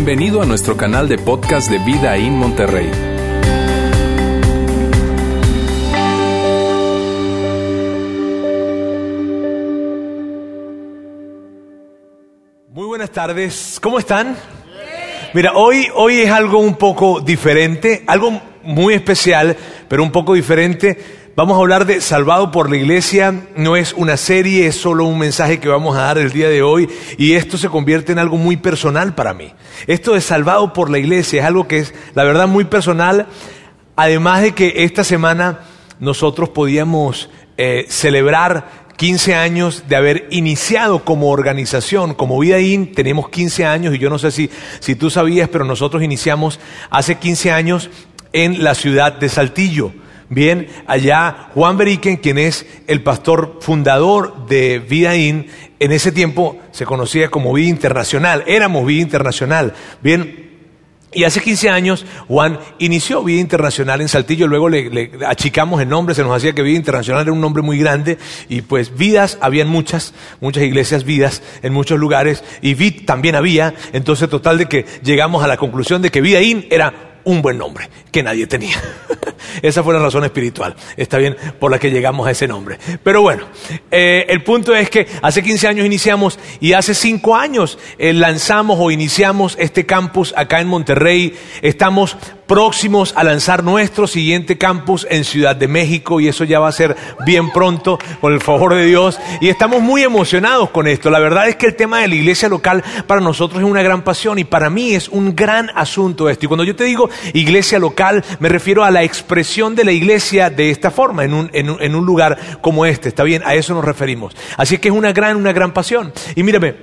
Bienvenido 0.00 0.40
a 0.40 0.46
nuestro 0.46 0.76
canal 0.76 1.08
de 1.08 1.18
podcast 1.18 1.68
de 1.68 1.78
Vida 1.80 2.16
en 2.16 2.36
Monterrey. 2.36 2.88
Muy 12.68 12.86
buenas 12.86 13.10
tardes, 13.10 13.80
¿cómo 13.82 13.98
están? 13.98 14.36
Mira, 15.34 15.54
hoy, 15.54 15.88
hoy 15.96 16.20
es 16.20 16.30
algo 16.30 16.60
un 16.60 16.76
poco 16.76 17.18
diferente, 17.18 18.04
algo 18.06 18.40
muy 18.62 18.94
especial, 18.94 19.56
pero 19.88 20.04
un 20.04 20.12
poco 20.12 20.34
diferente. 20.34 21.27
Vamos 21.38 21.56
a 21.56 21.60
hablar 21.60 21.86
de 21.86 22.00
Salvado 22.00 22.50
por 22.50 22.68
la 22.68 22.76
Iglesia. 22.78 23.46
No 23.54 23.76
es 23.76 23.92
una 23.92 24.16
serie, 24.16 24.66
es 24.66 24.74
solo 24.74 25.04
un 25.04 25.20
mensaje 25.20 25.60
que 25.60 25.68
vamos 25.68 25.96
a 25.96 26.00
dar 26.00 26.18
el 26.18 26.32
día 26.32 26.48
de 26.48 26.62
hoy. 26.62 26.88
Y 27.16 27.34
esto 27.34 27.56
se 27.56 27.68
convierte 27.68 28.10
en 28.10 28.18
algo 28.18 28.36
muy 28.36 28.56
personal 28.56 29.14
para 29.14 29.34
mí. 29.34 29.52
Esto 29.86 30.14
de 30.14 30.20
Salvado 30.20 30.72
por 30.72 30.90
la 30.90 30.98
Iglesia 30.98 31.42
es 31.42 31.46
algo 31.46 31.68
que 31.68 31.78
es, 31.78 31.94
la 32.16 32.24
verdad, 32.24 32.48
muy 32.48 32.64
personal. 32.64 33.28
Además 33.94 34.42
de 34.42 34.50
que 34.50 34.82
esta 34.82 35.04
semana 35.04 35.60
nosotros 36.00 36.48
podíamos 36.48 37.30
eh, 37.56 37.86
celebrar 37.88 38.88
15 38.96 39.36
años 39.36 39.84
de 39.88 39.94
haber 39.94 40.26
iniciado 40.32 41.04
como 41.04 41.30
organización, 41.30 42.14
como 42.14 42.40
Vida 42.40 42.58
In, 42.58 42.92
tenemos 42.92 43.28
15 43.28 43.64
años 43.64 43.94
y 43.94 43.98
yo 43.98 44.10
no 44.10 44.18
sé 44.18 44.32
si, 44.32 44.50
si 44.80 44.96
tú 44.96 45.08
sabías, 45.08 45.48
pero 45.48 45.64
nosotros 45.64 46.02
iniciamos 46.02 46.58
hace 46.90 47.14
15 47.14 47.52
años 47.52 47.90
en 48.32 48.64
la 48.64 48.74
ciudad 48.74 49.12
de 49.12 49.28
Saltillo. 49.28 49.92
Bien, 50.30 50.68
allá 50.86 51.48
Juan 51.54 51.78
Beriken, 51.78 52.18
quien 52.18 52.36
es 52.36 52.66
el 52.86 53.02
pastor 53.02 53.58
fundador 53.60 54.46
de 54.46 54.78
Vida 54.78 55.16
In, 55.16 55.46
en 55.78 55.92
ese 55.92 56.12
tiempo 56.12 56.58
se 56.70 56.84
conocía 56.84 57.30
como 57.30 57.52
Vida 57.54 57.68
Internacional, 57.68 58.44
éramos 58.46 58.84
Vida 58.84 59.00
Internacional. 59.00 59.72
Bien, 60.02 60.48
y 61.10 61.24
hace 61.24 61.40
15 61.40 61.70
años 61.70 62.04
Juan 62.26 62.58
inició 62.78 63.24
Vida 63.24 63.40
Internacional 63.40 64.02
en 64.02 64.08
Saltillo, 64.08 64.46
luego 64.46 64.68
le, 64.68 65.10
achicamos 65.26 65.80
el 65.80 65.88
nombre, 65.88 66.14
se 66.14 66.22
nos 66.22 66.36
hacía 66.36 66.52
que 66.52 66.60
Vida 66.62 66.76
Internacional 66.76 67.22
era 67.22 67.32
un 67.32 67.40
nombre 67.40 67.62
muy 67.62 67.78
grande 67.78 68.18
y 68.50 68.60
pues 68.60 68.94
vidas, 68.98 69.38
habían 69.40 69.68
muchas, 69.68 70.12
muchas 70.42 70.64
iglesias 70.64 71.04
vidas 71.04 71.42
en 71.62 71.72
muchos 71.72 71.98
lugares 71.98 72.44
y 72.60 72.74
Vid 72.74 73.06
también 73.06 73.36
había, 73.36 73.72
entonces 73.94 74.28
total 74.28 74.58
de 74.58 74.66
que 74.66 74.84
llegamos 75.02 75.42
a 75.42 75.48
la 75.48 75.56
conclusión 75.56 76.02
de 76.02 76.10
que 76.10 76.20
Vida 76.20 76.42
In 76.42 76.66
era 76.70 77.07
un 77.28 77.42
buen 77.42 77.58
nombre 77.58 77.90
que 78.10 78.22
nadie 78.22 78.46
tenía. 78.46 78.82
Esa 79.62 79.82
fue 79.82 79.92
la 79.92 80.00
razón 80.00 80.24
espiritual, 80.24 80.74
está 80.96 81.18
bien, 81.18 81.36
por 81.60 81.70
la 81.70 81.78
que 81.78 81.90
llegamos 81.90 82.26
a 82.26 82.30
ese 82.30 82.48
nombre. 82.48 82.78
Pero 83.02 83.20
bueno, 83.20 83.44
eh, 83.90 84.24
el 84.28 84.42
punto 84.42 84.74
es 84.74 84.88
que 84.88 85.06
hace 85.20 85.42
15 85.42 85.68
años 85.68 85.86
iniciamos 85.86 86.38
y 86.58 86.72
hace 86.72 86.94
5 86.94 87.36
años 87.36 87.78
eh, 87.98 88.14
lanzamos 88.14 88.78
o 88.80 88.90
iniciamos 88.90 89.56
este 89.58 89.84
campus 89.84 90.32
acá 90.36 90.60
en 90.60 90.68
Monterrey. 90.68 91.36
Estamos 91.60 92.16
próximos 92.48 93.12
a 93.14 93.22
lanzar 93.22 93.62
nuestro 93.62 94.08
siguiente 94.08 94.58
campus 94.58 95.06
en 95.08 95.24
Ciudad 95.24 95.54
de 95.54 95.68
México 95.68 96.18
y 96.18 96.26
eso 96.26 96.42
ya 96.42 96.58
va 96.58 96.68
a 96.68 96.72
ser 96.72 96.96
bien 97.24 97.52
pronto, 97.52 97.98
por 98.20 98.32
el 98.32 98.40
favor 98.40 98.74
de 98.74 98.86
Dios. 98.86 99.20
Y 99.40 99.48
estamos 99.48 99.82
muy 99.82 100.02
emocionados 100.02 100.70
con 100.70 100.88
esto. 100.88 101.10
La 101.10 101.20
verdad 101.20 101.48
es 101.48 101.56
que 101.56 101.66
el 101.66 101.76
tema 101.76 102.00
de 102.00 102.08
la 102.08 102.14
iglesia 102.16 102.48
local 102.48 102.82
para 103.06 103.20
nosotros 103.20 103.62
es 103.62 103.68
una 103.68 103.82
gran 103.82 104.02
pasión 104.02 104.38
y 104.38 104.44
para 104.44 104.70
mí 104.70 104.94
es 104.94 105.08
un 105.08 105.36
gran 105.36 105.70
asunto 105.74 106.28
esto. 106.28 106.46
Y 106.46 106.48
cuando 106.48 106.64
yo 106.64 106.74
te 106.74 106.84
digo 106.84 107.08
iglesia 107.34 107.78
local, 107.78 108.24
me 108.40 108.48
refiero 108.48 108.82
a 108.82 108.90
la 108.90 109.04
expresión 109.04 109.74
de 109.74 109.84
la 109.84 109.92
iglesia 109.92 110.50
de 110.50 110.70
esta 110.70 110.90
forma, 110.90 111.24
en 111.24 111.34
un, 111.34 111.50
en 111.52 111.70
un, 111.70 111.82
en 111.82 111.94
un 111.94 112.06
lugar 112.06 112.38
como 112.62 112.86
este. 112.86 113.10
¿Está 113.10 113.22
bien? 113.22 113.42
A 113.44 113.54
eso 113.54 113.74
nos 113.74 113.84
referimos. 113.84 114.34
Así 114.56 114.78
que 114.78 114.88
es 114.88 114.94
una 114.94 115.12
gran, 115.12 115.36
una 115.36 115.52
gran 115.52 115.72
pasión. 115.72 116.12
Y 116.34 116.42
mírame, 116.42 116.74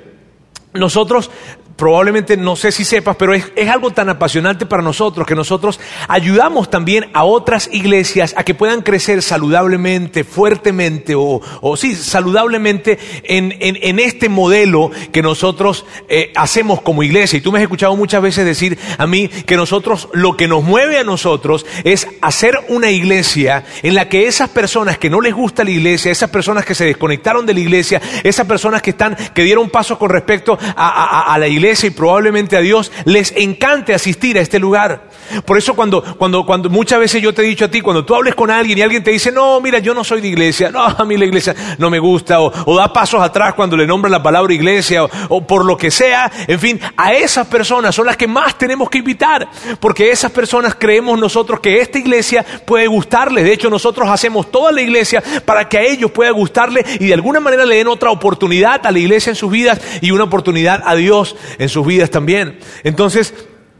nosotros 0.74 1.32
probablemente 1.76 2.38
no 2.38 2.56
sé 2.56 2.72
si 2.72 2.86
sepas, 2.86 3.16
pero 3.18 3.34
es, 3.34 3.46
algo 3.70 3.92
tan 3.92 4.10
apasionante 4.10 4.66
para 4.66 4.82
nosotros 4.82 5.28
que 5.28 5.36
nosotros 5.36 5.80
ayudamos 6.08 6.70
también 6.70 7.10
a 7.14 7.24
otras 7.26 7.70
iglesias 7.72 8.34
a 8.38 8.44
que 8.44 8.54
puedan 8.54 8.82
crecer 8.82 9.22
saludablemente, 9.22 10.24
fuertemente 10.24 11.14
o, 11.16 11.42
sí, 11.76 11.96
saludablemente 11.96 12.98
en, 13.24 14.00
este 14.00 14.30
modelo 14.30 14.92
que 15.12 15.22
nosotros 15.22 15.86
eh, 16.08 16.32
hacemos 16.36 16.82
como 16.82 17.04
iglesia. 17.04 17.38
Y 17.38 17.42
tú 17.42 17.52
me 17.52 17.60
has 17.60 17.64
escuchado 17.64 17.96
muchas 17.96 18.22
veces 18.22 18.46
decir 18.46 18.78
a 18.98 19.08
mí 19.08 19.28
que 19.28 19.58
nosotros, 19.58 20.10
lo 20.14 20.38
que 20.38 20.48
nos 20.48 20.64
mueve 20.64 21.00
a 21.00 21.04
nosotros 21.04 21.66
es 21.84 22.08
hacer 22.22 22.58
una 22.70 22.92
iglesia 22.92 23.66
en 23.84 23.96
la 23.96 24.08
que 24.10 24.28
esas 24.28 24.50
personas 24.50 24.98
que 24.98 25.10
no 25.10 25.22
les 25.22 25.34
gusta 25.34 25.64
la 25.64 25.72
iglesia, 25.72 26.12
esas 26.12 26.30
personas 26.30 26.66
que 26.66 26.76
se 26.76 26.86
desconectaron 26.86 27.46
de 27.46 27.54
la 27.54 27.60
iglesia, 27.60 28.02
esas 28.24 28.46
personas 28.46 28.82
que 28.82 28.92
están, 28.92 29.16
que 29.34 29.44
dieron 29.44 29.70
pasos 29.70 29.98
con 29.98 30.10
respecto 30.10 30.58
a 30.76 31.36
la 31.40 31.48
iglesia, 31.48 31.65
y 31.66 31.90
probablemente 31.90 32.56
a 32.56 32.62
Dios 32.62 32.92
les 33.06 33.34
encante 33.36 33.94
asistir 33.94 34.38
a 34.38 34.42
este 34.42 34.60
lugar. 34.60 35.10
Por 35.46 35.58
eso 35.58 35.74
cuando, 35.76 36.04
cuando, 36.18 36.46
cuando 36.46 36.70
muchas 36.70 37.00
veces 37.00 37.22
yo 37.22 37.34
te 37.34 37.42
he 37.42 37.46
dicho 37.46 37.66
a 37.66 37.72
ti, 37.72 37.82
cuando 37.82 38.06
tú 38.06 38.14
hables 38.14 38.36
con 38.36 38.52
alguien 38.52 38.78
y 38.78 38.82
alguien 38.82 39.04
te 39.04 39.12
dice, 39.12 39.32
no, 39.32 39.60
mira, 39.60 39.80
yo 39.80 39.94
no 39.94 40.04
soy 40.04 40.22
de 40.22 40.28
iglesia, 40.28 40.70
no, 40.70 40.84
a 40.84 41.04
mí 41.04 41.18
la 41.18 41.26
iglesia 41.26 41.56
no 41.80 41.90
me 41.90 42.00
gusta, 42.00 42.40
o, 42.40 42.76
da 42.76 42.94
pasos 42.94 43.22
atrás 43.22 43.56
cuando 43.56 43.76
le 43.76 43.88
nombran 43.88 44.12
la 44.12 44.22
palabra 44.22 44.54
iglesia, 44.54 45.04
o, 45.04 45.48
por 45.48 45.66
lo 45.66 45.76
que 45.78 45.90
sea, 45.90 46.32
en 46.48 46.60
fin, 46.60 46.80
a 46.96 47.14
esas 47.14 47.48
personas 47.48 47.96
son 47.96 48.06
las 48.06 48.18
que 48.18 48.28
más 48.28 48.58
tenemos 48.58 48.90
que 48.90 49.00
invitar, 49.00 49.48
porque 49.80 50.12
esas 50.12 50.32
personas 50.32 50.76
creemos 50.76 51.20
nosotros 51.20 51.60
que 51.60 51.82
esta 51.82 51.98
iglesia 51.98 52.46
puede 52.66 52.88
gustarles. 52.88 53.44
De 53.44 53.54
hecho, 53.54 53.70
nosotros 53.70 54.08
hacemos 54.08 54.52
toda 54.52 54.72
la 54.72 54.82
iglesia 54.82 55.24
para 55.46 55.68
que 55.68 55.78
a 55.78 55.82
ellos 55.82 56.12
pueda 56.12 56.32
gustarle 56.32 56.86
y 57.00 57.08
de 57.08 57.14
alguna 57.14 57.40
manera 57.40 57.66
le 57.66 57.78
den 57.78 57.88
otra 57.88 58.12
oportunidad 58.12 58.86
a 58.86 58.92
la 58.92 59.00
iglesia 59.00 59.32
en 59.32 59.36
sus 59.36 59.52
vidas 59.52 59.82
y 60.02 60.12
una 60.12 60.26
oportunidad 60.26 60.84
a 60.86 60.96
Dios 60.96 61.36
en 61.58 61.70
sus 61.70 61.86
vidas 61.86 62.10
también. 62.10 62.60
Entonces, 62.84 63.34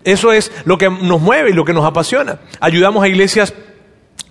eso 0.04 0.32
es 0.32 0.52
lo 0.66 0.78
que 0.78 0.90
nos 0.90 1.20
mueve 1.20 1.50
y 1.50 1.54
lo 1.54 1.66
que 1.66 1.74
nos 1.74 1.86
apasiona. 1.86 2.40
Ayudamos 2.60 3.04
a 3.04 3.08
iglesias 3.08 3.54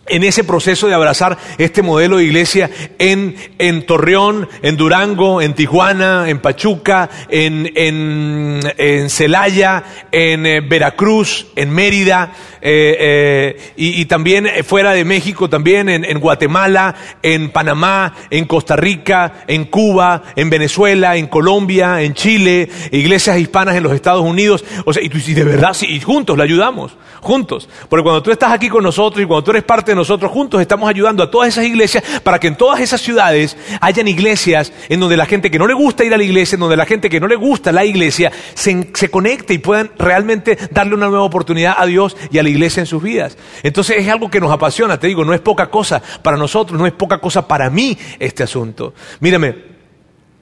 en 0.07 0.25
ese 0.25 0.45
proceso 0.45 0.87
de 0.87 0.95
abrazar 0.95 1.39
este 1.59 1.83
modelo 1.83 2.19
de 2.19 2.25
iglesia 2.25 2.71
en, 2.99 3.37
en 3.59 3.87
Torreón, 3.87 4.49
en 4.63 4.77
Durango, 4.77 5.41
en 5.41 5.55
Tijuana, 5.55 6.29
en 6.29 6.41
Pachuca, 6.41 7.09
en, 7.29 7.71
en, 7.75 8.61
en 8.77 9.11
Celaya, 9.11 9.85
en 10.13 10.47
eh, 10.47 10.61
Veracruz, 10.61 11.47
en 11.57 11.71
Mérida, 11.71 12.33
eh, 12.61 12.97
eh, 12.99 13.73
y, 13.77 14.01
y, 14.01 14.05
también 14.07 14.49
fuera 14.65 14.93
de 14.93 15.05
México, 15.05 15.51
también 15.51 15.89
en, 15.91 16.05
en, 16.05 16.19
Guatemala, 16.19 16.95
en 17.23 17.51
Panamá, 17.51 18.15
en 18.31 18.47
Costa 18.47 18.75
Rica, 18.75 19.45
en 19.47 19.67
Cuba, 19.67 20.23
en 20.35 20.49
Venezuela, 20.49 21.17
en 21.17 21.27
Colombia, 21.27 22.01
en 22.01 22.15
Chile, 22.15 22.71
iglesias 22.91 23.39
hispanas 23.39 23.77
en 23.77 23.83
los 23.83 23.93
Estados 23.93 24.23
Unidos. 24.23 24.65
O 24.87 24.95
sea, 24.95 25.03
y, 25.03 25.09
de 25.09 25.45
verdad, 25.45 25.75
sí, 25.75 25.87
y 25.87 26.01
juntos 26.01 26.39
la 26.39 26.45
ayudamos, 26.45 26.97
juntos. 27.21 27.69
Porque 27.91 28.03
cuando 28.03 28.23
tú 28.23 28.31
estás 28.31 28.53
aquí 28.53 28.71
con 28.71 28.83
nosotros 28.83 29.23
y 29.23 29.27
cuando 29.27 29.45
tú 29.45 29.51
eres 29.51 29.65
parte 29.65 29.94
nosotros 29.95 30.31
juntos 30.31 30.61
estamos 30.61 30.89
ayudando 30.89 31.23
a 31.23 31.31
todas 31.31 31.49
esas 31.49 31.65
iglesias 31.65 32.03
para 32.23 32.39
que 32.39 32.49
en 32.49 32.57
todas 32.57 32.81
esas 32.81 33.01
ciudades 33.01 33.57
hayan 33.81 34.09
iglesias 34.09 34.73
en 34.89 35.01
donde 35.01 35.17
la 35.17 35.27
gente 35.27 35.51
que 35.51 35.59
no 35.59 35.67
le 35.67 35.75
gusta 35.75 36.05
ir 36.05 36.15
a 36.15 36.17
la 36.17 36.25
iglesia, 36.25 36.57
en 36.57 36.61
donde 36.61 36.77
la 36.77 36.87
gente 36.87 37.11
que 37.11 37.21
no 37.21 37.29
le 37.29 37.37
gusta 37.37 37.73
la 37.73 37.85
iglesia, 37.85 38.33
se, 38.55 38.89
se 38.95 39.11
conecte 39.11 39.55
y 39.55 39.59
puedan 39.59 39.91
realmente 39.99 40.57
darle 40.71 40.95
una 40.95 41.09
nueva 41.09 41.25
oportunidad 41.25 41.75
a 41.79 41.87
Dios 41.87 42.17
y 42.31 42.39
a 42.39 42.43
la 42.43 42.49
iglesia 42.49 42.81
en 42.81 42.87
sus 42.87 43.03
vidas. 43.03 43.37
Entonces 43.63 43.97
es 43.99 44.09
algo 44.09 44.31
que 44.31 44.41
nos 44.41 44.53
apasiona, 44.53 44.99
te 44.99 45.07
digo, 45.07 45.25
no 45.25 45.35
es 45.35 45.41
poca 45.41 45.71
cosa 45.71 46.03
para 46.23 46.37
nosotros, 46.37 46.79
no 46.79 46.87
es 46.87 46.93
poca 46.93 47.19
cosa 47.19 47.47
para 47.47 47.71
mí 47.71 47.97
este 48.19 48.43
asunto. 48.43 48.95
Mírame, 49.21 49.75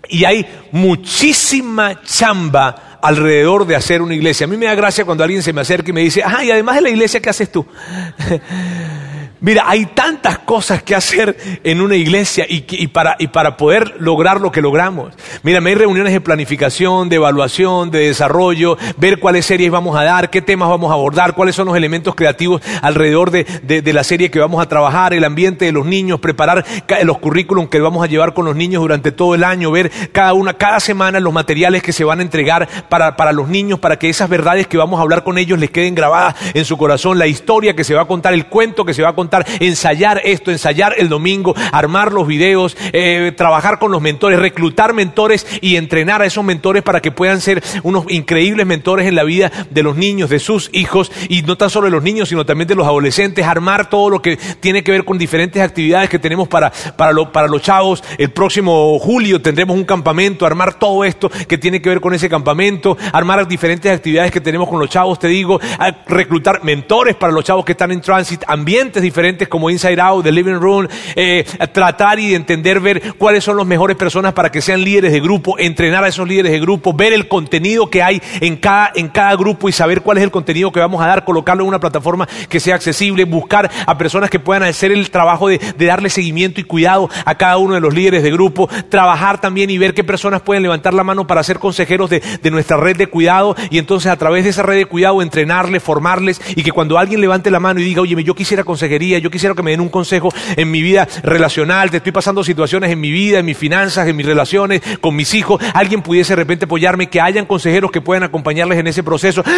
y 0.09 0.25
hay 0.25 0.47
muchísima 0.73 2.03
chamba 2.03 2.99
alrededor 3.03 3.67
de 3.67 3.77
hacer 3.77 4.03
una 4.03 4.15
iglesia. 4.15 4.45
A 4.45 4.49
mí 4.49 4.57
me 4.57 4.67
da 4.67 4.75
gracia 4.75 5.05
cuando 5.05 5.25
alguien 5.25 5.43
se 5.43 5.53
me 5.53 5.61
acerca 5.61 5.91
y 5.91 5.93
me 5.93 6.03
dice, 6.03 6.23
ah, 6.25 6.45
y 6.45 6.51
además 6.51 6.77
de 6.77 6.83
la 6.83 6.91
iglesia, 6.91 7.21
¿qué 7.21 7.31
haces 7.31 7.51
tú? 7.51 7.67
Mira, 9.43 9.65
hay 9.67 9.87
tantas 9.87 10.39
cosas 10.39 10.85
que 10.85 10.95
hacer 10.95 11.37
en 11.65 11.81
una 11.81 11.97
iglesia 11.97 12.47
y, 12.49 12.87
para, 12.87 13.17
y 13.19 13.27
para 13.27 13.57
poder 13.57 13.95
lograr 13.99 14.41
lo 14.41 14.53
que 14.53 14.63
logramos. 14.63 15.13
Mira, 15.43 15.59
hay 15.59 15.75
reuniones 15.75 16.13
de 16.13 16.21
planificación, 16.21 17.09
de 17.09 17.17
evaluación, 17.17 17.91
de 17.91 18.06
desarrollo, 18.06 18.79
ver 18.99 19.19
cuáles 19.19 19.44
series 19.44 19.73
vamos 19.73 19.99
a 19.99 20.05
dar, 20.05 20.31
qué 20.31 20.43
temas 20.43 20.69
vamos 20.69 20.93
a 20.93 20.94
abordar, 20.94 21.35
cuáles 21.35 21.56
son 21.56 21.67
los 21.67 21.77
elementos 21.77 22.15
creativos 22.15 22.62
alrededor 22.83 23.33
de, 23.33 23.43
de, 23.65 23.93
la 23.93 24.05
serie 24.05 24.31
que 24.31 24.39
vamos 24.39 24.62
a 24.62 24.69
trabajar, 24.69 25.12
el 25.12 25.25
ambiente 25.25 25.65
de 25.65 25.73
los 25.73 25.87
niños, 25.87 26.21
preparar 26.21 26.65
los 27.03 27.19
currículums 27.19 27.69
que 27.69 27.81
vamos 27.81 28.05
a 28.05 28.06
llevar 28.06 28.35
con 28.35 28.45
los 28.45 28.55
niños 28.55 28.81
durante 28.81 29.11
todo 29.11 29.35
el 29.35 29.43
año, 29.43 29.73
ver 29.73 29.91
cada 30.12 30.35
una, 30.35 30.55
cada 30.55 30.79
semana 30.79 31.19
los 31.19 31.33
materiales 31.33 31.83
que 31.83 31.93
se 31.93 32.05
van 32.05 32.21
a 32.21 32.23
entregar 32.23 32.69
para, 32.88 33.17
para 33.17 33.33
los 33.33 33.49
niños, 33.49 33.81
para 33.81 33.99
que 33.99 34.09
esas 34.09 34.29
verdades 34.29 34.69
que 34.69 34.77
vamos 34.77 35.00
a 35.00 35.03
hablar 35.03 35.25
con 35.25 35.37
ellos 35.37 35.59
les 35.59 35.73
queden 35.73 35.97
grabadas 35.97 36.37
en 36.55 36.65
su 36.65 36.79
corazón, 36.79 37.19
la 37.19 37.27
historia 37.27 37.75
que 37.75 37.83
se 37.83 37.95
va 37.95 38.03
a 38.03 38.06
contar, 38.06 38.35
el 38.35 38.47
cuento 38.47 38.85
que 38.85 38.95
se 38.95 39.03
va 39.03 39.09
a 39.09 39.15
contar 39.17 39.31
ensayar 39.61 40.20
esto, 40.25 40.50
ensayar 40.50 40.94
el 40.99 41.08
domingo, 41.08 41.55
armar 41.73 42.12
los 42.12 42.26
videos, 42.26 42.76
eh, 42.93 43.32
trabajar 43.37 43.79
con 43.79 43.93
los 43.93 44.02
mentores, 44.02 44.38
reclutar 44.38 44.93
mentores 44.93 45.46
y 45.61 45.76
entrenar 45.76 46.23
a 46.23 46.26
esos 46.26 46.44
mentores 46.44 46.82
para 46.82 47.00
que 47.00 47.11
puedan 47.11 47.40
ser 47.40 47.62
unos 47.82 48.05
increíbles 48.08 48.67
mentores 48.67 49.06
en 49.06 49.14
la 49.14 49.25
vida 49.25 49.50
de 49.70 49.82
los 49.82 49.96
niños, 49.96 50.31
de 50.31 50.38
sus 50.38 50.70
hijos 50.73 51.11
y 51.29 51.43
no 51.43 51.56
tan 51.56 51.70
solo 51.70 51.87
de 51.87 51.93
los 51.93 52.02
niños, 52.02 52.29
sino 52.29 52.44
también 52.44 52.69
de 52.69 52.75
los 52.75 52.87
adolescentes, 52.87 53.46
armar 53.46 53.88
todo 53.88 54.11
lo 54.11 54.23
que 54.23 54.37
tiene 54.61 54.82
que 54.82 54.93
ver 54.93 55.05
con 55.05 55.19
diferentes 55.19 55.62
actividades 55.62 56.11
que 56.11 56.19
tenemos 56.19 56.49
para, 56.49 56.73
para, 56.96 57.14
para 57.32 57.49
los 57.49 57.62
chavos. 57.62 58.02
El 58.19 58.31
próximo 58.31 58.99
julio 58.99 59.40
tendremos 59.40 59.76
un 59.76 59.85
campamento, 59.85 60.46
armar 60.46 60.75
todo 60.75 61.05
esto 61.05 61.31
que 61.49 61.58
tiene 61.58 61.81
que 61.81 61.88
ver 61.88 62.00
con 62.00 62.14
ese 62.14 62.28
campamento, 62.28 62.96
armar 63.12 63.46
diferentes 63.46 63.90
actividades 63.90 64.31
que 64.31 64.40
tenemos 64.40 64.69
con 64.69 64.78
los 64.78 64.90
chavos, 64.90 65.19
te 65.19 65.28
digo, 65.28 65.61
reclutar 66.06 66.62
mentores 66.64 67.17
para 67.17 67.32
los 67.32 67.44
chavos 67.44 67.64
que 67.64 67.73
están 67.73 67.93
en 67.93 68.00
transit, 68.00 68.43
ambientes 68.46 69.02
diferentes 69.02 69.22
como 69.49 69.71
Inside 69.71 70.01
Out, 70.01 70.25
The 70.25 70.33
Living 70.33 70.55
Room, 70.55 70.89
eh, 71.15 71.45
tratar 71.73 72.19
y 72.19 72.35
entender, 72.35 72.81
ver 72.81 73.15
cuáles 73.15 73.45
son 73.45 73.57
las 73.57 73.67
mejores 73.67 73.97
personas 73.97 74.33
para 74.33 74.51
que 74.51 74.61
sean 74.61 74.83
líderes 74.83 75.13
de 75.13 75.21
grupo, 75.21 75.59
entrenar 75.59 76.03
a 76.03 76.09
esos 76.09 76.27
líderes 76.27 76.51
de 76.51 76.61
grupo, 76.61 76.93
ver 76.93 77.13
el 77.13 77.29
contenido 77.29 77.89
que 77.89 78.03
hay 78.03 78.21
en 78.41 78.57
cada, 78.57 78.91
en 78.95 79.09
cada 79.09 79.37
grupo 79.37 79.69
y 79.69 79.73
saber 79.73 80.03
cuál 80.03 80.19
es 80.19 80.25
el 80.25 80.31
contenido 80.31 80.73
que 80.73 80.81
vamos 80.81 81.01
a 81.01 81.07
dar, 81.07 81.25
colocarlo 81.25 81.63
en 81.63 81.69
una 81.69 81.79
plataforma 81.79 82.29
que 82.49 82.59
sea 82.59 82.75
accesible, 82.75 83.25
buscar 83.25 83.71
a 83.87 83.97
personas 83.97 84.29
que 84.29 84.41
puedan 84.41 84.65
hacer 84.65 84.91
el 84.91 85.11
trabajo 85.11 85.49
de, 85.49 85.61
darle 85.79 86.11
seguimiento 86.11 86.61
y 86.61 86.65
cuidado 86.65 87.09
a 87.25 87.35
cada 87.37 87.59
uno 87.59 87.75
de 87.75 87.81
los 87.81 87.95
líderes 87.95 88.23
de 88.23 88.31
grupo, 88.31 88.69
trabajar 88.89 89.41
también 89.41 89.71
y 89.71 89.79
ver 89.79 89.95
qué 89.95 90.05
personas 90.05 90.43
pueden 90.43 90.63
levantar 90.63 90.95
la 90.95 91.05
mano 91.05 91.27
para 91.27 91.43
ser 91.43 91.59
consejeros 91.59 92.11
de, 92.11 92.21
de 92.21 92.51
nuestra 92.51 92.77
red 92.77 92.97
de 92.97 93.07
cuidado 93.07 93.55
y 93.71 93.79
entonces 93.79 94.11
a 94.11 94.17
través 94.17 94.45
de 94.45 94.51
esa 94.51 94.63
red 94.63 94.77
de 94.77 94.87
cuidado 94.87 95.23
entrenarles, 95.23 95.83
formarles 95.83 96.41
y 96.57 96.63
que 96.63 96.73
cuando 96.73 96.99
alguien 96.99 97.21
levante 97.21 97.51
la 97.51 97.61
mano 97.61 97.81
y 97.81 97.85
diga, 97.85 98.03
oye, 98.03 98.23
yo 98.25 98.35
quisiera 98.35 98.65
consejería, 98.65 99.12
yo 99.19 99.31
quisiera 99.31 99.55
que 99.55 99.62
me 99.62 99.70
den 99.70 99.81
un 99.81 99.88
consejo 99.88 100.32
en 100.56 100.70
mi 100.70 100.82
vida 100.82 101.09
relacional, 101.23 101.91
te 101.91 101.99
estoy 101.99 102.12
pasando 102.12 102.44
situaciones 102.44 102.91
en 102.91 103.00
mi 103.00 103.11
vida, 103.11 103.38
en 103.38 103.47
mis 103.47 103.56
finanzas, 103.56 104.06
en 104.09 104.17
mis 104.17 104.26
relaciones, 104.26 104.81
con 105.00 105.17
mis 105.17 105.35
hijos, 105.35 105.62
alguien 105.75 106.03
pudiese 106.03 106.32
de 106.32 106.37
repente 106.37 106.64
apoyarme, 106.67 107.09
que 107.09 107.20
hayan 107.20 107.47
consejeros 107.47 107.91
que 107.91 108.00
puedan 108.00 108.23
acompañarles 108.23 108.79
en 108.79 108.87
ese 108.87 109.03
proceso. 109.03 109.43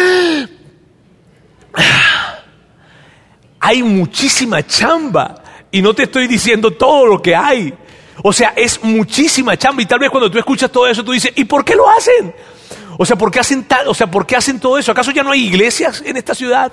Hay 3.59 3.81
muchísima 3.81 4.65
chamba 4.65 5.41
y 5.71 5.81
no 5.81 5.93
te 5.93 6.03
estoy 6.03 6.27
diciendo 6.27 6.71
todo 6.71 7.07
lo 7.07 7.19
que 7.21 7.35
hay. 7.35 7.73
O 8.23 8.31
sea, 8.31 8.53
es 8.55 8.83
muchísima 8.83 9.57
chamba 9.57 9.81
y 9.81 9.87
tal 9.87 9.97
vez 9.97 10.11
cuando 10.11 10.29
tú 10.29 10.37
escuchas 10.37 10.71
todo 10.71 10.87
eso 10.87 11.03
tú 11.03 11.11
dices, 11.11 11.31
¿y 11.35 11.45
por 11.45 11.65
qué 11.65 11.75
lo 11.75 11.89
hacen? 11.89 12.33
O 12.97 13.05
sea, 13.05 13.17
¿por 13.17 13.31
qué 13.31 13.39
hacen 13.39 13.63
tal, 13.63 13.87
o 13.87 13.93
sea, 13.93 14.07
¿por 14.07 14.25
qué 14.25 14.35
hacen 14.35 14.59
todo 14.59 14.77
eso? 14.77 14.91
¿Acaso 14.91 15.11
ya 15.11 15.23
no 15.23 15.31
hay 15.31 15.45
iglesias 15.45 16.01
en 16.05 16.15
esta 16.15 16.33
ciudad? 16.33 16.71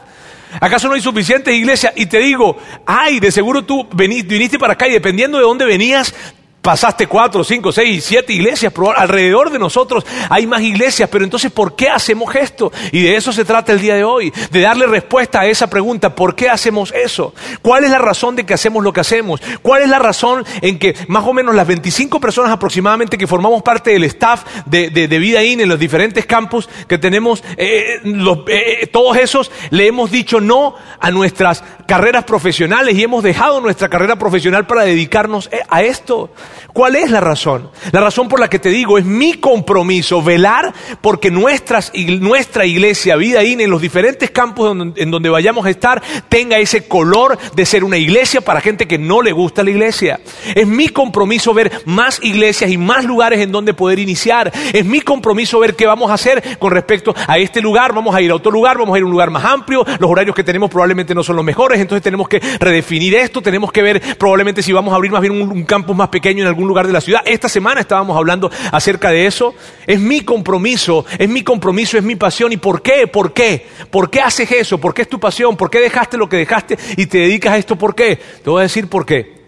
¿Acaso 0.60 0.88
no 0.88 0.94
hay 0.94 1.00
suficientes 1.00 1.54
iglesias? 1.54 1.92
Y 1.96 2.06
te 2.06 2.18
digo, 2.18 2.56
ay, 2.86 3.20
de 3.20 3.32
seguro 3.32 3.64
tú 3.64 3.88
viniste 3.94 4.58
para 4.58 4.74
acá 4.74 4.88
y 4.88 4.92
dependiendo 4.92 5.38
de 5.38 5.44
dónde 5.44 5.64
venías, 5.64 6.14
Pasaste 6.62 7.08
cuatro, 7.08 7.42
cinco, 7.42 7.72
seis, 7.72 8.04
siete 8.04 8.32
iglesias, 8.32 8.72
alrededor 8.96 9.50
de 9.50 9.58
nosotros 9.58 10.06
hay 10.30 10.46
más 10.46 10.62
iglesias, 10.62 11.08
pero 11.10 11.24
entonces 11.24 11.50
¿por 11.50 11.74
qué 11.74 11.88
hacemos 11.88 12.32
esto? 12.36 12.70
Y 12.92 13.02
de 13.02 13.16
eso 13.16 13.32
se 13.32 13.44
trata 13.44 13.72
el 13.72 13.80
día 13.80 13.96
de 13.96 14.04
hoy, 14.04 14.32
de 14.52 14.60
darle 14.60 14.86
respuesta 14.86 15.40
a 15.40 15.46
esa 15.46 15.68
pregunta, 15.68 16.14
¿por 16.14 16.36
qué 16.36 16.48
hacemos 16.48 16.92
eso? 16.92 17.34
¿Cuál 17.62 17.82
es 17.82 17.90
la 17.90 17.98
razón 17.98 18.36
de 18.36 18.46
que 18.46 18.54
hacemos 18.54 18.84
lo 18.84 18.92
que 18.92 19.00
hacemos? 19.00 19.42
¿Cuál 19.60 19.82
es 19.82 19.88
la 19.88 19.98
razón 19.98 20.44
en 20.60 20.78
que 20.78 20.94
más 21.08 21.26
o 21.26 21.32
menos 21.32 21.52
las 21.56 21.66
25 21.66 22.20
personas 22.20 22.52
aproximadamente 22.52 23.18
que 23.18 23.26
formamos 23.26 23.60
parte 23.62 23.90
del 23.90 24.04
staff 24.04 24.44
de, 24.64 24.90
de, 24.90 25.18
Vida 25.18 25.42
In 25.42 25.60
en 25.60 25.68
los 25.68 25.80
diferentes 25.80 26.26
campus 26.26 26.68
que 26.86 26.96
tenemos, 26.96 27.42
eh, 27.56 28.00
eh, 28.04 28.86
todos 28.86 29.16
esos 29.16 29.50
le 29.70 29.88
hemos 29.88 30.12
dicho 30.12 30.40
no 30.40 30.76
a 31.00 31.10
nuestras 31.10 31.64
carreras 31.88 32.22
profesionales 32.22 32.96
y 32.96 33.02
hemos 33.02 33.24
dejado 33.24 33.60
nuestra 33.60 33.88
carrera 33.88 34.14
profesional 34.14 34.64
para 34.64 34.82
dedicarnos 34.82 35.48
eh, 35.52 35.60
a 35.68 35.82
esto? 35.82 36.30
¿Cuál 36.72 36.96
es 36.96 37.10
la 37.10 37.20
razón? 37.20 37.70
La 37.92 38.00
razón 38.00 38.28
por 38.28 38.40
la 38.40 38.48
que 38.48 38.58
te 38.58 38.70
digo 38.70 38.98
es 38.98 39.04
mi 39.04 39.34
compromiso 39.34 40.22
velar 40.22 40.72
porque 41.00 41.30
nuestras, 41.30 41.92
nuestra 42.20 42.66
iglesia, 42.66 43.16
vida 43.16 43.42
in, 43.42 43.60
en 43.60 43.70
los 43.70 43.80
diferentes 43.80 44.30
campos 44.30 44.76
en 44.96 45.10
donde 45.10 45.28
vayamos 45.28 45.66
a 45.66 45.70
estar, 45.70 46.02
tenga 46.28 46.58
ese 46.58 46.86
color 46.88 47.38
de 47.54 47.66
ser 47.66 47.84
una 47.84 47.98
iglesia 47.98 48.40
para 48.40 48.60
gente 48.60 48.86
que 48.86 48.98
no 48.98 49.22
le 49.22 49.32
gusta 49.32 49.62
la 49.62 49.70
iglesia. 49.70 50.20
Es 50.54 50.66
mi 50.66 50.88
compromiso 50.88 51.54
ver 51.54 51.82
más 51.84 52.22
iglesias 52.22 52.70
y 52.70 52.78
más 52.78 53.04
lugares 53.04 53.40
en 53.40 53.52
donde 53.52 53.74
poder 53.74 53.98
iniciar. 53.98 54.52
Es 54.72 54.84
mi 54.84 55.00
compromiso 55.00 55.58
ver 55.58 55.74
qué 55.74 55.86
vamos 55.86 56.10
a 56.10 56.14
hacer 56.14 56.58
con 56.58 56.70
respecto 56.70 57.14
a 57.26 57.38
este 57.38 57.60
lugar. 57.60 57.92
Vamos 57.92 58.14
a 58.14 58.22
ir 58.22 58.30
a 58.30 58.34
otro 58.34 58.50
lugar, 58.50 58.78
vamos 58.78 58.94
a 58.94 58.98
ir 58.98 59.02
a 59.02 59.06
un 59.06 59.12
lugar 59.12 59.30
más 59.30 59.44
amplio. 59.44 59.84
Los 59.98 60.10
horarios 60.10 60.34
que 60.34 60.44
tenemos 60.44 60.70
probablemente 60.70 61.14
no 61.14 61.22
son 61.22 61.36
los 61.36 61.44
mejores, 61.44 61.80
entonces 61.80 62.02
tenemos 62.02 62.28
que 62.28 62.40
redefinir 62.58 63.14
esto. 63.14 63.42
Tenemos 63.42 63.72
que 63.72 63.82
ver 63.82 64.16
probablemente 64.18 64.62
si 64.62 64.72
vamos 64.72 64.92
a 64.92 64.96
abrir 64.96 65.12
más 65.12 65.20
bien 65.20 65.40
un, 65.40 65.50
un 65.50 65.64
campus 65.64 65.96
más 65.96 66.08
pequeño 66.08 66.41
en 66.42 66.48
algún 66.48 66.68
lugar 66.68 66.86
de 66.86 66.92
la 66.92 67.00
ciudad. 67.00 67.22
Esta 67.24 67.48
semana 67.48 67.80
estábamos 67.80 68.16
hablando 68.16 68.50
acerca 68.70 69.10
de 69.10 69.26
eso. 69.26 69.54
Es 69.86 69.98
mi 69.98 70.20
compromiso, 70.20 71.04
es 71.18 71.28
mi 71.28 71.42
compromiso, 71.42 71.96
es 71.96 72.04
mi 72.04 72.16
pasión. 72.16 72.52
¿Y 72.52 72.56
por 72.56 72.82
qué? 72.82 73.06
¿Por 73.06 73.32
qué? 73.32 73.66
¿Por 73.90 74.10
qué 74.10 74.20
haces 74.20 74.50
eso? 74.52 74.78
¿Por 74.78 74.92
qué 74.94 75.02
es 75.02 75.08
tu 75.08 75.18
pasión? 75.18 75.56
¿Por 75.56 75.70
qué 75.70 75.80
dejaste 75.80 76.16
lo 76.16 76.28
que 76.28 76.36
dejaste 76.36 76.78
y 76.96 77.06
te 77.06 77.18
dedicas 77.18 77.54
a 77.54 77.58
esto? 77.58 77.76
¿Por 77.76 77.94
qué? 77.94 78.16
Te 78.16 78.50
voy 78.50 78.60
a 78.60 78.62
decir 78.64 78.88
por 78.88 79.06
qué. 79.06 79.42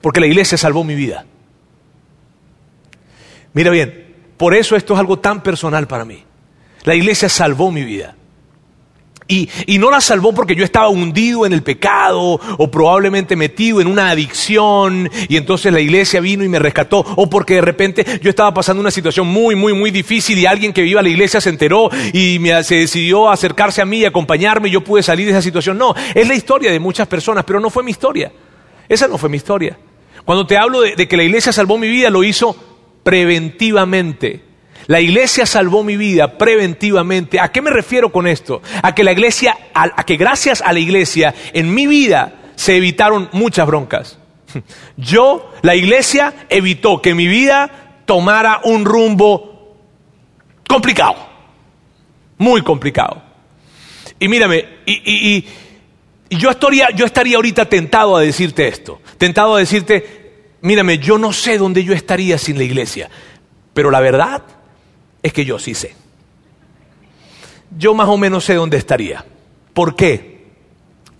Porque 0.00 0.20
la 0.20 0.26
iglesia 0.26 0.58
salvó 0.58 0.84
mi 0.84 0.94
vida. 0.94 1.24
Mira 3.54 3.70
bien, 3.70 4.14
por 4.36 4.54
eso 4.54 4.76
esto 4.76 4.94
es 4.94 5.00
algo 5.00 5.18
tan 5.18 5.42
personal 5.42 5.86
para 5.86 6.04
mí. 6.04 6.24
La 6.84 6.94
iglesia 6.94 7.28
salvó 7.28 7.70
mi 7.70 7.84
vida. 7.84 8.16
Y, 9.66 9.78
no 9.78 9.90
la 9.90 10.00
salvó 10.00 10.34
porque 10.34 10.54
yo 10.54 10.64
estaba 10.64 10.88
hundido 10.88 11.46
en 11.46 11.52
el 11.52 11.62
pecado 11.62 12.40
o 12.58 12.70
probablemente 12.70 13.34
metido 13.34 13.80
en 13.80 13.86
una 13.88 14.10
adicción 14.10 15.10
y 15.28 15.36
entonces 15.36 15.72
la 15.72 15.80
iglesia 15.80 16.20
vino 16.20 16.44
y 16.44 16.48
me 16.48 16.58
rescató 16.58 16.98
o 16.98 17.28
porque 17.28 17.54
de 17.54 17.62
repente 17.62 18.04
yo 18.22 18.30
estaba 18.30 18.52
pasando 18.52 18.80
una 18.80 18.90
situación 18.90 19.26
muy, 19.26 19.56
muy, 19.56 19.72
muy 19.72 19.90
difícil 19.90 20.38
y 20.38 20.46
alguien 20.46 20.72
que 20.72 20.82
viva 20.82 21.00
a 21.00 21.02
la 21.02 21.08
iglesia 21.08 21.40
se 21.40 21.48
enteró 21.48 21.90
y 22.12 22.38
me, 22.38 22.62
se 22.62 22.76
decidió 22.76 23.30
acercarse 23.30 23.80
a 23.82 23.86
mí 23.86 23.98
y 23.98 24.04
acompañarme 24.04 24.68
y 24.68 24.72
yo 24.72 24.84
pude 24.84 25.02
salir 25.02 25.26
de 25.26 25.32
esa 25.32 25.42
situación. 25.42 25.78
No, 25.78 25.94
es 26.14 26.28
la 26.28 26.34
historia 26.34 26.70
de 26.70 26.78
muchas 26.78 27.08
personas, 27.08 27.44
pero 27.44 27.58
no 27.58 27.70
fue 27.70 27.82
mi 27.82 27.90
historia. 27.90 28.30
Esa 28.88 29.08
no 29.08 29.18
fue 29.18 29.30
mi 29.30 29.38
historia. 29.38 29.78
Cuando 30.24 30.46
te 30.46 30.56
hablo 30.56 30.82
de 30.82 31.08
que 31.08 31.16
la 31.16 31.24
iglesia 31.24 31.52
salvó 31.52 31.78
mi 31.78 31.88
vida, 31.88 32.10
lo 32.10 32.22
hizo 32.22 32.54
preventivamente. 33.02 34.51
La 34.86 35.00
iglesia 35.00 35.46
salvó 35.46 35.84
mi 35.84 35.96
vida 35.96 36.38
preventivamente. 36.38 37.40
¿A 37.40 37.52
qué 37.52 37.62
me 37.62 37.70
refiero 37.70 38.10
con 38.10 38.26
esto? 38.26 38.62
A 38.82 38.94
que 38.94 39.04
la 39.04 39.12
iglesia, 39.12 39.56
a, 39.74 40.04
que 40.04 40.16
gracias 40.16 40.60
a 40.60 40.72
la 40.72 40.80
iglesia 40.80 41.34
en 41.52 41.72
mi 41.72 41.86
vida 41.86 42.34
se 42.56 42.76
evitaron 42.76 43.28
muchas 43.32 43.66
broncas. 43.66 44.18
Yo, 44.96 45.52
la 45.62 45.74
iglesia 45.74 46.46
evitó 46.48 47.00
que 47.00 47.14
mi 47.14 47.26
vida 47.26 48.02
tomara 48.04 48.60
un 48.64 48.84
rumbo 48.84 49.76
complicado, 50.68 51.16
muy 52.38 52.62
complicado. 52.62 53.22
Y 54.18 54.28
mírame, 54.28 54.66
y, 54.86 55.44
yo, 56.30 56.50
estaría, 56.50 56.90
yo 56.90 57.04
estaría 57.04 57.36
ahorita 57.36 57.68
tentado 57.68 58.16
a 58.16 58.20
decirte 58.20 58.68
esto, 58.68 59.00
tentado 59.18 59.56
a 59.56 59.58
decirte, 59.58 60.56
mírame, 60.60 60.98
yo 60.98 61.18
no 61.18 61.32
sé 61.32 61.58
dónde 61.58 61.84
yo 61.84 61.92
estaría 61.92 62.38
sin 62.38 62.56
la 62.56 62.64
iglesia, 62.64 63.10
pero 63.74 63.90
la 63.90 64.00
verdad 64.00 64.42
es 65.22 65.32
que 65.32 65.44
yo 65.44 65.58
sí 65.58 65.74
sé. 65.74 65.94
Yo 67.76 67.94
más 67.94 68.08
o 68.08 68.16
menos 68.16 68.44
sé 68.44 68.54
dónde 68.54 68.76
estaría. 68.76 69.24
¿Por 69.72 69.94
qué? 69.94 70.46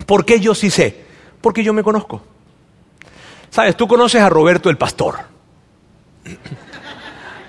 ¿Por 0.06 0.24
qué 0.24 0.40
yo 0.40 0.54
sí 0.54 0.70
sé? 0.70 1.04
Porque 1.40 1.64
yo 1.64 1.72
me 1.72 1.82
conozco. 1.82 2.22
Sabes, 3.50 3.76
tú 3.76 3.86
conoces 3.86 4.20
a 4.20 4.28
Roberto 4.28 4.70
el 4.70 4.76
pastor. 4.76 5.16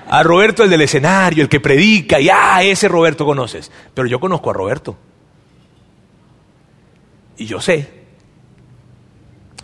A 0.10 0.22
Roberto 0.22 0.64
el 0.64 0.70
del 0.70 0.82
escenario, 0.82 1.44
el 1.44 1.50
que 1.50 1.60
predica, 1.60 2.20
y 2.20 2.30
ah, 2.30 2.62
ese 2.62 2.88
Roberto 2.88 3.26
conoces. 3.26 3.72
Pero 3.94 4.08
yo 4.08 4.20
conozco 4.20 4.50
a 4.50 4.54
Roberto. 4.54 4.96
Y 7.38 7.46
yo 7.46 7.60
sé. 7.60 8.04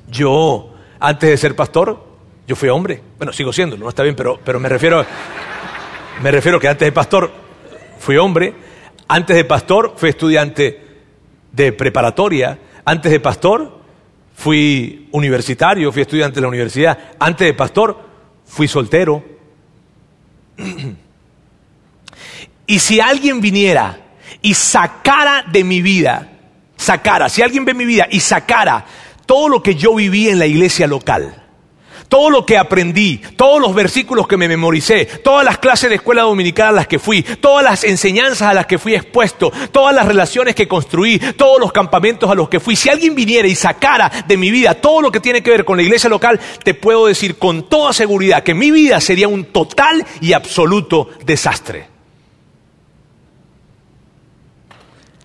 Yo, 0.10 0.74
antes 1.00 1.30
de 1.30 1.38
ser 1.38 1.56
pastor, 1.56 2.04
yo 2.48 2.56
fui 2.56 2.70
hombre. 2.70 3.02
Bueno, 3.18 3.32
sigo 3.32 3.54
siendo, 3.54 3.78
no 3.78 3.88
está 3.90 4.02
bien, 4.02 4.16
pero, 4.16 4.40
pero 4.44 4.60
me 4.60 4.70
refiero... 4.70 5.06
Me 6.22 6.32
refiero 6.32 6.60
que 6.60 6.68
antes 6.68 6.86
de 6.86 6.92
pastor 6.92 7.32
fui 7.98 8.18
hombre, 8.18 8.54
antes 9.08 9.36
de 9.38 9.46
pastor 9.46 9.94
fui 9.96 10.10
estudiante 10.10 10.86
de 11.52 11.72
preparatoria, 11.72 12.60
antes 12.84 13.10
de 13.10 13.22
pastor 13.22 13.80
fui 14.36 15.08
universitario, 15.12 15.94
fui 15.94 16.02
estudiante 16.02 16.36
de 16.36 16.42
la 16.42 16.50
universidad, 16.50 16.98
antes 17.20 17.48
de 17.48 17.54
pastor 17.54 17.98
fui 18.46 18.68
soltero. 18.68 19.24
y 22.68 22.80
si 22.80 23.00
alguien 23.00 23.40
viniera 23.40 23.98
y 24.42 24.54
sacara 24.56 25.46
de 25.50 25.64
mi 25.64 25.82
vida, 25.82 26.34
sacara, 26.76 27.30
si 27.30 27.42
alguien 27.42 27.64
ve 27.64 27.74
mi 27.74 27.86
vida 27.86 28.08
y 28.12 28.20
sacara 28.20 28.86
todo 29.26 29.48
lo 29.48 29.64
que 29.64 29.76
yo 29.76 29.96
viví 29.96 30.28
en 30.28 30.40
la 30.40 30.48
iglesia 30.48 30.86
local, 30.86 31.39
Todo 32.10 32.32
lo 32.32 32.44
que 32.44 32.58
aprendí, 32.58 33.22
todos 33.38 33.62
los 33.62 33.76
versículos 33.76 34.28
que 34.28 34.36
me 34.36 34.48
memoricé, 34.48 35.06
todas 35.06 35.46
las 35.46 35.60
clases 35.60 35.92
de 35.92 35.98
escuela 35.98 36.24
dominical 36.24 36.70
a 36.70 36.72
las 36.72 36.88
que 36.88 36.98
fui, 36.98 37.22
todas 37.22 37.64
las 37.64 37.84
enseñanzas 37.84 38.50
a 38.50 38.54
las 38.56 38.66
que 38.66 38.80
fui 38.80 38.96
expuesto, 38.96 39.52
todas 39.72 39.94
las 39.94 40.08
relaciones 40.08 40.56
que 40.56 40.68
construí, 40.68 41.20
todos 41.20 41.60
los 41.60 41.72
campamentos 41.72 42.28
a 42.28 42.34
los 42.34 42.50
que 42.50 42.60
fui, 42.60 42.76
si 42.76 42.90
alguien 42.90 43.14
viniera 43.14 43.48
y 43.48 43.54
sacara 43.54 44.12
de 44.28 44.38
mi 44.38 44.50
vida 44.50 44.74
todo 44.74 45.04
lo 45.04 45.12
que 45.12 45.20
tiene 45.20 45.44
que 45.44 45.52
ver 45.52 45.64
con 45.64 45.78
la 45.78 45.84
iglesia 45.84 46.10
local, 46.10 46.40
te 46.64 46.74
puedo 46.74 47.06
decir 47.06 47.38
con 47.38 47.70
toda 47.70 47.94
seguridad 47.94 48.42
que 48.42 48.56
mi 48.56 48.72
vida 48.72 49.00
sería 49.00 49.28
un 49.28 49.46
total 49.46 50.04
y 50.20 50.34
absoluto 50.34 51.10
desastre. 51.24 51.88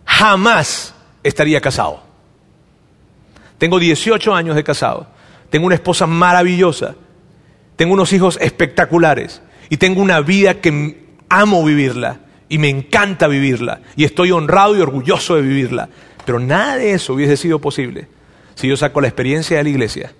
Jamás 0.04 0.94
estaría 1.22 1.62
casado. 1.62 2.02
Tengo 3.56 3.78
18 3.78 4.34
años 4.34 4.54
de 4.54 4.62
casado 4.62 5.13
tengo 5.54 5.66
una 5.66 5.76
esposa 5.76 6.08
maravillosa, 6.08 6.96
tengo 7.76 7.94
unos 7.94 8.12
hijos 8.12 8.40
espectaculares 8.42 9.40
y 9.70 9.76
tengo 9.76 10.02
una 10.02 10.20
vida 10.20 10.54
que 10.54 11.04
amo 11.28 11.64
vivirla 11.64 12.22
y 12.48 12.58
me 12.58 12.68
encanta 12.68 13.28
vivirla 13.28 13.80
y 13.94 14.02
estoy 14.02 14.32
honrado 14.32 14.76
y 14.76 14.80
orgulloso 14.80 15.36
de 15.36 15.42
vivirla. 15.42 15.88
Pero 16.26 16.40
nada 16.40 16.76
de 16.76 16.94
eso 16.94 17.14
hubiese 17.14 17.36
sido 17.36 17.60
posible 17.60 18.08
si 18.56 18.66
yo 18.66 18.76
saco 18.76 19.00
la 19.00 19.06
experiencia 19.06 19.58
de 19.58 19.62
la 19.62 19.68
iglesia 19.68 20.12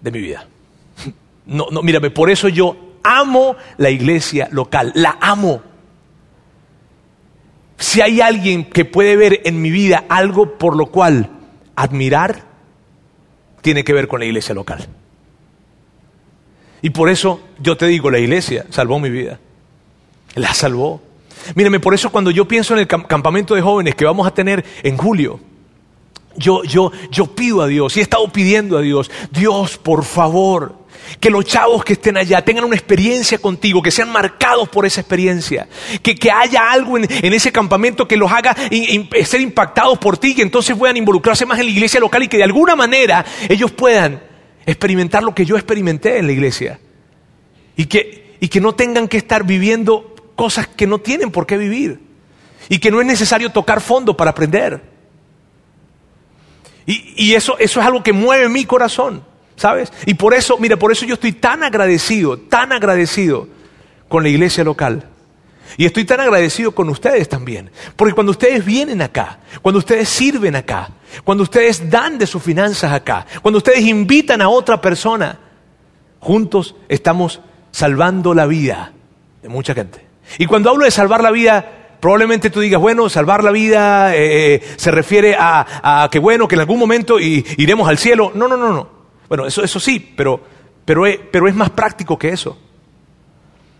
de 0.00 0.10
mi 0.12 0.20
vida. 0.20 0.46
No, 1.46 1.66
no, 1.72 1.82
mírame, 1.82 2.10
por 2.10 2.30
eso 2.30 2.48
yo 2.48 2.76
amo 3.02 3.56
la 3.78 3.90
iglesia 3.90 4.48
local, 4.52 4.92
la 4.94 5.18
amo. 5.20 5.60
Si 7.78 8.00
hay 8.00 8.20
alguien 8.20 8.70
que 8.70 8.84
puede 8.84 9.16
ver 9.16 9.40
en 9.44 9.60
mi 9.60 9.70
vida 9.70 10.04
algo 10.08 10.56
por 10.56 10.76
lo 10.76 10.86
cual 10.86 11.30
admirar, 11.74 12.55
tiene 13.66 13.82
que 13.82 13.92
ver 13.92 14.06
con 14.06 14.20
la 14.20 14.26
iglesia 14.26 14.54
local. 14.54 14.86
Y 16.82 16.90
por 16.90 17.08
eso 17.08 17.40
yo 17.58 17.76
te 17.76 17.86
digo, 17.86 18.12
la 18.12 18.20
iglesia 18.20 18.64
salvó 18.70 19.00
mi 19.00 19.10
vida. 19.10 19.40
La 20.36 20.54
salvó. 20.54 21.02
Mírame, 21.56 21.80
por 21.80 21.92
eso 21.92 22.12
cuando 22.12 22.30
yo 22.30 22.46
pienso 22.46 22.74
en 22.74 22.78
el 22.78 22.86
campamento 22.86 23.56
de 23.56 23.62
jóvenes 23.62 23.96
que 23.96 24.04
vamos 24.04 24.24
a 24.24 24.30
tener 24.32 24.64
en 24.84 24.96
julio, 24.96 25.40
yo, 26.36 26.62
yo, 26.62 26.92
yo 27.10 27.26
pido 27.26 27.60
a 27.60 27.66
Dios 27.66 27.96
y 27.96 27.98
he 27.98 28.02
estado 28.04 28.28
pidiendo 28.28 28.78
a 28.78 28.82
Dios, 28.82 29.10
Dios, 29.32 29.78
por 29.78 30.04
favor, 30.04 30.76
que 31.20 31.30
los 31.30 31.44
chavos 31.44 31.84
que 31.84 31.94
estén 31.94 32.16
allá 32.16 32.42
tengan 32.44 32.64
una 32.64 32.76
experiencia 32.76 33.38
contigo, 33.38 33.82
que 33.82 33.90
sean 33.90 34.10
marcados 34.10 34.68
por 34.68 34.86
esa 34.86 35.00
experiencia, 35.00 35.68
que, 36.02 36.16
haya 36.30 36.70
algo 36.70 36.98
en, 36.98 37.06
ese 37.32 37.52
campamento 37.52 38.06
que 38.06 38.16
los 38.16 38.30
haga 38.30 38.54
ser 39.24 39.40
impactados 39.40 39.98
por 39.98 40.18
ti, 40.18 40.34
que 40.34 40.42
entonces 40.42 40.76
puedan 40.76 40.96
involucrarse 40.96 41.46
más 41.46 41.58
en 41.58 41.66
la 41.66 41.72
iglesia 41.72 42.00
local 42.00 42.22
y 42.22 42.28
que 42.28 42.36
de 42.36 42.44
alguna 42.44 42.76
manera 42.76 43.24
ellos 43.48 43.70
puedan 43.72 44.22
experimentar 44.66 45.22
lo 45.22 45.34
que 45.34 45.44
yo 45.44 45.56
experimenté 45.56 46.18
en 46.18 46.26
la 46.26 46.32
iglesia. 46.32 46.80
Y 47.76 47.86
que, 47.86 48.36
y 48.40 48.48
que 48.48 48.60
no 48.60 48.74
tengan 48.74 49.06
que 49.08 49.16
estar 49.16 49.44
viviendo 49.44 50.14
cosas 50.34 50.66
que 50.66 50.86
no 50.86 50.98
tienen 50.98 51.30
por 51.30 51.46
qué 51.46 51.56
vivir. 51.56 52.00
Y 52.68 52.78
que 52.78 52.90
no 52.90 53.00
es 53.00 53.06
necesario 53.06 53.50
tocar 53.50 53.80
fondo 53.80 54.16
para 54.16 54.30
aprender. 54.32 54.82
Y, 56.84 57.14
y 57.16 57.34
eso, 57.34 57.58
eso 57.58 57.80
es 57.80 57.86
algo 57.86 58.02
que 58.02 58.12
mueve 58.12 58.48
mi 58.48 58.64
corazón. 58.64 59.22
¿Sabes? 59.56 59.92
Y 60.04 60.14
por 60.14 60.34
eso, 60.34 60.58
mira, 60.58 60.76
por 60.76 60.92
eso 60.92 61.06
yo 61.06 61.14
estoy 61.14 61.32
tan 61.32 61.62
agradecido, 61.62 62.38
tan 62.38 62.72
agradecido 62.72 63.48
con 64.08 64.22
la 64.22 64.28
iglesia 64.28 64.62
local. 64.64 65.08
Y 65.78 65.84
estoy 65.84 66.04
tan 66.04 66.20
agradecido 66.20 66.72
con 66.72 66.88
ustedes 66.88 67.28
también. 67.28 67.70
Porque 67.96 68.14
cuando 68.14 68.30
ustedes 68.30 68.64
vienen 68.64 69.02
acá, 69.02 69.38
cuando 69.62 69.78
ustedes 69.78 70.08
sirven 70.08 70.56
acá, 70.56 70.90
cuando 71.24 71.42
ustedes 71.42 71.90
dan 71.90 72.18
de 72.18 72.26
sus 72.26 72.42
finanzas 72.42 72.92
acá, 72.92 73.26
cuando 73.42 73.58
ustedes 73.58 73.80
invitan 73.80 74.40
a 74.40 74.48
otra 74.48 74.80
persona, 74.80 75.38
juntos 76.20 76.76
estamos 76.88 77.40
salvando 77.72 78.32
la 78.32 78.46
vida 78.46 78.92
de 79.42 79.48
mucha 79.48 79.74
gente. 79.74 80.06
Y 80.38 80.46
cuando 80.46 80.70
hablo 80.70 80.84
de 80.84 80.90
salvar 80.90 81.22
la 81.22 81.30
vida, 81.30 81.96
probablemente 82.00 82.50
tú 82.50 82.60
digas, 82.60 82.80
bueno, 82.80 83.08
salvar 83.08 83.44
la 83.44 83.50
vida 83.50 84.14
eh, 84.16 84.54
eh, 84.54 84.62
se 84.76 84.90
refiere 84.90 85.36
a, 85.38 86.04
a, 86.04 86.08
que 86.10 86.18
bueno, 86.18 86.48
que 86.48 86.54
en 86.54 86.60
algún 86.62 86.78
momento 86.78 87.18
iremos 87.20 87.88
al 87.88 87.98
cielo. 87.98 88.32
No, 88.34 88.48
no, 88.48 88.56
no, 88.56 88.72
no. 88.72 88.95
Bueno, 89.28 89.46
eso, 89.46 89.62
eso 89.62 89.80
sí, 89.80 90.14
pero, 90.16 90.40
pero, 90.84 91.06
es, 91.06 91.18
pero 91.30 91.48
es 91.48 91.54
más 91.54 91.70
práctico 91.70 92.18
que 92.18 92.28
eso. 92.30 92.58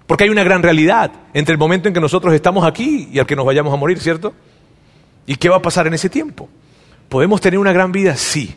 Porque 0.06 0.24
hay 0.24 0.30
una 0.30 0.44
gran 0.44 0.62
realidad 0.62 1.12
entre 1.34 1.52
el 1.52 1.58
momento 1.58 1.88
en 1.88 1.94
que 1.94 2.00
nosotros 2.00 2.32
estamos 2.32 2.64
aquí 2.64 3.08
y 3.12 3.18
al 3.18 3.26
que 3.26 3.36
nos 3.36 3.44
vayamos 3.44 3.72
a 3.72 3.76
morir, 3.76 3.98
¿cierto? 3.98 4.34
¿Y 5.26 5.36
qué 5.36 5.48
va 5.48 5.56
a 5.56 5.62
pasar 5.62 5.86
en 5.86 5.94
ese 5.94 6.08
tiempo? 6.08 6.48
¿Podemos 7.08 7.40
tener 7.40 7.58
una 7.58 7.72
gran 7.72 7.92
vida? 7.92 8.16
Sí. 8.16 8.54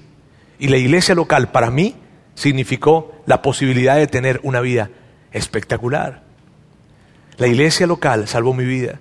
Y 0.59 0.67
la 0.67 0.77
iglesia 0.77 1.15
local 1.15 1.51
para 1.51 1.71
mí 1.71 1.95
significó 2.35 3.15
la 3.25 3.41
posibilidad 3.41 3.95
de 3.95 4.07
tener 4.07 4.39
una 4.43 4.61
vida 4.61 4.89
espectacular. 5.31 6.23
La 7.37 7.47
iglesia 7.47 7.87
local 7.87 8.27
salvó 8.27 8.53
mi 8.53 8.65
vida. 8.65 8.99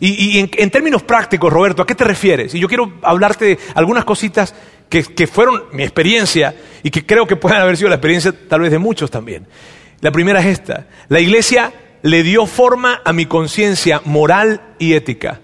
Y, 0.00 0.38
en, 0.38 0.70
términos 0.70 1.02
prácticos, 1.02 1.52
Roberto, 1.52 1.82
¿a 1.82 1.86
qué 1.86 1.94
te 1.94 2.04
refieres? 2.04 2.54
Y 2.54 2.60
yo 2.60 2.68
quiero 2.68 2.92
hablarte 3.02 3.44
de 3.44 3.58
algunas 3.74 4.04
cositas 4.04 4.54
que, 4.88 5.26
fueron 5.26 5.64
mi 5.72 5.82
experiencia 5.82 6.54
y 6.82 6.90
que 6.90 7.06
creo 7.06 7.26
que 7.26 7.36
pueden 7.36 7.60
haber 7.60 7.76
sido 7.76 7.88
la 7.88 7.96
experiencia 7.96 8.32
tal 8.48 8.60
vez 8.60 8.70
de 8.70 8.78
muchos 8.78 9.10
también. 9.10 9.46
La 10.00 10.10
primera 10.10 10.40
es 10.40 10.46
esta. 10.46 10.86
La 11.08 11.20
iglesia 11.20 11.72
le 12.02 12.22
dio 12.22 12.46
forma 12.46 13.00
a 13.04 13.12
mi 13.12 13.26
conciencia 13.26 14.02
moral 14.04 14.60
y 14.78 14.94
ética. 14.94 15.40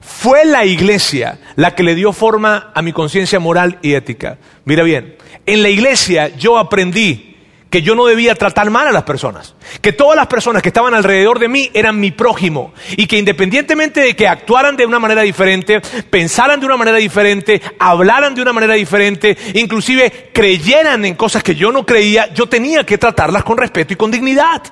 Fue 0.00 0.44
la 0.44 0.64
iglesia 0.64 1.38
la 1.56 1.74
que 1.74 1.82
le 1.82 1.94
dio 1.94 2.12
forma 2.12 2.70
a 2.74 2.82
mi 2.82 2.92
conciencia 2.92 3.38
moral 3.38 3.78
y 3.82 3.94
ética. 3.94 4.38
Mira 4.64 4.82
bien, 4.82 5.16
en 5.46 5.62
la 5.62 5.68
iglesia 5.68 6.28
yo 6.36 6.58
aprendí 6.58 7.29
que 7.70 7.82
yo 7.82 7.94
no 7.94 8.04
debía 8.04 8.34
tratar 8.34 8.68
mal 8.68 8.88
a 8.88 8.92
las 8.92 9.04
personas, 9.04 9.54
que 9.80 9.92
todas 9.92 10.16
las 10.16 10.26
personas 10.26 10.62
que 10.62 10.68
estaban 10.68 10.92
alrededor 10.92 11.38
de 11.38 11.48
mí 11.48 11.70
eran 11.72 11.98
mi 11.98 12.10
prójimo 12.10 12.74
y 12.96 13.06
que 13.06 13.16
independientemente 13.16 14.00
de 14.00 14.16
que 14.16 14.26
actuaran 14.26 14.76
de 14.76 14.84
una 14.84 14.98
manera 14.98 15.22
diferente, 15.22 15.80
pensaran 16.10 16.58
de 16.58 16.66
una 16.66 16.76
manera 16.76 16.98
diferente, 16.98 17.62
hablaran 17.78 18.34
de 18.34 18.42
una 18.42 18.52
manera 18.52 18.74
diferente, 18.74 19.38
inclusive 19.54 20.30
creyeran 20.34 21.04
en 21.04 21.14
cosas 21.14 21.42
que 21.42 21.54
yo 21.54 21.70
no 21.70 21.86
creía, 21.86 22.32
yo 22.34 22.46
tenía 22.46 22.84
que 22.84 22.98
tratarlas 22.98 23.44
con 23.44 23.56
respeto 23.56 23.92
y 23.92 23.96
con 23.96 24.10
dignidad. 24.10 24.62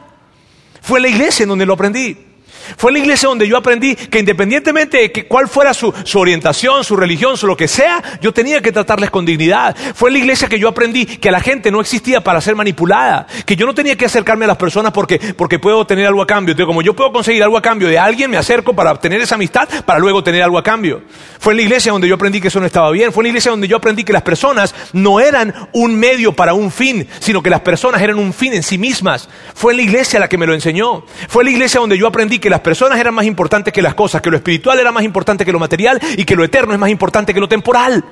Fue 0.83 1.01
la 1.01 1.09
iglesia 1.09 1.45
en 1.45 1.51
donde 1.51 1.67
lo 1.67 1.75
aprendí. 1.75 2.28
Fue 2.77 2.93
la 2.93 2.99
iglesia 2.99 3.29
donde 3.29 3.49
yo 3.49 3.57
aprendí 3.57 3.97
que 3.97 4.19
independientemente 4.19 4.99
de 4.99 5.13
que 5.13 5.27
cuál 5.27 5.49
fuera 5.49 5.75
su, 5.75 5.93
orientación, 6.15 6.85
su 6.85 6.97
religión, 6.97 7.37
su 7.37 7.47
lo 7.47 7.57
que 7.57 7.69
sea, 7.69 8.03
yo 8.21 8.33
tenía 8.33 8.61
que 8.61 8.73
tratarles 8.73 9.11
con 9.11 9.25
dignidad. 9.25 9.77
Fue 9.95 10.11
la 10.11 10.19
iglesia 10.19 10.49
que 10.49 10.59
yo 10.59 10.69
aprendí 10.69 11.07
que 11.07 11.31
la 11.31 11.41
gente 11.41 11.71
no 11.71 11.81
existía 11.81 12.23
para 12.23 12.41
ser 12.41 12.55
manipulada, 12.55 13.27
que 13.47 13.57
yo 13.57 13.67
no 13.67 13.75
tenía 13.75 13.97
que 13.97 14.05
acercarme 14.05 14.45
a 14.45 14.49
las 14.49 14.57
personas 14.57 14.93
porque, 14.93 15.19
porque 15.37 15.59
puedo 15.59 15.87
tener 15.87 16.07
algo 16.07 16.23
a 16.23 16.27
cambio. 16.27 16.55
Como 16.67 16.83
yo 16.83 16.95
puedo 16.95 17.13
conseguir 17.13 17.43
algo 17.43 17.57
a 17.57 17.63
cambio 17.63 17.89
de 17.89 17.99
alguien, 17.99 18.31
me 18.31 18.37
acerco 18.37 18.75
para 18.75 18.93
obtener 18.93 19.21
esa 19.21 19.37
amistad, 19.37 19.69
para 19.85 19.99
luego 19.99 20.23
tener 20.23 20.43
algo 20.43 20.59
a 20.59 20.63
cambio. 20.63 21.03
Fue 21.39 21.55
la 21.55 21.63
iglesia 21.63 21.93
donde 21.93 22.09
yo 22.09 22.17
aprendí 22.17 22.41
que 22.41 22.49
eso 22.49 22.61
no 22.61 22.67
estaba 22.67 22.91
bien. 22.91 23.13
Fue 23.13 23.23
la 23.23 23.29
iglesia 23.29 23.51
donde 23.51 23.69
yo 23.69 23.77
aprendí 23.77 24.05
que 24.05 24.13
las 24.13 24.23
personas 24.23 24.75
no 24.93 25.21
eran 25.21 25.55
un 25.73 25.97
medio 25.97 26.35
para 26.35 26.55
un 26.55 26.71
fin, 26.71 27.09
sino 27.21 27.43
que 27.43 27.51
las 27.51 27.61
personas 27.61 28.03
eran 28.03 28.19
un 28.19 28.33
fin 28.33 28.53
en 28.53 28.63
sí 28.63 28.79
mismas. 28.79 29.29
Fue 29.55 29.75
la 29.75 29.83
iglesia 29.83 30.21
la 30.21 30.29
que 30.29 30.39
me 30.39 30.47
lo 30.47 30.55
enseñó. 30.55 31.05
Fue 31.29 31.45
la 31.45 31.51
iglesia 31.51 31.81
donde 31.81 31.99
yo 31.99 32.07
aprendí 32.07 32.39
que 32.39 32.51
las 32.51 32.58
personas 32.61 32.99
eran 32.99 33.15
más 33.15 33.25
importantes 33.25 33.73
que 33.73 33.83
las 33.83 33.95
cosas, 33.95 34.23
que 34.23 34.31
lo 34.31 34.37
espiritual 34.37 34.79
era 34.79 34.93
más 34.93 35.05
importante 35.05 35.45
que 35.45 35.53
lo 35.53 35.59
material 35.59 36.01
y 36.17 36.25
que 36.25 36.37
lo 36.37 36.45
eterno 36.45 36.73
es 36.73 36.79
más 36.79 36.91
importante 36.91 37.35
que 37.35 37.41
lo 37.41 37.49
temporal. 37.49 38.05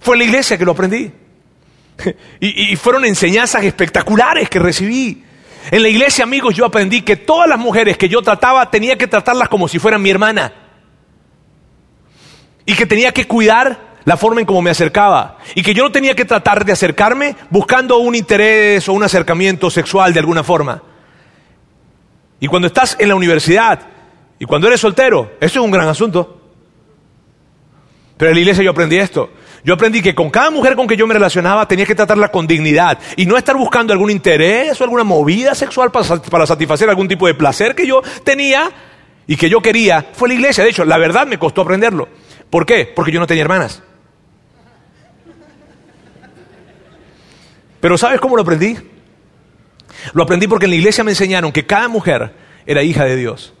Fue 0.00 0.16
la 0.16 0.24
iglesia 0.24 0.56
que 0.56 0.64
lo 0.64 0.72
aprendí. 0.72 1.10
Y, 2.40 2.72
y 2.72 2.76
fueron 2.76 3.04
enseñanzas 3.04 3.62
espectaculares 3.62 4.48
que 4.48 4.58
recibí. 4.58 5.22
En 5.70 5.82
la 5.82 5.88
iglesia, 5.88 6.24
amigos, 6.24 6.54
yo 6.54 6.64
aprendí 6.64 7.02
que 7.02 7.16
todas 7.16 7.46
las 7.46 7.58
mujeres 7.58 7.98
que 7.98 8.08
yo 8.08 8.22
trataba 8.22 8.70
tenía 8.70 8.96
que 8.96 9.06
tratarlas 9.06 9.50
como 9.50 9.68
si 9.68 9.78
fueran 9.78 10.00
mi 10.00 10.08
hermana. 10.08 10.52
Y 12.64 12.74
que 12.74 12.86
tenía 12.86 13.12
que 13.12 13.26
cuidar 13.26 13.90
la 14.04 14.16
forma 14.16 14.40
en 14.40 14.46
cómo 14.46 14.62
me 14.62 14.70
acercaba. 14.70 15.38
Y 15.54 15.62
que 15.62 15.74
yo 15.74 15.84
no 15.84 15.92
tenía 15.92 16.14
que 16.14 16.24
tratar 16.24 16.64
de 16.64 16.72
acercarme 16.72 17.36
buscando 17.50 17.98
un 17.98 18.14
interés 18.14 18.88
o 18.88 18.92
un 18.94 19.02
acercamiento 19.02 19.70
sexual 19.70 20.12
de 20.12 20.20
alguna 20.20 20.42
forma. 20.42 20.82
Y 22.40 22.48
cuando 22.48 22.66
estás 22.66 22.96
en 22.98 23.08
la 23.08 23.14
universidad 23.14 23.80
y 24.38 24.46
cuando 24.46 24.66
eres 24.66 24.80
soltero, 24.80 25.32
eso 25.40 25.60
es 25.60 25.64
un 25.64 25.70
gran 25.70 25.86
asunto. 25.86 26.40
Pero 28.16 28.30
en 28.30 28.34
la 28.34 28.40
iglesia 28.40 28.64
yo 28.64 28.70
aprendí 28.70 28.96
esto. 28.96 29.30
Yo 29.62 29.74
aprendí 29.74 30.00
que 30.00 30.14
con 30.14 30.30
cada 30.30 30.50
mujer 30.50 30.74
con 30.74 30.86
que 30.86 30.96
yo 30.96 31.06
me 31.06 31.12
relacionaba 31.12 31.68
tenía 31.68 31.84
que 31.84 31.94
tratarla 31.94 32.30
con 32.30 32.46
dignidad 32.46 32.98
y 33.16 33.26
no 33.26 33.36
estar 33.36 33.56
buscando 33.56 33.92
algún 33.92 34.10
interés 34.10 34.80
o 34.80 34.84
alguna 34.84 35.04
movida 35.04 35.54
sexual 35.54 35.90
para, 35.90 36.46
satisfacer 36.46 36.88
algún 36.88 37.08
tipo 37.08 37.26
de 37.26 37.34
placer 37.34 37.74
que 37.74 37.86
yo 37.86 38.02
tenía 38.24 38.70
y 39.26 39.36
que 39.36 39.50
yo 39.50 39.60
quería. 39.60 40.06
Fue 40.14 40.28
la 40.28 40.34
iglesia. 40.34 40.64
De 40.64 40.70
hecho, 40.70 40.84
la 40.86 40.96
verdad 40.96 41.26
me 41.26 41.38
costó 41.38 41.60
aprenderlo. 41.60 42.08
¿Por 42.48 42.64
qué? 42.64 42.90
Porque 42.94 43.12
yo 43.12 43.20
no 43.20 43.26
tenía 43.26 43.42
hermanas. 43.42 43.82
Pero 47.80 47.98
¿sabes 47.98 48.20
cómo 48.20 48.36
lo 48.36 48.42
aprendí? 48.42 48.76
Lo 50.12 50.22
aprendí 50.22 50.46
porque 50.46 50.66
en 50.66 50.70
la 50.70 50.76
iglesia 50.76 51.04
me 51.04 51.12
enseñaron 51.12 51.52
que 51.52 51.66
cada 51.66 51.88
mujer 51.88 52.34
era 52.66 52.82
hija 52.82 53.04
de 53.04 53.16
Dios. 53.16 53.52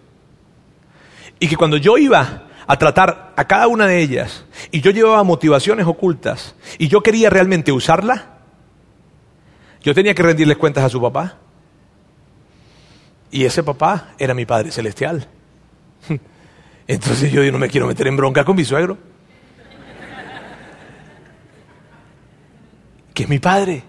Y 1.38 1.48
que 1.48 1.56
cuando 1.56 1.76
yo 1.76 1.96
iba 1.98 2.48
a 2.66 2.78
tratar 2.78 3.32
a 3.36 3.46
cada 3.46 3.66
una 3.66 3.86
de 3.86 4.00
ellas 4.00 4.44
y 4.70 4.80
yo 4.80 4.90
llevaba 4.90 5.22
motivaciones 5.24 5.86
ocultas 5.86 6.54
y 6.78 6.88
yo 6.88 7.02
quería 7.02 7.30
realmente 7.30 7.72
usarla, 7.72 8.38
yo 9.82 9.94
tenía 9.94 10.14
que 10.14 10.22
rendirles 10.22 10.56
cuentas 10.56 10.84
a 10.84 10.88
su 10.88 11.00
papá. 11.00 11.38
Y 13.30 13.44
ese 13.44 13.62
papá 13.62 14.10
era 14.18 14.34
mi 14.34 14.44
Padre 14.44 14.70
Celestial. 14.70 15.26
Entonces 16.86 17.32
yo, 17.32 17.42
no 17.50 17.58
me 17.58 17.68
quiero 17.68 17.86
meter 17.86 18.06
en 18.06 18.16
bronca 18.16 18.44
con 18.44 18.56
mi 18.56 18.64
suegro. 18.64 18.98
Que 23.14 23.22
es 23.22 23.28
mi 23.28 23.38
Padre. 23.38 23.84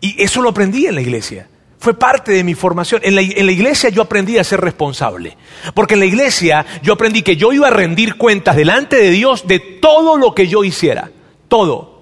Y 0.00 0.22
eso 0.22 0.40
lo 0.40 0.50
aprendí 0.50 0.86
en 0.86 0.94
la 0.94 1.00
iglesia. 1.00 1.48
Fue 1.84 1.92
parte 1.92 2.32
de 2.32 2.44
mi 2.44 2.54
formación. 2.54 3.02
En 3.04 3.14
la, 3.14 3.20
iglesia 3.20 3.90
yo 3.90 4.00
aprendí 4.00 4.38
a 4.38 4.42
ser 4.42 4.58
responsable. 4.58 5.36
Porque 5.74 5.92
en 5.92 6.00
la 6.00 6.06
iglesia 6.06 6.64
yo 6.82 6.94
aprendí 6.94 7.20
que 7.20 7.36
yo 7.36 7.52
iba 7.52 7.66
a 7.66 7.70
rendir 7.70 8.16
cuentas 8.16 8.56
delante 8.56 8.96
de 8.96 9.10
Dios 9.10 9.46
de 9.46 9.58
todo 9.60 10.16
lo 10.16 10.34
que 10.34 10.48
yo 10.48 10.64
hiciera. 10.64 11.10
Todo. 11.46 12.00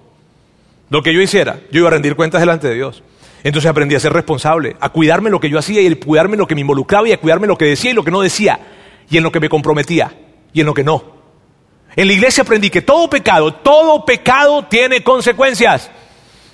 Lo 0.88 1.02
que 1.02 1.12
yo 1.12 1.20
hiciera, 1.20 1.58
yo 1.72 1.80
iba 1.80 1.88
a 1.88 1.90
rendir 1.90 2.14
cuentas 2.14 2.40
delante 2.40 2.68
de 2.68 2.76
Dios. 2.76 3.02
Entonces 3.42 3.68
aprendí 3.68 3.96
a 3.96 3.98
ser 3.98 4.12
responsable, 4.12 4.76
a 4.78 4.90
cuidarme 4.90 5.30
lo 5.30 5.40
que 5.40 5.50
yo 5.50 5.58
hacía 5.58 5.82
y 5.82 5.88
a 5.88 5.98
cuidarme 5.98 6.36
lo 6.36 6.46
que 6.46 6.54
me 6.54 6.60
involucraba 6.60 7.08
y 7.08 7.12
a 7.12 7.18
cuidarme 7.18 7.48
lo 7.48 7.58
que 7.58 7.64
decía 7.64 7.90
y 7.90 7.94
lo 7.94 8.04
que 8.04 8.12
no 8.12 8.20
decía 8.20 8.60
y 9.10 9.16
en 9.16 9.24
lo 9.24 9.32
que 9.32 9.40
me 9.40 9.48
comprometía 9.48 10.14
y 10.52 10.60
en 10.60 10.66
lo 10.66 10.74
que 10.74 10.84
no. 10.84 11.02
En 11.96 12.06
la 12.06 12.12
iglesia 12.12 12.44
aprendí 12.44 12.70
que 12.70 12.82
todo 12.82 13.10
pecado, 13.10 13.52
todo 13.52 14.04
pecado 14.04 14.64
tiene 14.66 15.02
consecuencias. 15.02 15.90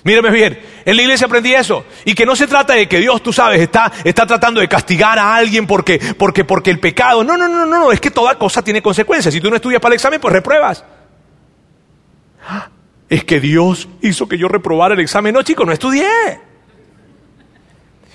Mírame 0.03 0.31
bien, 0.31 0.59
en 0.89 0.95
la 0.95 1.01
iglesia 1.03 1.27
aprendí 1.27 1.53
eso. 1.53 1.85
Y 2.03 2.15
que 2.15 2.25
no 2.25 2.35
se 2.35 2.47
trata 2.47 2.73
de 2.73 2.87
que 2.87 2.97
Dios, 2.97 3.21
tú 3.21 3.31
sabes, 3.31 3.61
está, 3.61 3.91
está 4.03 4.25
tratando 4.25 4.59
de 4.59 4.67
castigar 4.67 5.19
a 5.19 5.35
alguien 5.35 5.67
porque, 5.67 5.99
porque, 6.17 6.43
porque 6.45 6.71
el 6.71 6.79
pecado. 6.79 7.23
No, 7.23 7.37
no, 7.37 7.47
no, 7.47 7.65
no, 7.65 7.79
no, 7.79 7.91
es 7.91 8.01
que 8.01 8.09
toda 8.09 8.39
cosa 8.39 8.63
tiene 8.63 8.81
consecuencias. 8.81 9.31
Si 9.31 9.39
tú 9.39 9.51
no 9.51 9.55
estudias 9.55 9.79
para 9.79 9.93
el 9.93 9.97
examen, 9.97 10.19
pues 10.19 10.33
repruebas. 10.33 10.83
Es 13.07 13.23
que 13.23 13.39
Dios 13.39 13.87
hizo 14.01 14.27
que 14.27 14.37
yo 14.37 14.47
reprobara 14.47 14.95
el 14.95 14.99
examen. 14.99 15.33
No, 15.33 15.43
chico, 15.43 15.63
no 15.63 15.71
estudié. 15.71 16.07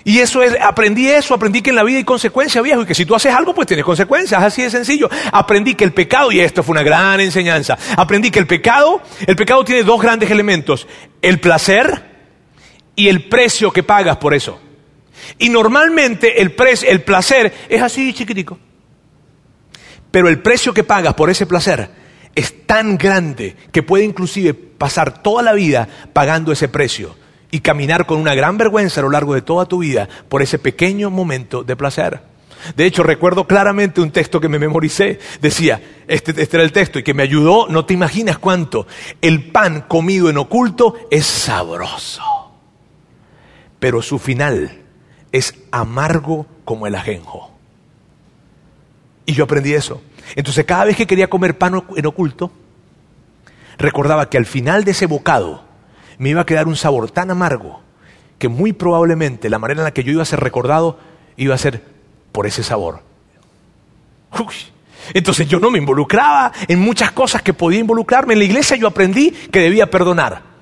Y 0.03 0.19
eso 0.19 0.43
es, 0.43 0.55
aprendí 0.61 1.09
eso, 1.09 1.33
aprendí 1.33 1.63
que 1.63 1.71
en 1.71 1.77
la 1.77 1.83
vida 1.83 1.97
hay 1.97 2.05
consecuencias, 2.05 2.63
viejo, 2.63 2.83
y 2.83 2.87
que 2.87 2.95
si 2.95 3.07
tú 3.07 3.15
haces 3.15 3.33
algo, 3.33 3.55
pues 3.55 3.67
tienes 3.67 3.87
consecuencias, 3.87 4.43
así 4.43 4.63
de 4.63 4.71
sencillo. 4.71 5.09
Aprendí 5.33 5.75
que 5.75 5.85
el 5.85 5.95
pecado, 5.95 6.31
y 6.31 6.41
esto 6.41 6.63
fue 6.63 6.73
una 6.73 6.83
gran 6.83 7.21
enseñanza, 7.21 7.79
aprendí 7.97 8.31
que 8.31 8.39
el 8.39 8.47
pecado, 8.47 9.01
el 9.27 9.35
pecado 9.35 9.65
tiene 9.65 9.83
dos 9.83 10.03
grandes 10.03 10.31
elementos, 10.31 10.87
el 11.23 11.41
placer 11.41 12.14
y 12.97 13.09
el 13.09 13.29
precio 13.29 13.73
que 13.73 13.83
pagas 13.83 14.17
por 14.19 14.35
eso. 14.35 14.61
Y 15.39 15.49
normalmente 15.49 16.41
el, 16.41 16.55
el 16.87 17.03
placer 17.03 17.53
es 17.69 17.83
así 17.83 18.13
chiquitico. 18.13 18.59
Pero 20.11 20.29
el 20.29 20.41
precio 20.41 20.73
que 20.73 20.85
pagas 20.85 21.15
por 21.15 21.31
ese 21.31 21.47
placer 21.47 21.91
es 22.35 22.67
tan 22.67 22.97
grande 22.97 23.57
que 23.73 23.83
puede 23.83 24.05
inclusive 24.05 24.55
pasar 24.55 25.23
toda 25.23 25.43
la 25.43 25.53
vida 25.53 25.89
pagando 26.13 26.53
ese 26.53 26.69
precio 26.69 27.17
y 27.51 27.61
caminar 27.61 28.07
con 28.07 28.19
una 28.19 28.35
gran 28.35 28.59
vergüenza 28.59 29.01
a 29.01 29.05
lo 29.05 29.11
largo 29.11 29.35
de 29.35 29.43
toda 29.43 29.67
tu 29.67 29.79
vida 29.79 30.09
por 30.29 30.43
ese 30.43 30.59
pequeño 30.59 31.11
momento 31.11 31.63
de 31.63 31.77
placer. 31.77 32.35
De 32.77 32.87
hecho, 32.87 33.03
recuerdo 33.03 33.47
claramente 33.47 34.01
un 34.01 34.11
texto 34.11 34.41
que 34.41 34.49
me 34.49 34.59
memoricé. 34.59 35.19
Decía, 35.41 35.81
este, 36.09 36.31
este, 36.41 36.57
era 36.57 36.65
el 36.65 36.73
texto 36.73 36.99
y 36.99 37.03
que 37.03 37.15
me 37.15 37.23
ayudó, 37.23 37.69
no 37.69 37.85
te 37.85 37.95
imaginas 37.95 38.39
cuánto. 38.39 38.87
El 39.21 39.51
pan 39.51 39.85
comido 39.87 40.31
en 40.31 40.39
oculto 40.39 40.97
es 41.11 41.27
sabroso, 41.27 42.23
pero 43.85 44.01
su 44.01 44.19
final 44.19 44.79
es 45.31 45.55
amargo 45.71 46.47
como 46.65 46.87
el 46.87 46.95
ajenjo. 46.95 47.51
Y 49.27 49.35
yo 49.35 49.45
aprendí 49.45 49.75
eso. 49.75 50.01
Entonces, 50.37 50.65
cada 50.65 50.87
vez 50.87 50.97
que 50.97 51.07
quería 51.07 51.29
comer 51.29 51.59
pan 51.59 51.83
en 51.95 52.07
oculto, 52.07 52.51
recordaba 53.77 54.31
que 54.31 54.39
al 54.39 54.47
final 54.47 54.85
de 54.85 54.93
ese 54.93 55.05
bocado, 55.05 55.65
me 56.17 56.31
iba 56.31 56.41
a 56.41 56.47
quedar 56.47 56.67
un 56.67 56.77
sabor 56.77 57.11
tan 57.11 57.31
amargo 57.31 57.83
que 58.39 58.49
muy 58.49 58.73
probablemente 58.73 59.51
la 59.51 59.59
manera 59.59 59.83
en 59.83 59.85
la 59.85 59.93
que 59.93 60.03
yo 60.03 60.13
iba 60.13 60.23
a 60.23 60.25
ser 60.25 60.41
recordado 60.41 60.99
iba 61.37 61.55
a 61.55 61.59
ser 61.59 61.85
por 62.33 62.47
ese 62.47 62.63
sabor. 62.63 63.03
Entonces 65.13 65.47
yo 65.47 65.61
no 65.61 65.71
me 65.71 65.77
involucraba 65.77 66.53
en 66.69 66.81
muchas 66.81 67.13
cosas 67.13 67.43
que 67.43 67.53
podía 67.53 67.81
involucrarme. 67.81 68.33
En 68.33 68.39
la 68.39 68.47
iglesia 68.47 68.79
yo 68.79 68.87
aprendí 68.87 69.31
que 69.31 69.61
debía 69.61 69.91
perdonar. 69.91 70.54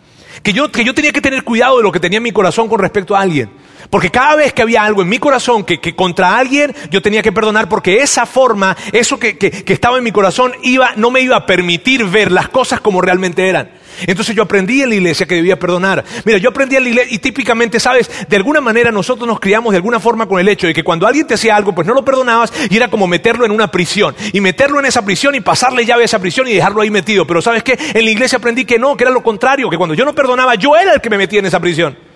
Que 0.43 0.53
yo, 0.53 0.71
que 0.73 0.85
yo 0.85 0.95
tenía 0.95 1.13
que 1.13 1.21
tener 1.21 1.45
cuidado 1.45 1.77
de 1.77 1.83
lo 1.85 1.93
que 1.93 2.01
tenía 2.01 2.17
en 2.17 2.23
mi 2.23 2.33
corazón 2.33 2.69
con 2.69 2.81
respecto 2.81 3.15
a 3.15 3.21
alguien. 3.21 3.51
Porque 3.91 4.11
cada 4.11 4.37
vez 4.37 4.53
que 4.53 4.63
había 4.63 4.85
algo 4.85 5.03
en 5.03 5.09
mi 5.09 5.19
corazón 5.19 5.65
que, 5.65 5.81
que 5.81 5.95
contra 5.95 6.37
alguien, 6.37 6.75
yo 6.91 7.03
tenía 7.03 7.23
que 7.23 7.33
perdonar 7.33 7.69
porque 7.69 7.99
esa 7.99 8.27
forma, 8.27 8.77
eso 8.93 9.19
que, 9.19 9.37
que, 9.39 9.73
estaba 9.73 9.99
en 9.99 10.05
mi 10.05 10.13
corazón, 10.13 10.53
iba, 10.63 10.93
no 10.97 11.11
me 11.11 11.21
iba 11.21 11.37
a 11.37 11.47
permitir 11.47 12.05
ver 12.07 12.33
las 12.33 12.49
cosas 12.49 12.81
como 12.81 13.01
realmente 13.01 13.49
eran. 13.49 13.71
Entonces 14.07 14.35
yo 14.35 14.43
aprendí 14.43 14.83
en 14.83 14.89
la 14.89 14.95
iglesia 14.95 15.27
que 15.27 15.35
debía 15.35 15.59
perdonar. 15.59 16.05
Mira, 16.25 16.39
yo 16.39 16.51
aprendí 16.51 16.77
en 16.77 16.85
la 16.85 16.89
iglesia 16.89 17.15
y 17.15 17.19
típicamente, 17.19 17.79
sabes, 17.79 18.11
de 18.29 18.37
alguna 18.37 18.61
manera 18.61 18.91
nosotros 18.91 19.27
nos 19.29 19.39
criamos 19.39 19.73
de 19.73 19.77
alguna 19.77 20.01
forma 20.01 20.27
con 20.27 20.41
el 20.41 20.49
hecho 20.49 20.67
de 20.67 20.75
que 20.75 20.83
cuando 20.83 21.07
alguien 21.07 21.27
te 21.27 21.35
hacía 21.35 21.57
algo, 21.57 21.75
pues 21.75 21.87
no 21.87 21.95
lo 21.95 22.05
perdonabas 22.05 22.53
y 22.71 22.77
era 22.77 22.89
como 22.89 23.07
meterlo 23.07 23.45
en 23.45 23.53
una 23.53 23.71
prisión. 23.71 24.15
Y 24.33 24.41
meterlo 24.41 24.79
en 24.81 24.87
esa 24.87 25.05
prisión 25.05 25.35
y 25.35 25.41
pasarle 25.41 25.85
llave 25.85 26.03
a 26.03 26.05
esa 26.07 26.19
prisión 26.19 26.49
y 26.49 26.55
dejarlo 26.55 26.81
ahí 26.81 26.91
metido. 26.91 27.27
Pero 27.27 27.43
sabes 27.43 27.63
qué, 27.63 27.79
en 27.95 28.05
la 28.05 28.11
iglesia 28.11 28.39
aprendí 28.39 28.65
que 28.65 28.79
no, 28.79 28.97
que 28.97 29.05
era 29.05 29.11
lo 29.11 29.23
contrario, 29.23 29.69
que 29.69 29.77
cuando 29.77 29.95
yo 29.95 30.05
no 30.05 30.15
perdonaba, 30.15 30.55
yo 30.55 30.77
era 30.77 30.95
el 30.95 31.01
que 31.01 31.11
me 31.11 31.19
metía 31.19 31.41
en 31.41 31.47
esa 31.47 31.61
prisión 31.61 32.12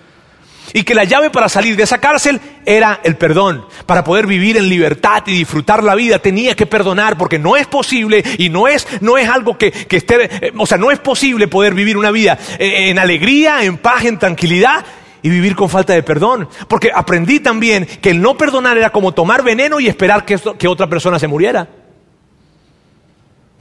y 0.77 0.85
que 0.85 0.95
la 0.95 1.05
llave 1.05 1.31
para 1.31 1.49
salir 1.49 1.75
de 1.75 1.85
esa 1.85 1.97
cárcel 1.97 2.39
era 2.67 3.01
el 3.03 3.17
perdón. 3.17 3.65
Para 3.87 4.05
poder 4.05 4.27
vivir 4.27 4.59
en 4.59 4.69
libertad 4.69 5.23
y 5.25 5.33
disfrutar 5.33 5.83
la 5.83 5.95
vida 5.95 6.19
tenía 6.19 6.55
que 6.55 6.67
perdonar 6.67 7.17
porque 7.17 7.39
no 7.39 7.57
es 7.57 7.67
posible 7.67 8.23
y 8.37 8.51
no 8.51 8.69
es, 8.69 8.87
no 9.01 9.17
es 9.17 9.27
algo 9.27 9.57
que, 9.57 9.73
que 9.73 9.97
esté, 9.97 10.49
eh, 10.49 10.53
o 10.55 10.67
sea, 10.67 10.77
no 10.77 10.91
es 10.91 10.99
posible 10.99 11.49
poder 11.49 11.73
vivir 11.73 11.97
una 11.97 12.11
vida 12.11 12.39
eh, 12.59 12.91
en 12.91 12.99
alegría, 12.99 13.65
en 13.65 13.79
paz, 13.79 14.05
en 14.05 14.19
tranquilidad 14.19 14.85
y 15.23 15.31
vivir 15.31 15.57
con 15.57 15.71
falta 15.71 15.95
de 15.95 16.03
perdón. 16.03 16.47
Porque 16.69 16.91
aprendí 16.95 17.41
también 17.41 17.87
que 17.87 18.11
el 18.11 18.21
no 18.21 18.37
perdonar 18.37 18.77
era 18.77 18.91
como 18.91 19.12
tomar 19.12 19.43
veneno 19.43 19.81
y 19.81 19.89
esperar 19.89 20.27
que, 20.27 20.39
que 20.59 20.69
otra 20.69 20.91
persona 20.91 21.19
se 21.19 21.27
muriera. 21.27 21.67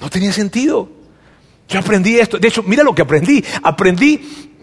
No 0.02 0.10
tenía 0.10 0.34
sentido. 0.34 0.90
Yo 1.70 1.80
aprendí 1.80 2.20
esto. 2.20 2.38
De 2.38 2.50
hecho, 2.50 2.62
mira 2.64 2.84
lo 2.84 2.94
que 2.94 3.04
aprendí. 3.04 3.42
Aprendí 3.64 4.55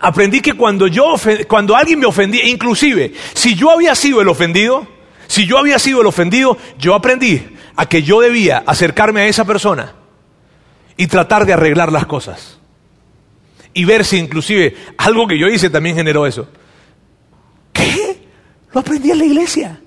aprendí 0.00 0.40
que 0.40 0.54
cuando 0.54 0.86
yo 0.86 1.14
cuando 1.48 1.76
alguien 1.76 1.98
me 1.98 2.06
ofendía, 2.06 2.44
inclusive 2.46 3.12
si 3.34 3.54
yo 3.54 3.70
había 3.70 3.94
sido 3.94 4.20
el 4.20 4.28
ofendido, 4.28 4.86
si 5.26 5.46
yo 5.46 5.58
había 5.58 5.78
sido 5.78 6.00
el 6.00 6.06
ofendido, 6.06 6.56
yo 6.78 6.94
aprendí 6.94 7.42
a 7.76 7.86
que 7.86 8.02
yo 8.02 8.20
debía 8.20 8.62
acercarme 8.66 9.22
a 9.22 9.26
esa 9.26 9.44
persona 9.44 9.94
y 10.96 11.06
tratar 11.06 11.46
de 11.46 11.52
arreglar 11.52 11.92
las 11.92 12.06
cosas. 12.06 12.58
Y 13.74 13.84
ver 13.84 14.04
si 14.04 14.16
inclusive 14.16 14.74
algo 14.96 15.26
que 15.26 15.38
yo 15.38 15.48
hice 15.48 15.68
también 15.68 15.96
generó 15.96 16.26
eso. 16.26 16.48
¿Qué? 17.72 18.22
Lo 18.72 18.80
aprendí 18.80 19.10
en 19.10 19.18
la 19.18 19.24
iglesia. 19.26 19.80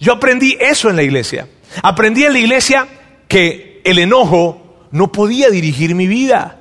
Yo 0.00 0.14
aprendí 0.14 0.56
eso 0.58 0.88
en 0.88 0.96
la 0.96 1.02
iglesia. 1.02 1.48
Aprendí 1.82 2.24
en 2.24 2.32
la 2.32 2.38
iglesia 2.38 2.88
que 3.28 3.82
el 3.84 3.98
enojo 3.98 4.88
no 4.90 5.12
podía 5.12 5.50
dirigir 5.50 5.94
mi 5.94 6.06
vida. 6.06 6.55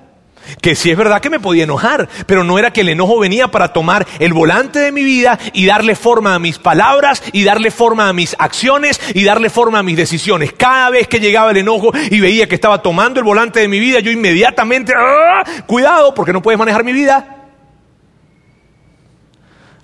Que 0.62 0.76
sí 0.76 0.92
es 0.92 0.98
verdad 0.98 1.22
que 1.22 1.30
me 1.30 1.40
podía 1.40 1.64
enojar, 1.64 2.08
pero 2.26 2.44
no 2.44 2.60
era 2.60 2.72
que 2.72 2.82
el 2.82 2.90
enojo 2.90 3.20
venía 3.20 3.50
para 3.50 3.74
tomar 3.74 4.06
el 4.20 4.34
volante 4.34 4.80
de 4.80 4.92
mi 4.92 5.04
vida 5.04 5.40
y 5.54 5.66
darle 5.66 5.96
forma 5.96 6.36
a 6.36 6.40
mis 6.40 6.60
palabras 6.60 7.24
y 7.32 7.44
darle 7.44 7.72
forma 7.72 8.10
a 8.10 8.14
mis 8.14 8.36
acciones 8.40 9.00
y 9.14 9.24
darle 9.24 9.50
forma 9.50 9.80
a 9.80 9.84
mis 9.84 9.98
decisiones. 9.98 10.54
Cada 10.54 10.90
vez 10.90 11.08
que 11.08 11.20
llegaba 11.20 11.52
el 11.52 11.58
enojo 11.58 11.92
y 12.10 12.20
veía 12.20 12.48
que 12.48 12.56
estaba 12.56 12.82
tomando 12.82 13.20
el 13.20 13.26
volante 13.26 13.60
de 13.60 13.68
mi 13.68 13.80
vida, 13.80 14.00
yo 14.00 14.12
inmediatamente, 14.12 14.94
¡ah! 14.96 15.44
cuidado, 15.66 16.14
porque 16.14 16.34
no 16.34 16.42
puedes 16.42 16.60
manejar 16.60 16.84
mi 16.84 16.94
vida. 16.94 17.48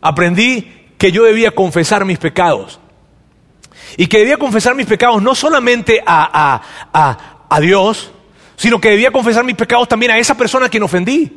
Aprendí 0.02 0.88
que 0.98 1.12
yo 1.12 1.24
debía 1.24 1.52
confesar 1.52 2.06
mis 2.06 2.18
pecados. 2.18 2.80
Y 3.98 4.08
que 4.08 4.20
debía 4.20 4.38
confesar 4.38 4.76
mis 4.76 4.86
pecados 4.86 5.22
no 5.22 5.36
solamente 5.36 6.02
a, 6.06 6.62
a, 6.94 7.46
a 7.50 7.60
Dios, 7.60 8.12
sino 8.62 8.80
que 8.80 8.92
debía 8.92 9.10
confesar 9.10 9.44
mis 9.44 9.56
pecados 9.56 9.88
también 9.88 10.12
a 10.12 10.20
esa 10.20 10.38
persona 10.38 10.68
a 10.68 10.70
quien 10.70 10.84
ofendí. 10.84 11.32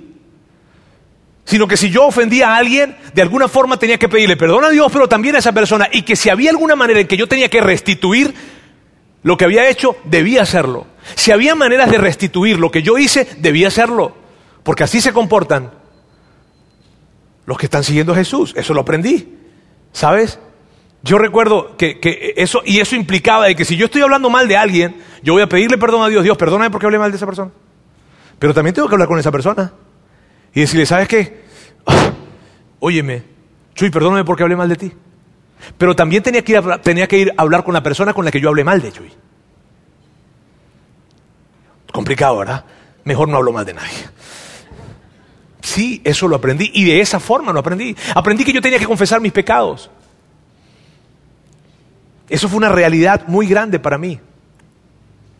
Sino 1.47 1.67
que 1.67 1.79
si 1.79 1.89
yo 1.89 2.05
ofendía 2.05 2.51
a 2.51 2.59
alguien, 2.59 2.99
de 3.15 3.23
alguna 3.23 3.49
forma 3.49 3.79
tenía 3.79 3.97
que 3.97 4.11
pedirle 4.11 4.37
perdón 4.37 4.63
a 4.63 4.69
Dios, 4.69 4.93
pero 4.93 5.09
también 5.09 5.35
a 5.35 5.39
esa 5.39 5.53
persona. 5.53 5.89
Y 5.91 6.03
que 6.03 6.17
si 6.17 6.29
había 6.29 6.51
alguna 6.51 6.77
manera 6.77 7.01
en 7.01 7.07
que 7.07 7.17
yo 7.17 7.27
tenía 7.27 7.49
que 7.49 7.63
restituir 7.63 8.35
lo 9.23 9.39
que 9.39 9.47
había 9.47 9.71
hecho, 9.71 9.97
debía 10.05 10.43
hacerlo. 10.43 10.87
Si 11.15 11.31
había 11.31 11.55
maneras 11.55 11.91
de 11.91 11.97
restituir 11.97 12.59
lo 12.59 12.71
que 12.71 12.83
yo 12.83 12.99
hice, 12.99 13.27
debía 13.39 13.69
hacerlo. 13.69 14.15
Porque 14.63 14.85
así 14.85 15.01
se 15.01 15.15
comportan 15.15 15.71
los 17.47 17.57
que 17.57 17.65
están 17.65 17.85
siguiendo 17.85 18.13
a 18.13 18.17
Jesús. 18.17 18.53
Eso 18.55 18.75
lo 18.75 18.83
aprendí. 18.83 19.35
¿Sabes? 19.93 20.39
Yo 21.05 21.19
recuerdo 21.19 21.77
que, 21.77 22.33
eso, 22.39 22.63
y 22.65 22.81
eso 22.81 22.97
implicaba 22.97 23.45
de 23.45 23.55
que 23.55 23.67
si 23.67 23.77
yo 23.77 23.85
estoy 23.85 24.01
hablando 24.01 24.31
mal 24.31 24.49
de 24.49 24.57
alguien, 24.57 24.97
yo 25.23 25.35
voy 25.35 25.43
a 25.43 25.47
pedirle 25.47 25.77
perdón 25.77 26.03
a 26.03 26.09
Dios, 26.09 26.25
Dios, 26.25 26.35
perdóname 26.39 26.71
porque 26.71 26.87
hablé 26.87 26.99
mal 26.99 27.11
de 27.11 27.19
esa 27.19 27.27
persona. 27.27 27.51
Pero 28.39 28.55
también 28.55 28.75
tengo 28.75 28.89
que 28.89 28.95
hablar 28.95 29.07
con 29.07 29.19
esa 29.19 29.31
persona 29.31 29.71
y 30.55 30.63
decirle, 30.63 30.87
¿sabes 30.87 31.07
qué? 31.07 31.45
óyeme, 32.81 33.23
Chuy, 33.75 33.91
perdóname 33.91 34.25
porque 34.25 34.45
hablé 34.45 34.57
mal 34.57 34.71
de 34.71 34.77
ti. 34.77 34.93
Pero 35.77 35.95
también 35.95 36.23
tenía 36.23 36.43
que, 36.43 36.53
ir 36.53 36.59
a, 36.59 36.81
tenía 36.81 37.07
que 37.07 37.19
ir 37.19 37.35
a 37.37 37.43
hablar 37.43 37.65
con 37.65 37.75
la 37.75 37.83
persona 37.83 38.15
con 38.15 38.25
la 38.25 38.31
que 38.31 38.41
yo 38.41 38.49
hablé 38.49 38.65
mal 38.65 38.81
de 38.81 38.91
Chuy. 38.91 39.13
Complicado, 41.93 42.39
¿verdad? 42.39 42.65
Mejor 43.05 43.29
no 43.29 43.37
hablo 43.37 43.53
mal 43.53 43.67
de 43.67 43.75
nadie. 43.75 44.09
Sí, 45.61 46.01
eso 46.03 46.29
lo 46.29 46.37
aprendí 46.37 46.71
y 46.73 46.87
de 46.87 47.03
esa 47.03 47.21
forma 47.21 47.53
lo 47.53 47.61
aprendí. 47.61 47.95
Aprendí 48.15 48.43
que 48.43 48.55
yo 48.55 48.63
tenía 48.63 48.79
que 48.79 48.87
confesar 48.87 49.21
mis 49.21 49.33
pecados. 49.33 49.91
Eso 52.29 52.49
fue 52.49 52.59
una 52.59 52.69
realidad 52.71 53.27
muy 53.27 53.47
grande 53.47 53.79
para 53.79 53.99
mí. 53.99 54.21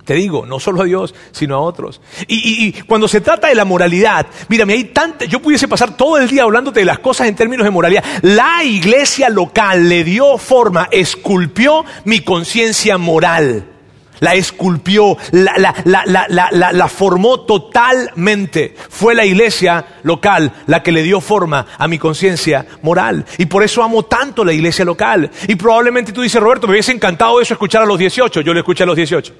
Te 0.05 0.15
digo, 0.15 0.45
no 0.45 0.61
solo 0.61 0.83
a 0.83 0.85
Dios, 0.85 1.15
sino 1.33 1.55
a 1.55 1.61
otros. 1.61 2.01
Y, 2.29 2.73
cuando 2.83 3.09
se 3.09 3.23
trata 3.23 3.49
de 3.49 3.55
la 3.55 3.65
moralidad, 3.65 4.27
mírame, 4.49 4.75
hay 4.75 4.85
tanta, 4.85 5.25
yo 5.25 5.41
pudiese 5.41 5.67
pasar 5.67 5.97
todo 5.97 6.19
el 6.19 6.29
día 6.29 6.43
hablándote 6.43 6.81
de 6.81 6.87
las 6.87 6.99
cosas 6.99 7.27
en 7.27 7.35
términos 7.35 7.65
de 7.65 7.71
moralidad. 7.71 8.05
La 8.21 8.63
iglesia 8.65 9.31
local 9.31 9.89
le 9.89 10.05
dio 10.05 10.37
forma, 10.37 10.89
esculpió 10.91 11.87
mi 12.05 12.21
conciencia 12.21 12.99
moral 12.99 13.74
la 14.21 14.35
esculpió, 14.35 15.17
la, 15.33 16.89
formó 16.89 17.41
totalmente. 17.41 18.75
Fue 18.89 19.15
la 19.15 19.25
iglesia 19.25 19.85
local 20.03 20.53
la 20.67 20.83
que 20.83 20.93
le 20.93 21.03
dio 21.03 21.21
forma 21.21 21.67
a 21.79 21.89
mi 21.89 21.99
conciencia 21.99 22.67
moral. 22.83 23.25
Y 23.39 23.47
por 23.47 23.63
eso 23.63 23.83
amo 23.83 24.05
tanto 24.05 24.45
la 24.45 24.53
iglesia 24.53 24.85
local. 24.85 25.31
Y 25.49 25.55
probablemente 25.57 26.13
tú 26.13 26.23
dices, 26.23 26.41
Roberto, 26.41 26.67
me 26.67 26.75
hubiese 26.75 26.93
encantado 26.93 27.41
eso 27.41 27.55
escuchar 27.55 27.83
a 27.83 27.87
los 27.87 27.99
18. 27.99 28.41
Yo 28.41 28.53
lo 28.53 28.61
escuché 28.61 28.85
a 28.85 28.87
los 28.87 28.97
18. 28.97 29.33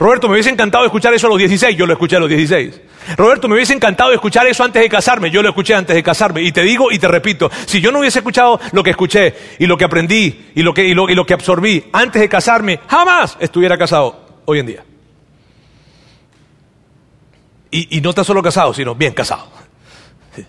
Roberto, 0.00 0.28
me 0.28 0.32
hubiese 0.32 0.48
encantado 0.48 0.86
escuchar 0.86 1.12
eso 1.12 1.26
a 1.26 1.30
los 1.30 1.38
16, 1.38 1.76
yo 1.76 1.84
lo 1.84 1.92
escuché 1.92 2.16
a 2.16 2.20
los 2.20 2.28
16. 2.30 2.80
Roberto, 3.18 3.48
me 3.48 3.54
hubiese 3.54 3.74
encantado 3.74 4.14
escuchar 4.14 4.46
eso 4.46 4.64
antes 4.64 4.80
de 4.80 4.88
casarme, 4.88 5.30
yo 5.30 5.42
lo 5.42 5.50
escuché 5.50 5.74
antes 5.74 5.94
de 5.94 6.02
casarme. 6.02 6.40
Y 6.40 6.52
te 6.52 6.62
digo 6.62 6.90
y 6.90 6.98
te 6.98 7.06
repito, 7.06 7.50
si 7.66 7.82
yo 7.82 7.92
no 7.92 7.98
hubiese 7.98 8.20
escuchado 8.20 8.58
lo 8.72 8.82
que 8.82 8.92
escuché 8.92 9.34
y 9.58 9.66
lo 9.66 9.76
que 9.76 9.84
aprendí 9.84 10.52
y 10.54 10.62
lo 10.62 10.72
que, 10.72 10.86
y 10.86 10.94
lo, 10.94 11.26
que 11.26 11.34
absorbí 11.34 11.84
antes 11.92 12.22
de 12.22 12.30
casarme, 12.30 12.80
jamás 12.88 13.36
estuviera 13.40 13.76
casado 13.76 14.40
hoy 14.46 14.60
en 14.60 14.66
día. 14.66 14.84
Y, 17.70 17.98
y 17.98 18.00
no 18.00 18.14
tan 18.14 18.24
solo 18.24 18.42
casado, 18.42 18.72
sino 18.72 18.94
bien 18.94 19.12
casado. 19.12 19.48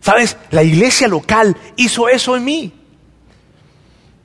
¿Sabes? 0.00 0.38
La 0.50 0.62
iglesia 0.62 1.08
local 1.08 1.54
hizo 1.76 2.08
eso 2.08 2.36
en 2.36 2.44
mí. 2.44 2.72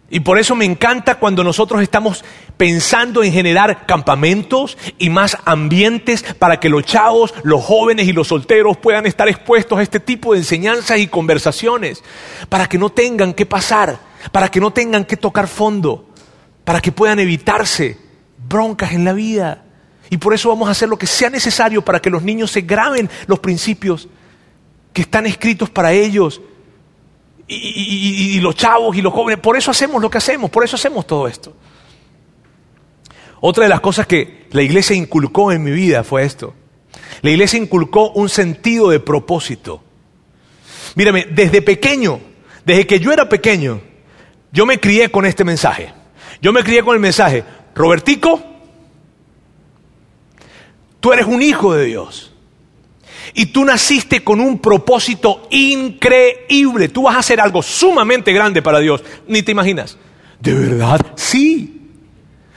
Y 0.09 0.19
por 0.19 0.37
eso 0.37 0.55
me 0.55 0.65
encanta 0.65 1.15
cuando 1.15 1.43
nosotros 1.43 1.81
estamos 1.81 2.23
pensando 2.57 3.23
en 3.23 3.31
generar 3.31 3.85
campamentos 3.85 4.77
y 4.97 5.09
más 5.09 5.37
ambientes 5.45 6.23
para 6.23 6.59
que 6.59 6.69
los 6.69 6.83
chavos, 6.83 7.33
los 7.43 7.63
jóvenes 7.63 8.07
y 8.07 8.13
los 8.13 8.27
solteros 8.27 8.77
puedan 8.77 9.05
estar 9.05 9.27
expuestos 9.27 9.77
a 9.77 9.81
este 9.81 9.99
tipo 9.99 10.33
de 10.33 10.39
enseñanzas 10.39 10.99
y 10.99 11.07
conversaciones, 11.07 12.03
para 12.49 12.67
que 12.67 12.77
no 12.77 12.89
tengan 12.89 13.33
que 13.33 13.45
pasar, 13.45 13.99
para 14.31 14.49
que 14.49 14.59
no 14.59 14.71
tengan 14.71 15.05
que 15.05 15.17
tocar 15.17 15.47
fondo, 15.47 16.09
para 16.63 16.81
que 16.81 16.91
puedan 16.91 17.19
evitarse 17.19 17.97
broncas 18.47 18.93
en 18.93 19.05
la 19.05 19.13
vida. 19.13 19.63
Y 20.09 20.17
por 20.17 20.33
eso 20.33 20.49
vamos 20.49 20.67
a 20.67 20.71
hacer 20.71 20.87
lo 20.87 20.97
que 20.97 21.07
sea 21.07 21.29
necesario 21.29 21.83
para 21.83 21.99
que 21.99 22.09
los 22.09 22.23
niños 22.23 22.51
se 22.51 22.61
graben 22.61 23.09
los 23.27 23.39
principios 23.39 24.07
que 24.93 25.01
están 25.01 25.25
escritos 25.25 25.69
para 25.69 25.91
ellos 25.91 26.41
y, 27.47 28.39
los 28.39 28.55
chavos 28.55 28.95
y 28.95 29.01
los 29.01 29.13
jóvenes. 29.13 29.39
Por 29.39 29.57
eso 29.57 29.71
hacemos 29.71 30.01
lo 30.01 30.09
que 30.09 30.17
hacemos, 30.17 30.49
por 30.49 30.63
eso 30.63 30.75
hacemos 30.75 31.05
todo 31.05 31.27
esto. 31.27 31.53
Otra 33.47 33.65
de 33.65 33.69
las 33.69 33.79
cosas 33.79 34.07
que 34.07 34.47
la 34.49 34.63
iglesia 34.63 34.95
inculcó 34.95 35.51
en 35.51 35.63
mi 35.63 35.69
vida 35.69 36.03
fue 36.03 36.23
esto. 36.23 36.55
La 37.21 37.29
iglesia 37.29 37.59
inculcó 37.59 38.09
un 38.09 38.27
sentido 38.27 38.89
de 38.89 38.99
propósito. 38.99 39.83
Mírame, 40.95 41.27
desde 41.29 41.61
pequeño, 41.61 42.19
desde 42.65 42.87
que 42.87 42.99
yo 42.99 43.11
era 43.11 43.29
pequeño, 43.29 43.81
yo 44.51 44.65
me 44.65 44.79
crié 44.79 45.11
con 45.11 45.27
este 45.27 45.43
mensaje. 45.43 45.93
Yo 46.41 46.53
me 46.53 46.63
crié 46.63 46.81
con 46.81 46.95
el 46.95 46.99
mensaje, 46.99 47.43
Robertico, 47.75 48.43
tú 50.99 51.13
eres 51.13 51.27
un 51.27 51.43
hijo 51.43 51.75
de 51.75 51.85
Dios. 51.85 52.33
Y 53.35 53.45
tú 53.45 53.63
naciste 53.63 54.23
con 54.23 54.39
un 54.39 54.57
propósito 54.57 55.47
increíble. 55.51 56.89
Tú 56.89 57.03
vas 57.03 57.15
a 57.15 57.19
hacer 57.19 57.39
algo 57.39 57.61
sumamente 57.61 58.33
grande 58.33 58.63
para 58.63 58.79
Dios. 58.79 59.03
Ni 59.27 59.43
te 59.43 59.51
imaginas. 59.51 59.99
¿De 60.39 60.51
verdad? 60.51 60.99
Sí. 61.15 61.74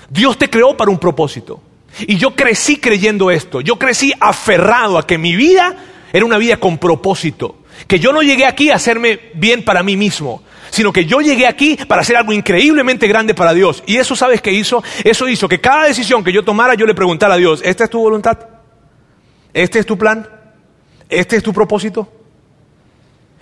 Dios 0.09 0.39
te 0.39 0.49
creó 0.49 0.77
para 0.77 0.91
un 0.91 0.99
propósito. 0.99 1.61
Y 2.01 2.17
yo 2.17 2.35
crecí 2.35 2.79
creyendo 2.79 3.31
esto. 3.31 3.61
Yo 3.61 3.79
crecí 3.79 4.13
aferrado 4.21 4.99
a 4.99 5.07
que 5.07 5.19
mi 5.19 5.35
vida 5.35 5.77
era 6.13 6.25
una 6.25 6.39
vida 6.39 6.59
con 6.59 6.79
propósito. 6.79 7.57
Que 7.87 7.99
yo 7.99 8.13
no 8.13 8.23
llegué 8.23 8.47
aquí 8.47 8.71
a 8.71 8.77
hacerme 8.77 9.21
bien 9.35 9.65
para 9.65 9.83
mí 9.83 9.97
mismo, 9.97 10.43
sino 10.71 10.93
que 10.93 11.07
yo 11.07 11.21
llegué 11.21 11.47
aquí 11.47 11.77
para 11.87 12.03
hacer 12.03 12.17
algo 12.17 12.33
increíblemente 12.33 13.07
grande 13.07 13.35
para 13.35 13.55
Dios. 13.55 13.83
Y 13.87 13.97
eso, 13.97 14.17
¿sabes 14.17 14.43
qué 14.43 14.53
hizo? 14.53 14.83
Eso 15.05 15.29
hizo 15.29 15.49
que 15.49 15.61
cada 15.61 15.85
decisión 15.85 16.25
que 16.25 16.33
yo 16.33 16.45
tomara, 16.45 16.75
yo 16.75 16.87
le 16.87 16.95
preguntara 16.95 17.35
a 17.35 17.39
Dios, 17.39 17.61
¿esta 17.65 17.85
es 17.85 17.91
tu 17.91 18.01
voluntad? 18.01 18.39
¿Este 19.53 19.79
es 19.79 19.87
tu 19.87 19.97
plan? 19.97 20.29
¿Este 21.09 21.37
es 21.37 21.43
tu 21.43 21.53
propósito? 21.53 22.11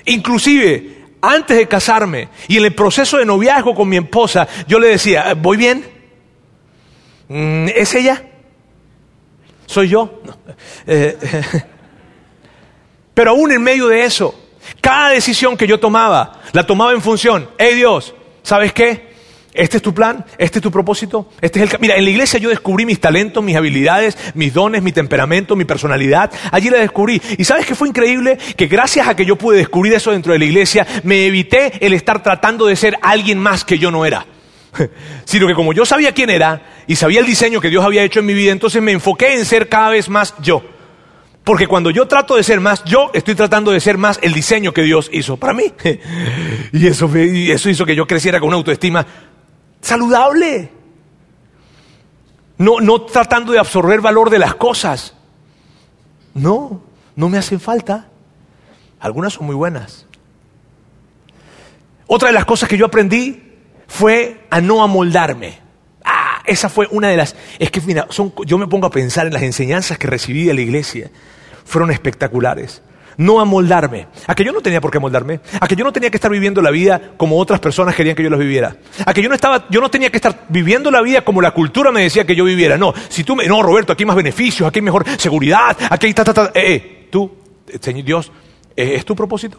Inclusive, 0.04 1.04
antes 1.20 1.56
de 1.56 1.66
casarme 1.66 2.28
y 2.46 2.58
en 2.58 2.64
el 2.64 2.74
proceso 2.74 3.16
de 3.16 3.24
noviazgo 3.24 3.74
con 3.74 3.88
mi 3.88 3.96
esposa, 3.96 4.46
yo 4.68 4.78
le 4.78 4.88
decía, 4.88 5.34
¿voy 5.34 5.56
bien? 5.56 5.95
Mm, 7.28 7.68
¿Es 7.74 7.94
ella? 7.94 8.22
¿Soy 9.66 9.88
yo? 9.88 10.22
Eh, 10.86 11.16
pero 13.14 13.32
aún 13.32 13.52
en 13.52 13.62
medio 13.62 13.88
de 13.88 14.04
eso, 14.04 14.34
cada 14.80 15.10
decisión 15.10 15.56
que 15.56 15.66
yo 15.66 15.80
tomaba, 15.80 16.40
la 16.52 16.64
tomaba 16.66 16.92
en 16.92 17.02
función, 17.02 17.50
hey 17.58 17.74
Dios, 17.74 18.14
¿sabes 18.42 18.72
qué? 18.72 19.06
Este 19.52 19.78
es 19.78 19.82
tu 19.82 19.94
plan, 19.94 20.22
este 20.36 20.58
es 20.58 20.62
tu 20.62 20.70
propósito, 20.70 21.30
este 21.40 21.62
es 21.62 21.72
el 21.72 21.80
Mira, 21.80 21.96
en 21.96 22.04
la 22.04 22.10
iglesia 22.10 22.38
yo 22.38 22.50
descubrí 22.50 22.84
mis 22.84 23.00
talentos, 23.00 23.42
mis 23.42 23.56
habilidades, 23.56 24.16
mis 24.34 24.52
dones, 24.52 24.82
mi 24.82 24.92
temperamento, 24.92 25.56
mi 25.56 25.64
personalidad. 25.64 26.30
Allí 26.52 26.68
la 26.68 26.76
descubrí. 26.76 27.22
Y 27.38 27.44
sabes 27.44 27.64
que 27.64 27.74
fue 27.74 27.88
increíble 27.88 28.36
que 28.54 28.66
gracias 28.66 29.08
a 29.08 29.16
que 29.16 29.24
yo 29.24 29.36
pude 29.36 29.56
descubrir 29.56 29.94
eso 29.94 30.12
dentro 30.12 30.34
de 30.34 30.38
la 30.38 30.44
iglesia, 30.44 30.86
me 31.04 31.24
evité 31.24 31.72
el 31.80 31.94
estar 31.94 32.22
tratando 32.22 32.66
de 32.66 32.76
ser 32.76 32.98
alguien 33.00 33.38
más 33.38 33.64
que 33.64 33.78
yo 33.78 33.90
no 33.90 34.04
era. 34.04 34.26
Sino 35.24 35.46
que 35.46 35.54
como 35.54 35.72
yo 35.72 35.84
sabía 35.84 36.12
quién 36.12 36.30
era 36.30 36.62
y 36.86 36.96
sabía 36.96 37.20
el 37.20 37.26
diseño 37.26 37.60
que 37.60 37.70
Dios 37.70 37.84
había 37.84 38.02
hecho 38.02 38.20
en 38.20 38.26
mi 38.26 38.34
vida, 38.34 38.52
entonces 38.52 38.82
me 38.82 38.92
enfoqué 38.92 39.34
en 39.34 39.44
ser 39.44 39.68
cada 39.68 39.90
vez 39.90 40.08
más 40.08 40.34
yo. 40.40 40.62
Porque 41.44 41.68
cuando 41.68 41.90
yo 41.90 42.08
trato 42.08 42.34
de 42.34 42.42
ser 42.42 42.60
más 42.60 42.82
yo, 42.84 43.10
estoy 43.14 43.36
tratando 43.36 43.70
de 43.70 43.78
ser 43.78 43.98
más 43.98 44.18
el 44.20 44.32
diseño 44.32 44.72
que 44.72 44.82
Dios 44.82 45.08
hizo 45.12 45.36
para 45.36 45.52
mí. 45.52 45.72
Y 46.72 46.86
eso, 46.88 47.08
y 47.16 47.50
eso 47.52 47.70
hizo 47.70 47.86
que 47.86 47.94
yo 47.94 48.06
creciera 48.06 48.40
con 48.40 48.48
una 48.48 48.56
autoestima 48.56 49.06
saludable. 49.80 50.72
No, 52.58 52.80
no 52.80 53.02
tratando 53.02 53.52
de 53.52 53.60
absorber 53.60 54.00
valor 54.00 54.28
de 54.30 54.40
las 54.40 54.56
cosas. 54.56 55.14
No, 56.34 56.82
no 57.14 57.28
me 57.28 57.38
hacen 57.38 57.60
falta. 57.60 58.08
Algunas 58.98 59.34
son 59.34 59.46
muy 59.46 59.54
buenas. 59.54 60.06
Otra 62.08 62.28
de 62.28 62.34
las 62.34 62.44
cosas 62.44 62.68
que 62.68 62.76
yo 62.76 62.86
aprendí 62.86 63.45
fue 63.86 64.46
a 64.50 64.60
no 64.60 64.82
amoldarme. 64.82 65.60
Ah, 66.04 66.42
esa 66.44 66.68
fue 66.68 66.88
una 66.90 67.08
de 67.08 67.16
las... 67.16 67.36
Es 67.58 67.70
que, 67.70 67.80
mira, 67.80 68.06
son, 68.10 68.32
yo 68.44 68.58
me 68.58 68.66
pongo 68.66 68.86
a 68.86 68.90
pensar 68.90 69.26
en 69.26 69.32
las 69.32 69.42
enseñanzas 69.42 69.98
que 69.98 70.06
recibí 70.06 70.44
de 70.44 70.54
la 70.54 70.60
iglesia. 70.60 71.10
Fueron 71.64 71.90
espectaculares 71.90 72.82
no 73.16 73.40
amoldarme. 73.40 74.08
A 74.26 74.34
que 74.34 74.44
yo 74.44 74.52
no 74.52 74.60
tenía 74.60 74.80
por 74.80 74.90
qué 74.90 74.98
amoldarme. 74.98 75.40
A 75.60 75.66
que 75.66 75.76
yo 75.76 75.84
no 75.84 75.92
tenía 75.92 76.10
que 76.10 76.16
estar 76.16 76.30
viviendo 76.30 76.60
la 76.62 76.70
vida 76.70 77.12
como 77.16 77.38
otras 77.38 77.60
personas 77.60 77.94
querían 77.94 78.16
que 78.16 78.22
yo 78.22 78.30
la 78.30 78.36
viviera. 78.36 78.76
A 79.04 79.14
que 79.14 79.22
yo 79.22 79.28
no 79.28 79.34
estaba, 79.34 79.66
yo 79.70 79.80
no 79.80 79.90
tenía 79.90 80.10
que 80.10 80.16
estar 80.16 80.46
viviendo 80.48 80.90
la 80.90 81.00
vida 81.00 81.22
como 81.22 81.40
la 81.40 81.52
cultura 81.52 81.90
me 81.90 82.02
decía 82.02 82.24
que 82.26 82.34
yo 82.34 82.44
viviera. 82.44 82.76
No, 82.76 82.92
si 83.08 83.24
tú 83.24 83.36
me, 83.36 83.46
no, 83.46 83.62
Roberto, 83.62 83.92
aquí 83.92 84.02
hay 84.02 84.06
más 84.06 84.16
beneficios, 84.16 84.68
aquí 84.68 84.78
hay 84.78 84.84
mejor 84.84 85.04
seguridad, 85.18 85.76
aquí 85.90 86.06
hay 86.06 86.14
ta, 86.14 86.24
ta, 86.24 86.34
ta. 86.34 86.52
Eh, 86.54 86.74
eh, 86.74 87.08
tú, 87.10 87.30
eh, 87.68 87.78
Señor 87.80 88.04
Dios, 88.04 88.32
eh, 88.76 88.94
¿es 88.96 89.04
tu 89.04 89.16
propósito? 89.16 89.58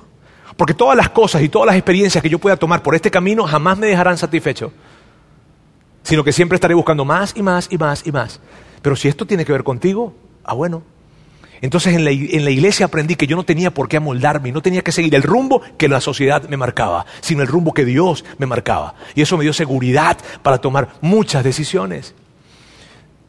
Porque 0.57 0.73
todas 0.73 0.97
las 0.97 1.09
cosas 1.09 1.43
y 1.43 1.49
todas 1.49 1.67
las 1.67 1.75
experiencias 1.75 2.21
que 2.21 2.29
yo 2.29 2.39
pueda 2.39 2.57
tomar 2.57 2.81
por 2.83 2.95
este 2.95 3.11
camino 3.11 3.45
jamás 3.45 3.77
me 3.77 3.87
dejarán 3.87 4.17
satisfecho. 4.17 4.73
Sino 6.03 6.23
que 6.23 6.33
siempre 6.33 6.55
estaré 6.55 6.73
buscando 6.73 7.05
más 7.05 7.33
y 7.35 7.43
más 7.43 7.67
y 7.71 7.77
más 7.77 8.05
y 8.05 8.11
más. 8.11 8.39
Pero 8.81 8.95
si 8.95 9.07
esto 9.07 9.25
tiene 9.25 9.45
que 9.45 9.51
ver 9.51 9.63
contigo, 9.63 10.13
ah, 10.43 10.53
bueno, 10.53 10.81
entonces 11.61 11.95
en 11.95 12.05
la, 12.05 12.11
iglesia 12.11 12.85
aprendí 12.85 13.15
que 13.15 13.27
yo 13.27 13.35
no 13.35 13.43
tenía 13.43 13.71
por 13.73 13.87
qué 13.87 13.97
amoldarme, 13.97 14.51
no 14.51 14.61
tenía 14.61 14.83
que 14.83 14.91
seguir 14.91 15.13
el 15.15 15.23
rumbo 15.23 15.61
que 15.77 15.87
la 15.87 16.01
sociedad 16.01 16.47
me 16.49 16.57
marcaba, 16.57 17.05
sino 17.21 17.41
el 17.41 17.47
rumbo 17.47 17.73
que 17.73 17.85
Dios 17.85 18.25
me 18.37 18.45
marcaba. 18.45 18.95
Y 19.15 19.21
eso 19.21 19.37
me 19.37 19.43
dio 19.43 19.53
seguridad 19.53 20.17
para 20.43 20.59
tomar 20.59 20.89
muchas 21.01 21.43
decisiones. 21.43 22.13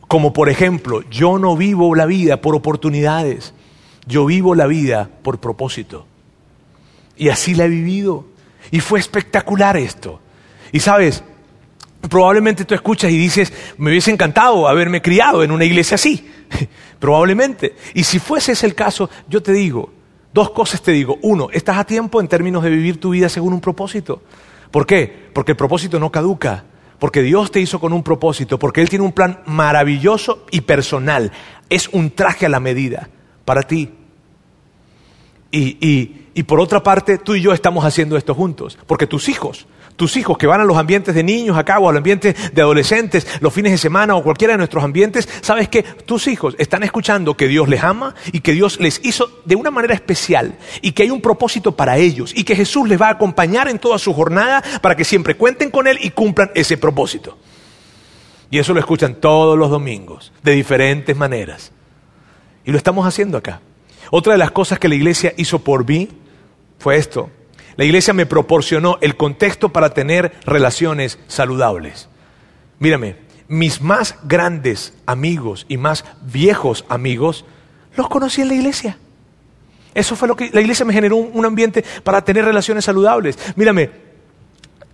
Como 0.08 0.32
por 0.32 0.48
ejemplo, 0.48 1.02
yo 1.10 1.38
no 1.38 1.56
vivo 1.56 1.94
la 1.94 2.06
vida 2.06 2.40
por 2.40 2.54
oportunidades, 2.54 3.54
yo 4.06 4.26
vivo 4.26 4.54
la 4.54 4.66
vida 4.66 5.10
por 5.22 5.38
propósito. 5.38 6.06
Y 7.18 7.28
así 7.28 7.54
la 7.54 7.64
he 7.64 7.68
vivido. 7.68 8.26
Y 8.70 8.81
fue 8.81 9.00
espectacular 9.00 9.76
esto. 9.76 10.20
Y 10.72 10.81
sabes, 10.81 11.22
probablemente 12.09 12.64
tú 12.64 12.74
escuchas 12.74 13.11
y 13.11 13.18
dices, 13.18 13.52
me 13.76 13.90
hubiese 13.90 14.11
encantado 14.11 14.68
haberme 14.68 15.02
criado 15.02 15.42
en 15.42 15.50
una 15.50 15.64
iglesia 15.64 15.96
así. 15.96 16.31
Probablemente. 16.98 17.74
Y 17.94 18.04
si 18.04 18.18
fuese 18.18 18.52
ese 18.52 18.66
el 18.66 18.74
caso, 18.74 19.11
yo 19.28 19.42
te 19.42 19.52
digo, 19.52 19.92
dos 20.33 20.50
cosas 20.50 20.83
te 20.83 20.92
digo. 20.92 21.18
Uno, 21.22 21.48
estás 21.52 21.76
a 21.76 21.85
tiempo 21.85 22.20
en 22.20 22.28
términos 22.28 22.62
de 22.62 22.70
vivir 22.70 23.00
tu 23.00 23.11
vida 23.11 23.28
según 23.28 23.52
un 23.52 23.61
propósito. 23.61 24.22
¿Por 24.70 24.87
qué? 24.87 25.31
Porque 25.33 25.52
el 25.52 25.57
propósito 25.57 25.98
no 25.98 26.11
caduca. 26.11 26.64
Porque 26.98 27.22
Dios 27.22 27.52
te 27.52 27.61
hizo 27.61 27.78
con 27.78 27.92
un 27.92 28.02
propósito. 28.02 28.59
Porque 28.59 28.81
Él 28.81 28.88
tiene 28.88 29.04
un 29.04 29.12
plan 29.12 29.40
maravilloso 29.46 30.46
y 30.50 30.62
personal. 30.62 31.33
Es 31.70 31.88
un 31.88 32.11
traje 32.11 32.46
a 32.46 32.48
la 32.48 32.61
medida 32.61 33.09
para 33.44 33.62
ti. 33.62 33.97
Y, 35.50 36.42
por 36.44 36.61
otra 36.61 36.82
parte, 36.82 37.18
tú 37.18 37.34
y 37.34 37.40
yo 37.40 37.52
estamos 37.52 37.84
haciendo 37.84 38.16
esto 38.16 38.34
juntos, 38.34 38.78
porque 38.87 39.06
tus 39.06 39.28
hijos, 39.28 39.66
tus 39.96 40.16
hijos 40.16 40.38
que 40.38 40.46
van 40.46 40.61
a 40.61 40.64
los 40.64 40.76
ambientes 40.76 41.14
de 41.14 41.24
niños 41.24 41.56
acá 41.56 41.78
o 41.78 41.88
a 41.88 41.92
los 41.92 41.98
ambientes 41.98 42.54
de 42.54 42.62
adolescentes, 42.62 43.26
los 43.40 43.52
fines 43.52 43.72
de 43.72 43.78
semana 43.78 44.14
o 44.14 44.22
cualquiera 44.22 44.52
de 44.54 44.58
nuestros 44.58 44.84
ambientes, 44.84 45.28
sabes 45.40 45.68
que 45.68 45.82
tus 45.82 46.26
hijos 46.28 46.54
están 46.58 46.82
escuchando 46.84 47.37
que 47.37 47.48
Dios 47.48 47.68
les 47.68 47.82
ama 47.82 48.14
y 48.32 48.40
que 48.40 48.52
Dios 48.52 48.78
les 48.78 49.00
hizo 49.04 49.40
de 49.44 49.56
una 49.56 49.70
manera 49.70 49.94
especial 49.94 50.56
y 50.80 50.92
que 50.92 51.02
hay 51.02 51.11
un 51.11 51.20
propósito 51.20 51.72
para 51.72 51.96
ellos 51.98 52.32
y 52.37 52.44
que 52.44 52.54
Jesús 52.54 52.88
les 52.88 53.00
va 53.00 53.08
a 53.08 53.12
acompañar 53.12 53.68
en 53.68 53.78
toda 53.78 53.98
su 53.98 54.12
jornada 54.12 54.62
para 54.80 54.94
que 54.94 55.04
siempre 55.04 55.37
cuenten 55.37 55.70
con 55.70 55.87
Él 55.87 55.98
y 56.00 56.11
cumplan 56.11 56.50
ese 56.54 56.76
propósito. 56.76 57.37
Y 58.50 58.58
eso 58.58 58.72
lo 58.72 58.80
escuchan 58.80 59.16
todos 59.16 59.58
los 59.58 59.70
domingos, 59.70 60.32
de 60.42 60.52
diferentes 60.52 61.16
maneras. 61.16 61.72
Y 62.64 62.70
lo 62.70 62.78
estamos 62.78 63.06
haciendo 63.06 63.37
acá. 63.37 63.61
Otra 64.10 64.32
de 64.32 64.38
las 64.38 64.50
cosas 64.50 64.78
que 64.78 64.88
la 64.88 64.94
iglesia 64.94 65.34
hizo 65.36 65.58
por 65.60 65.86
mí 65.86 66.08
fue 66.78 66.96
esto. 66.96 67.30
La 67.76 67.84
iglesia 67.84 68.12
me 68.12 68.26
proporcionó 68.26 68.98
el 69.00 69.16
contexto 69.16 69.68
para 69.68 69.90
tener 69.90 70.32
relaciones 70.44 71.18
saludables. 71.28 72.08
Mírame, 72.78 73.16
mis 73.48 73.80
más 73.80 74.16
grandes 74.24 74.94
amigos 75.06 75.64
y 75.68 75.76
más 75.76 76.04
viejos 76.22 76.84
amigos 76.88 77.44
los 77.96 78.08
conocí 78.08 78.42
en 78.42 78.48
la 78.48 78.54
iglesia. 78.54 78.98
Eso 79.94 80.16
fue 80.16 80.28
lo 80.28 80.36
que 80.36 80.50
la 80.52 80.60
iglesia 80.60 80.84
me 80.84 80.92
generó 80.92 81.16
un, 81.16 81.44
ambiente 81.44 81.84
para 82.04 82.22
tener 82.22 82.44
relaciones 82.44 82.84
saludables. 82.84 83.38
Mírame, 83.56 83.90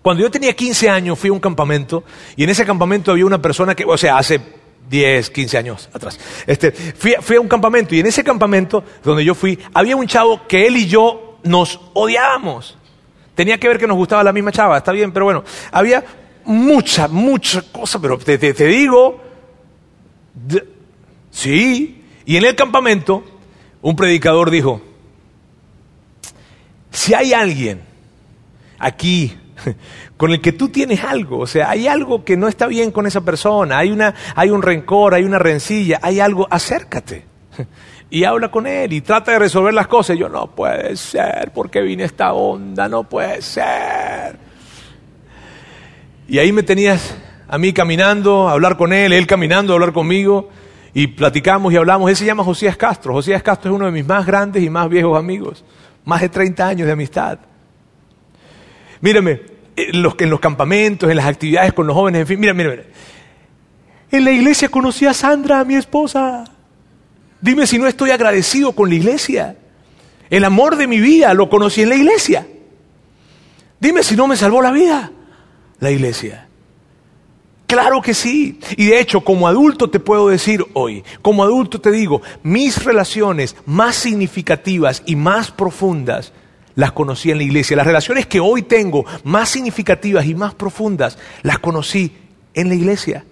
cuando 0.01 0.23
yo 0.23 0.31
tenía 0.31 0.55
15 0.55 0.89
años 0.89 1.19
fui 1.19 1.31
a 1.31 1.33
un 1.33 1.41
campamento 1.41 2.05
y 2.37 2.45
en 2.45 2.51
ese 2.51 2.65
campamento 2.65 3.11
había 3.11 3.27
una 3.27 3.43
persona 3.43 3.75
que, 3.75 3.85
o 3.85 3.97
sea, 3.99 4.19
hace 4.19 4.41
10, 4.89 5.31
15 5.31 5.59
años 5.59 5.89
atrás. 5.93 6.19
Este, 6.47 6.73
fui, 6.73 7.15
fui, 7.21 7.37
a 7.37 7.41
un 7.41 7.49
campamento 7.49 7.95
y 7.95 8.01
en 8.01 8.07
ese 8.07 8.23
campamento 8.23 8.85
donde 9.03 9.25
yo 9.25 9.35
fui, 9.35 9.59
había 9.73 9.97
un 9.97 10.07
chavo 10.07 10.47
que 10.47 10.67
él 10.67 10.77
y 10.77 10.87
yo 10.87 11.39
nos 11.45 11.81
odiábamos. 11.93 12.77
Tenía 13.35 13.59
que 13.59 13.69
ver 13.69 13.79
que 13.79 13.87
nos 13.87 13.97
gustaba 13.97 14.23
la 14.23 14.33
misma 14.33 14.53
chava, 14.53 14.79
está 14.79 14.93
bien, 14.93 15.13
pero 15.13 15.25
bueno, 15.25 15.45
había 15.73 16.05
mucha, 16.45 17.09
mucha 17.09 17.63
cosa, 17.63 18.01
pero 18.01 18.19
te, 18.19 18.39
digo, 18.39 19.21
sí, 21.31 22.05
y 22.25 22.37
en 22.37 22.45
el 22.45 22.55
campamento 22.55 23.25
un 23.83 23.97
predicador 23.97 24.51
dijo, 24.51 24.81
si 26.91 27.13
hay 27.13 27.33
alguien 27.33 27.83
aquí 28.79 29.37
con 30.17 30.33
el 30.33 30.41
que 30.41 30.53
tú 30.53 30.69
tienes 30.69 31.05
algo, 31.05 31.39
o 31.39 31.47
sea, 31.47 31.71
hay 31.71 31.87
algo 31.87 32.25
que 32.25 32.37
no 32.37 32.49
está 32.49 32.67
bien 32.67 32.91
con 32.91 33.07
esa 33.07 33.23
persona, 33.23 33.79
hay, 33.79 33.91
una, 33.91 34.15
hay 34.35 34.51
un 34.51 34.63
rencor, 34.63 35.15
hay 35.15 35.25
una 35.25 35.39
rencilla, 35.39 36.01
hay 36.03 36.21
algo, 36.21 36.47
acércate 36.51 37.25
y 38.11 38.25
habla 38.25 38.51
con 38.51 38.67
él 38.67 38.93
y 38.93 39.01
trata 39.01 39.33
de 39.33 39.39
resolver 39.39 39.75
las 39.75 39.87
cosas. 39.87 40.17
Yo, 40.17 40.29
no 40.29 40.49
puede 40.49 40.97
ser, 40.97 41.51
porque 41.55 41.81
vine 41.81 42.05
esta 42.05 42.33
onda? 42.33 42.89
No 42.89 43.05
puede 43.05 43.43
ser. 43.43 44.39
Y 46.29 46.39
ahí 46.39 46.53
me 46.53 46.63
tenías 46.63 47.17
a 47.49 47.59
mí 47.59 47.73
caminando, 47.73 48.49
a 48.49 48.53
hablar 48.53 48.77
con 48.77 48.93
él, 48.93 49.13
él 49.13 49.27
caminando, 49.27 49.73
a 49.73 49.77
hablar 49.77 49.93
conmigo, 49.93 50.49
y 50.95 51.09
platicamos 51.09 51.73
y 51.73 51.77
hablamos. 51.77 52.09
Él 52.09 52.17
se 52.17 52.25
llama 52.25 52.45
Josías 52.45 52.77
Castro. 52.77 53.13
Josías 53.15 53.43
Castro 53.43 53.71
es 53.71 53.77
uno 53.77 53.87
de 53.87 53.93
mis 53.93 54.07
más 54.07 54.25
grandes 54.25 54.63
y 54.63 54.71
más 54.71 54.89
viejos 54.89 55.19
amigos, 55.19 55.65
más 56.05 56.21
de 56.21 56.29
30 56.29 56.67
años 56.69 56.87
de 56.87 56.93
amistad. 56.93 57.39
Mírame, 59.05 59.43
en 59.77 60.01
los, 60.01 60.15
en 60.19 60.31
los 60.31 60.41
campamentos, 60.41 61.11
en 61.11 61.19
las 61.19 61.27
actividades 61.27 61.75
con 61.75 61.87
los 61.87 61.95
jóvenes, 61.95 62.23
en 62.23 62.27
fin, 62.27 62.41
mira, 62.41 62.55
mira, 62.55 62.71
mira. 62.71 62.85
En 64.11 64.25
la 64.25 64.33
iglesia 64.33 64.71
conocí 64.71 65.05
a 65.05 65.13
Sandra, 65.13 65.61
a 65.61 65.65
mi 65.67 65.75
esposa. 65.75 66.45
Dime 67.39 67.67
si 67.67 67.77
no 67.77 67.87
estoy 67.87 68.13
agradecido 68.13 68.73
con 68.73 68.89
la 68.89 68.95
iglesia. 68.95 69.59
El 70.31 70.43
amor 70.43 70.77
de 70.77 70.87
mi 70.87 71.01
vida 71.01 71.35
lo 71.35 71.51
conocí 71.51 71.83
en 71.83 71.91
la 71.91 71.97
iglesia. 71.97 72.47
Dime 73.79 74.03
si 74.03 74.17
no 74.17 74.27
me 74.27 74.39
salvó 74.39 74.63
la 74.63 74.73
vida 74.73 75.13
la 75.81 75.91
iglesia. 75.91 76.49
Claro 77.67 78.01
que 78.01 78.15
sí. 78.15 78.59
Y 78.79 78.87
de 78.87 79.01
hecho, 79.01 79.21
como 79.21 79.49
adulto 79.49 79.91
te 79.91 80.01
puedo 80.01 80.29
decir 80.29 80.65
hoy, 80.73 81.05
como 81.21 81.45
adulto 81.45 81.79
te 81.79 81.91
digo, 81.91 82.23
mis 82.43 82.83
relaciones 82.83 83.55
más 83.67 83.97
significativas 83.97 85.03
y 85.05 85.15
más 85.15 85.51
profundas 85.51 86.33
las 86.77 86.93
conocí 86.93 87.31
en 87.31 87.39
la 87.39 87.45
iglesia. 87.45 87.77
Las 87.77 87.87
relaciones 87.87 88.27
que 88.27 88.41
hoy 88.41 88.63
tengo 88.63 89.05
más 89.25 89.51
significativas 89.51 90.27
y 90.27 90.35
más 90.35 90.55
profundas 90.55 91.19
las 91.43 91.59
conocí 91.59 92.13
en 92.55 92.69
la 92.69 92.75
iglesia. 92.75 93.25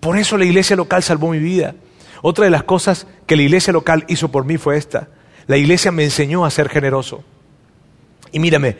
Por 0.00 0.18
eso 0.18 0.36
la 0.36 0.44
iglesia 0.44 0.76
local 0.76 1.02
salvó 1.02 1.30
mi 1.30 1.38
vida. 1.38 1.74
Otra 2.22 2.44
de 2.44 2.50
las 2.50 2.64
cosas 2.64 3.06
que 3.26 3.36
la 3.36 3.42
iglesia 3.42 3.72
local 3.72 4.04
hizo 4.08 4.30
por 4.30 4.44
mí 4.44 4.56
fue 4.56 4.76
esta. 4.76 5.08
La 5.46 5.56
iglesia 5.56 5.92
me 5.92 6.04
enseñó 6.04 6.44
a 6.44 6.50
ser 6.50 6.68
generoso. 6.68 7.24
Y 8.32 8.38
mírame, 8.38 8.76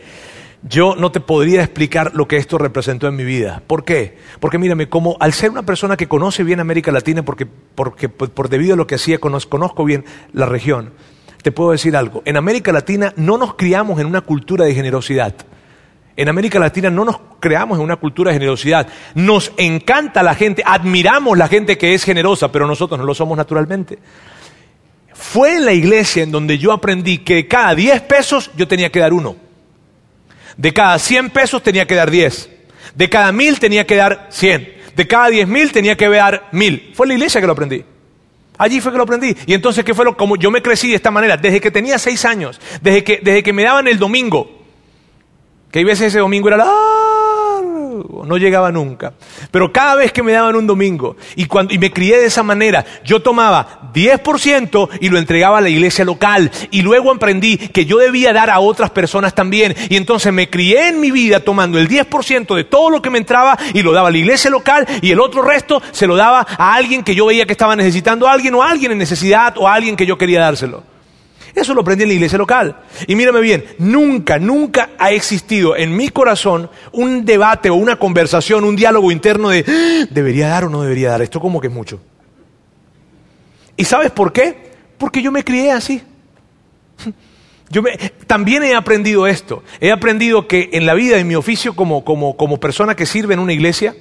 yo 0.67 0.95
no 0.95 1.11
te 1.11 1.19
podría 1.19 1.61
explicar 1.63 2.15
lo 2.15 2.27
que 2.27 2.37
esto 2.37 2.57
representó 2.57 3.07
en 3.07 3.15
mi 3.15 3.23
vida. 3.23 3.61
¿Por 3.67 3.85
qué? 3.85 4.17
Porque 4.39 4.57
mírame, 4.57 4.89
como 4.89 5.15
al 5.19 5.33
ser 5.33 5.51
una 5.51 5.63
persona 5.63 5.95
que 5.95 6.07
conoce 6.07 6.43
bien 6.43 6.59
América 6.59 6.91
Latina, 6.91 7.23
porque, 7.23 7.45
porque 7.45 8.09
por 8.09 8.49
debido 8.49 8.73
a 8.73 8.77
lo 8.77 8.87
que 8.87 8.95
hacía 8.95 9.19
conozco 9.19 9.85
bien 9.85 10.05
la 10.33 10.47
región, 10.47 10.93
te 11.45 11.51
puedo 11.51 11.73
decir 11.73 11.95
algo. 11.95 12.23
En 12.25 12.37
América 12.37 12.71
Latina 12.71 13.13
no 13.17 13.37
nos 13.37 13.53
criamos 13.53 13.99
en 13.99 14.07
una 14.07 14.21
cultura 14.21 14.65
de 14.65 14.73
generosidad. 14.73 15.35
En 16.17 16.27
América 16.27 16.57
Latina 16.57 16.89
no 16.89 17.05
nos 17.05 17.19
creamos 17.39 17.77
en 17.77 17.83
una 17.83 17.97
cultura 17.97 18.31
de 18.31 18.39
generosidad. 18.39 18.87
Nos 19.13 19.51
encanta 19.57 20.23
la 20.23 20.33
gente, 20.33 20.63
admiramos 20.65 21.37
la 21.37 21.47
gente 21.47 21.77
que 21.77 21.93
es 21.93 22.03
generosa, 22.03 22.51
pero 22.51 22.65
nosotros 22.65 22.99
no 22.99 23.05
lo 23.05 23.13
somos 23.13 23.37
naturalmente. 23.37 23.99
Fue 25.13 25.57
en 25.57 25.65
la 25.65 25.73
iglesia 25.73 26.23
en 26.23 26.31
donde 26.31 26.57
yo 26.57 26.71
aprendí 26.71 27.19
que 27.19 27.47
cada 27.47 27.75
10 27.75 28.01
pesos 28.01 28.49
yo 28.55 28.67
tenía 28.67 28.91
que 28.91 29.01
dar 29.01 29.13
uno. 29.13 29.35
De 30.57 30.73
cada 30.73 30.97
100 30.97 31.29
pesos 31.29 31.61
tenía 31.61 31.85
que 31.85 31.93
dar 31.93 32.09
10. 32.09 32.49
De 32.95 33.07
cada 33.07 33.31
mil 33.31 33.59
tenía 33.59 33.85
que 33.85 33.97
dar 33.97 34.29
100. 34.31 34.77
De 34.95 35.07
cada 35.07 35.27
10 35.27 35.47
mil 35.47 35.71
tenía 35.71 35.95
que 35.95 36.09
dar 36.09 36.47
mil. 36.51 36.91
Fue 36.95 37.05
en 37.05 37.09
la 37.09 37.13
iglesia 37.13 37.39
que 37.39 37.45
lo 37.45 37.53
aprendí. 37.53 37.85
Allí 38.57 38.81
fue 38.81 38.91
que 38.91 38.97
lo 38.97 39.03
aprendí. 39.03 39.35
Y 39.45 39.53
entonces, 39.53 39.83
¿qué 39.83 39.93
fue 39.93 40.05
lo 40.05 40.15
como 40.15 40.35
yo 40.35 40.51
me 40.51 40.61
crecí 40.61 40.89
de 40.89 40.95
esta 40.95 41.11
manera? 41.11 41.37
Desde 41.37 41.59
que 41.59 41.71
tenía 41.71 41.97
seis 41.99 42.25
años, 42.25 42.59
desde 42.81 43.03
que, 43.03 43.19
desde 43.21 43.43
que 43.43 43.53
me 43.53 43.63
daban 43.63 43.87
el 43.87 43.99
domingo, 43.99 44.49
que 45.71 45.79
hay 45.79 45.85
veces 45.85 46.07
ese 46.07 46.19
domingo 46.19 46.47
era 46.47 46.57
no 48.25 48.37
llegaba 48.37 48.71
nunca. 48.71 49.13
Pero 49.51 49.71
cada 49.71 49.95
vez 49.95 50.11
que 50.11 50.23
me 50.23 50.31
daban 50.31 50.55
un 50.55 50.67
domingo 50.67 51.15
y, 51.35 51.45
cuando, 51.45 51.73
y 51.73 51.77
me 51.77 51.91
crié 51.91 52.17
de 52.17 52.25
esa 52.25 52.43
manera, 52.43 52.85
yo 53.03 53.21
tomaba 53.21 53.91
10% 53.93 54.89
y 54.99 55.09
lo 55.09 55.17
entregaba 55.17 55.59
a 55.59 55.61
la 55.61 55.69
iglesia 55.69 56.05
local. 56.05 56.51
Y 56.71 56.81
luego 56.81 57.11
aprendí 57.11 57.57
que 57.57 57.85
yo 57.85 57.97
debía 57.97 58.33
dar 58.33 58.49
a 58.49 58.59
otras 58.59 58.89
personas 58.89 59.33
también. 59.33 59.75
Y 59.89 59.95
entonces 59.95 60.31
me 60.33 60.49
crié 60.49 60.89
en 60.89 60.99
mi 60.99 61.11
vida 61.11 61.39
tomando 61.39 61.79
el 61.79 61.87
10% 61.87 62.55
de 62.55 62.63
todo 62.63 62.89
lo 62.89 63.01
que 63.01 63.09
me 63.09 63.17
entraba 63.17 63.57
y 63.73 63.81
lo 63.81 63.91
daba 63.91 64.09
a 64.09 64.11
la 64.11 64.17
iglesia 64.17 64.49
local 64.49 64.87
y 65.01 65.11
el 65.11 65.19
otro 65.19 65.41
resto 65.41 65.81
se 65.91 66.07
lo 66.07 66.15
daba 66.15 66.45
a 66.57 66.73
alguien 66.73 67.03
que 67.03 67.15
yo 67.15 67.25
veía 67.25 67.45
que 67.45 67.51
estaba 67.51 67.75
necesitando 67.75 68.27
a 68.27 68.33
alguien 68.33 68.55
o 68.55 68.63
a 68.63 68.69
alguien 68.69 68.91
en 68.91 68.97
necesidad 68.97 69.55
o 69.57 69.67
a 69.67 69.73
alguien 69.73 69.95
que 69.95 70.05
yo 70.05 70.17
quería 70.17 70.41
dárselo. 70.41 70.94
Eso 71.55 71.73
lo 71.73 71.81
aprendí 71.81 72.03
en 72.03 72.09
la 72.09 72.15
iglesia 72.15 72.37
local. 72.37 72.81
Y 73.07 73.15
mírame 73.15 73.39
bien, 73.39 73.63
nunca, 73.79 74.37
nunca 74.37 74.89
ha 74.99 75.11
existido 75.11 75.75
en 75.75 75.95
mi 75.95 76.09
corazón 76.09 76.69
un 76.91 77.23
debate 77.23 77.69
o 77.69 77.75
una 77.75 77.97
conversación, 77.97 78.65
un 78.65 78.75
diálogo 78.75 79.09
interno 79.11 79.49
de, 79.49 79.63
ah, 79.65 80.07
¿debería 80.11 80.49
dar 80.49 80.65
o 80.65 80.69
no 80.69 80.81
debería 80.81 81.11
dar? 81.11 81.21
Esto 81.21 81.39
como 81.39 81.61
que 81.61 81.67
es 81.67 81.73
mucho. 81.73 82.01
¿Y 83.77 83.85
sabes 83.85 84.11
por 84.11 84.33
qué? 84.33 84.71
Porque 84.97 85.21
yo 85.21 85.31
me 85.31 85.43
crié 85.43 85.71
así. 85.71 86.01
Yo 87.69 87.81
también 88.27 88.63
he 88.63 88.75
aprendido 88.75 89.25
esto. 89.25 89.63
He 89.81 89.91
aprendido 89.91 90.47
que 90.47 90.69
en 90.73 90.85
la 90.85 90.93
vida, 90.93 91.17
en 91.17 91.27
mi 91.27 91.33
oficio 91.33 91.75
como, 91.75 92.05
como, 92.05 92.37
como 92.37 92.59
persona 92.59 92.95
que 92.95 93.07
sirve 93.07 93.33
en 93.33 93.39
una 93.39 93.53
iglesia, 93.53 93.95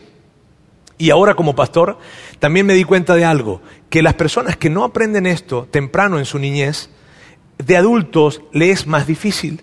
y 0.99 1.11
ahora 1.11 1.35
como 1.35 1.57
pastor, 1.57 1.99
también 2.39 2.67
me 2.67 2.75
di 2.75 2.85
cuenta 2.85 3.15
de 3.15 3.25
algo, 3.25 3.63
que 3.89 4.03
las 4.03 4.15
personas 4.15 4.57
que 4.57 4.71
no 4.71 4.85
aprenden 4.85 5.27
esto 5.27 5.67
temprano 5.71 6.19
en 6.19 6.27
su 6.27 6.39
niñez, 6.39 6.91
de 7.59 7.77
adultos 7.77 8.41
le 8.53 8.71
es 8.71 8.87
más 8.87 9.07
difícil. 9.07 9.63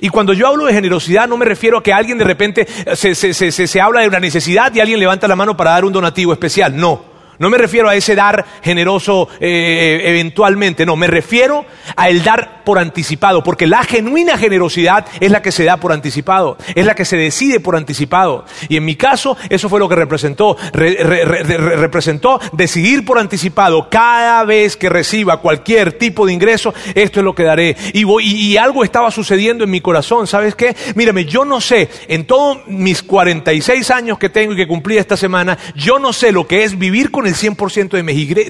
Y 0.00 0.10
cuando 0.10 0.32
yo 0.32 0.46
hablo 0.46 0.66
de 0.66 0.74
generosidad 0.74 1.28
no 1.28 1.36
me 1.36 1.44
refiero 1.44 1.78
a 1.78 1.82
que 1.82 1.92
alguien 1.92 2.18
de 2.18 2.24
repente 2.24 2.66
se, 2.94 3.14
se, 3.14 3.32
se, 3.32 3.50
se, 3.50 3.80
habla 3.80 4.00
de 4.00 4.08
una 4.08 4.20
necesidad 4.20 4.74
y 4.74 4.80
alguien 4.80 5.00
levanta 5.00 5.26
la 5.26 5.36
mano 5.36 5.56
para 5.56 5.70
dar 5.70 5.84
un 5.84 5.92
donativo 5.92 6.32
especial. 6.32 6.76
No. 6.76 7.17
No 7.38 7.50
me 7.50 7.58
refiero 7.58 7.88
a 7.88 7.94
ese 7.94 8.14
dar 8.14 8.44
generoso 8.62 9.28
eh, 9.40 10.02
eventualmente, 10.04 10.84
no, 10.84 10.96
me 10.96 11.06
refiero 11.06 11.64
a 11.96 12.08
el 12.08 12.22
dar 12.24 12.64
por 12.64 12.78
anticipado, 12.78 13.42
porque 13.42 13.66
la 13.66 13.82
genuina 13.82 14.36
generosidad 14.36 15.06
es 15.20 15.30
la 15.30 15.40
que 15.40 15.52
se 15.52 15.64
da 15.64 15.78
por 15.78 15.92
anticipado, 15.92 16.58
es 16.74 16.84
la 16.84 16.94
que 16.94 17.04
se 17.04 17.16
decide 17.16 17.60
por 17.60 17.76
anticipado. 17.76 18.44
Y 18.68 18.76
en 18.76 18.84
mi 18.84 18.96
caso, 18.96 19.36
eso 19.48 19.68
fue 19.68 19.80
lo 19.80 19.88
que 19.88 19.94
representó, 19.94 20.56
representó 20.72 22.40
decidir 22.52 23.04
por 23.04 23.18
anticipado 23.18 23.88
cada 23.88 24.44
vez 24.44 24.76
que 24.76 24.88
reciba 24.88 25.40
cualquier 25.40 25.92
tipo 25.92 26.26
de 26.26 26.32
ingreso, 26.32 26.74
esto 26.94 27.20
es 27.20 27.24
lo 27.24 27.34
que 27.34 27.44
daré. 27.44 27.76
Y, 27.94 28.04
y 28.20 28.56
algo 28.56 28.84
estaba 28.84 29.10
sucediendo 29.10 29.64
en 29.64 29.70
mi 29.70 29.80
corazón, 29.80 30.26
¿sabes 30.26 30.54
qué? 30.54 30.76
Mírame, 30.94 31.24
yo 31.24 31.44
no 31.44 31.60
sé, 31.60 31.88
en 32.08 32.26
todos 32.26 32.58
mis 32.66 33.02
46 33.02 33.90
años 33.90 34.18
que 34.18 34.28
tengo 34.28 34.52
y 34.52 34.56
que 34.56 34.66
cumplí 34.66 34.98
esta 34.98 35.16
semana, 35.16 35.56
yo 35.74 35.98
no 35.98 36.12
sé 36.12 36.32
lo 36.32 36.46
que 36.46 36.64
es 36.64 36.76
vivir 36.78 37.10
con 37.10 37.27
el 37.28 37.34
100% 37.34 37.90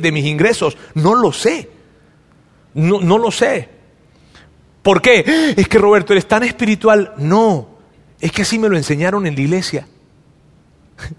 de 0.00 0.12
mis 0.12 0.24
ingresos. 0.24 0.76
No 0.94 1.14
lo 1.14 1.32
sé. 1.32 1.70
No, 2.74 3.00
no 3.00 3.18
lo 3.18 3.30
sé. 3.30 3.68
¿Por 4.82 5.02
qué? 5.02 5.54
Es 5.56 5.68
que 5.68 5.78
Roberto, 5.78 6.12
eres 6.12 6.26
tan 6.26 6.42
espiritual. 6.44 7.12
No, 7.18 7.68
es 8.20 8.32
que 8.32 8.42
así 8.42 8.58
me 8.58 8.68
lo 8.68 8.76
enseñaron 8.76 9.26
en 9.26 9.34
la 9.34 9.40
iglesia. 9.40 9.86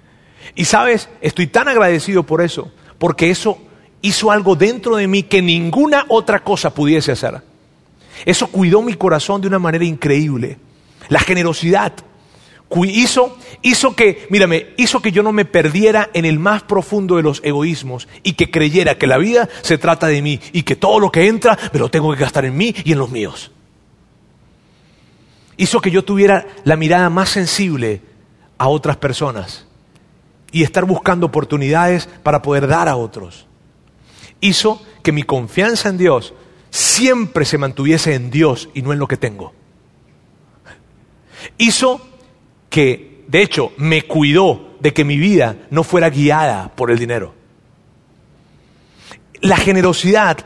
Y 0.56 0.66
sabes, 0.66 1.08
estoy 1.22 1.46
tan 1.46 1.68
agradecido 1.68 2.24
por 2.24 2.42
eso, 2.42 2.72
porque 2.98 3.30
eso 3.30 3.60
hizo 4.02 4.32
algo 4.32 4.56
dentro 4.56 4.96
de 4.96 5.08
mí 5.08 5.22
que 5.22 5.44
ninguna 5.44 6.06
otra 6.10 6.44
cosa 6.44 6.74
pudiese 6.74 7.12
hacer. 7.12 7.42
Eso 8.26 8.48
cuidó 8.48 8.82
mi 8.82 8.96
corazón 8.96 9.40
de 9.42 9.48
una 9.48 9.60
manera 9.60 9.86
increíble. 9.86 10.58
La 11.08 11.20
generosidad 11.20 11.94
hizo, 12.86 13.38
hizo 13.62 13.96
que, 13.96 14.28
mírame, 14.30 14.68
hizo 14.78 15.02
que 15.02 15.12
yo 15.12 15.24
no 15.24 15.32
me 15.32 15.46
perdiera 15.46 16.10
en 16.14 16.26
el 16.26 16.40
más 16.40 16.64
profundo 16.64 17.16
de 17.16 17.24
los 17.24 17.42
egoísmos 17.44 18.08
y 18.24 18.34
que 18.34 18.52
creyera 18.52 18.98
que 18.98 19.08
la 19.08 19.18
vida 19.18 19.50
se 19.62 19.78
trata 19.78 20.08
de 20.08 20.22
mí 20.22 20.40
y 20.54 20.64
que 20.64 20.76
todo 20.76 21.00
lo 21.00 21.12
que 21.12 21.28
entra 21.28 21.58
me 21.74 21.80
lo 21.80 21.90
tengo 21.90 22.14
que 22.14 22.20
gastar 22.20 22.46
en 22.46 22.56
mí 22.56 22.74
y 22.84 22.92
en 22.92 23.00
los 23.00 23.10
míos. 23.10 23.52
Hizo 25.58 25.82
que 25.82 25.92
yo 25.92 26.06
tuviera 26.06 26.48
la 26.64 26.76
mirada 26.76 27.10
más 27.10 27.30
sensible 27.30 28.02
a 28.58 28.68
otras 28.68 28.98
personas 28.98 29.66
y 30.52 30.64
estar 30.64 30.86
buscando 30.86 31.26
oportunidades 31.26 32.08
para 32.24 32.42
poder 32.42 32.68
dar 32.68 32.88
a 32.88 32.96
otros. 32.96 33.48
Hizo 34.42 34.82
que 35.04 35.12
mi 35.12 35.24
confianza 35.24 35.90
en 35.90 35.98
Dios 35.98 36.34
siempre 36.70 37.46
se 37.46 37.58
mantuviese 37.58 38.14
en 38.14 38.30
Dios 38.30 38.70
y 38.74 38.84
no 38.84 38.94
en 38.94 39.00
lo 39.00 39.08
que 39.08 39.18
tengo. 39.18 39.54
Hizo 41.58 42.02
que, 42.70 43.24
de 43.28 43.42
hecho, 43.42 43.74
me 43.78 44.04
cuidó 44.04 44.76
de 44.80 44.94
que 44.94 45.04
mi 45.04 45.18
vida 45.18 45.58
no 45.70 45.84
fuera 45.84 46.10
guiada 46.10 46.72
por 46.76 46.92
el 46.92 47.00
dinero. 47.00 47.34
La 49.42 49.58
generosidad 49.58 50.38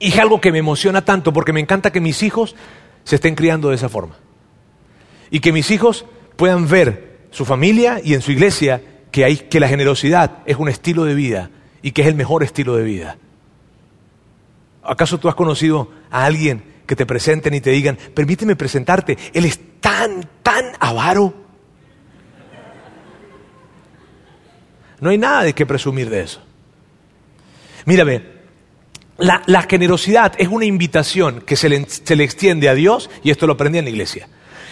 es 0.00 0.18
algo 0.18 0.40
que 0.40 0.52
me 0.52 0.58
emociona 0.58 1.04
tanto 1.04 1.32
porque 1.32 1.52
me 1.52 1.60
encanta 1.60 1.92
que 1.92 2.00
mis 2.00 2.22
hijos 2.22 2.54
se 3.04 3.16
estén 3.16 3.34
criando 3.34 3.70
de 3.70 3.76
esa 3.76 3.88
forma. 3.88 4.16
Y 5.30 5.40
que 5.40 5.52
mis 5.52 5.70
hijos 5.70 6.06
puedan 6.36 6.68
ver 6.68 7.28
su 7.30 7.44
familia 7.44 8.00
y 8.02 8.14
en 8.14 8.22
su 8.22 8.32
iglesia 8.32 8.82
que, 9.10 9.24
hay, 9.24 9.36
que 9.36 9.60
la 9.60 9.68
generosidad 9.68 10.38
es 10.46 10.56
un 10.56 10.68
estilo 10.68 11.04
de 11.04 11.14
vida 11.14 11.50
y 11.82 11.92
que 11.92 12.02
es 12.02 12.08
el 12.08 12.14
mejor 12.14 12.42
estilo 12.42 12.76
de 12.76 12.84
vida. 12.84 13.18
¿Acaso 14.82 15.18
tú 15.18 15.28
has 15.28 15.34
conocido 15.34 15.90
a 16.10 16.24
alguien 16.24 16.62
que 16.88 16.96
te 16.96 17.06
presenten 17.06 17.54
y 17.54 17.60
te 17.60 17.70
digan, 17.70 17.96
permíteme 18.14 18.56
presentarte, 18.56 19.16
él 19.34 19.44
es 19.44 19.60
tan, 19.78 20.28
tan 20.42 20.72
avaro? 20.80 21.34
No 25.00 25.10
hay 25.10 25.18
nada 25.18 25.44
de 25.44 25.52
qué 25.52 25.66
presumir 25.66 26.08
de 26.08 26.22
eso. 26.22 26.42
Mírame, 27.84 28.22
la, 29.18 29.42
la 29.46 29.62
generosidad 29.62 30.32
es 30.38 30.48
una 30.48 30.64
invitación 30.64 31.42
que 31.42 31.56
se 31.56 31.68
le, 31.68 31.86
se 31.88 32.16
le 32.16 32.24
extiende 32.24 32.68
a 32.68 32.74
Dios, 32.74 33.10
y 33.22 33.30
esto 33.30 33.46
lo 33.46 33.52
aprendí 33.52 33.78
en 33.78 33.84
la 33.84 33.90
iglesia. 33.90 34.28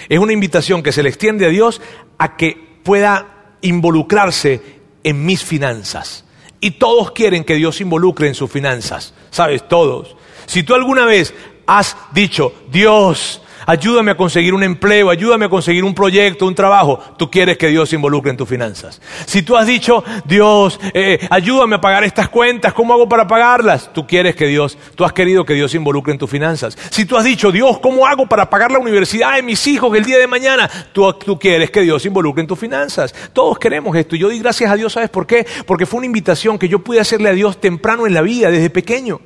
Es 0.09 0.19
una 0.19 0.33
invitación 0.33 0.83
que 0.83 0.93
se 0.93 1.03
le 1.03 1.11
extiende 1.11 1.45
a 1.47 1.51
Dios 1.51 1.83
a 2.17 2.37
que 2.37 2.81
pueda 2.83 3.55
involucrarse 3.61 4.61
en 5.05 5.27
mis 5.27 5.45
finanzas. 5.45 6.25
Y 6.61 6.73
todos 6.73 7.11
quieren 7.11 7.45
que 7.45 7.57
Dios 7.57 7.77
se 7.77 7.83
involucre 7.83 8.27
en 8.27 8.35
sus 8.35 8.51
finanzas. 8.51 9.13
¿Sabes? 9.31 9.69
Todos. 9.69 10.17
Si 10.47 10.63
tú 10.63 10.75
alguna 10.75 11.05
vez 11.05 11.35
has 11.67 11.97
dicho, 12.13 12.53
Dios, 12.71 13.43
ayúdame 13.67 14.13
a 14.13 14.17
conseguir 14.17 14.55
un 14.55 14.63
empleo, 14.63 15.11
ayúdame 15.11 15.47
a 15.47 15.49
conseguir 15.49 15.85
un 15.85 15.95
proyecto, 15.95 16.47
un 16.47 16.55
trabajo, 16.55 16.99
tú 17.19 17.31
quieres 17.31 17.59
que 17.59 17.69
Dios 17.69 17.89
se 17.91 17.97
involucre 17.97 18.31
en 18.31 18.37
tus 18.37 18.49
finanzas. 18.49 19.03
Si 19.27 19.43
tú 19.43 19.57
has 19.57 19.67
dicho, 19.67 20.05
Dios, 20.25 20.81
eh, 20.95 21.19
ayúdame 21.31 21.77
a 21.77 21.81
pagar 21.81 22.05
estas 22.05 22.29
cuentas, 22.29 22.73
¿cómo 22.73 22.95
hago 22.95 23.09
para 23.09 23.27
pagarlas? 23.27 23.93
Tú 23.93 24.07
quieres 24.07 24.37
que 24.37 24.47
Dios, 24.47 24.79
tú 24.95 25.05
has 25.05 25.13
querido 25.13 25.45
que 25.45 25.55
Dios 25.55 25.73
se 25.73 25.77
involucre 25.77 26.13
en 26.13 26.19
tus 26.19 26.31
finanzas. 26.31 26.79
Si 26.91 27.05
tú 27.05 27.17
has 27.17 27.25
dicho, 27.25 27.51
Dios, 27.51 27.79
¿cómo 27.81 28.07
hago 28.07 28.27
para 28.27 28.49
pagar 28.49 28.71
la 28.71 28.79
universidad 28.79 29.35
de 29.35 29.43
mis 29.43 29.67
hijos 29.67 29.95
el 29.97 30.05
día 30.05 30.19
de 30.19 30.27
mañana? 30.27 30.71
Tú, 30.93 31.13
tú 31.15 31.39
quieres 31.39 31.71
que 31.71 31.81
Dios 31.83 32.03
se 32.03 32.09
involucre 32.09 32.43
en 32.43 32.47
tus 32.47 32.59
finanzas. 32.59 33.15
Todos 33.33 33.59
queremos 33.59 33.97
esto. 33.97 34.15
Y 34.15 34.21
yo 34.21 34.29
di 34.29 34.39
gracias 34.39 34.71
a 34.71 34.77
Dios, 34.77 34.93
¿sabes 34.93 35.11
por 35.11 35.27
qué? 35.27 35.47
Porque 35.67 35.87
fue 35.87 35.99
una 35.99 36.07
invitación 36.07 36.59
que 36.59 36.69
yo 36.69 36.79
pude 36.79 37.01
hacerle 37.01 37.29
a 37.29 37.33
Dios 37.33 37.61
temprano 37.61 38.07
en 38.07 38.15
la 38.15 38.23
vida, 38.23 38.51
desde 38.51 38.71
pequeño. 38.71 39.21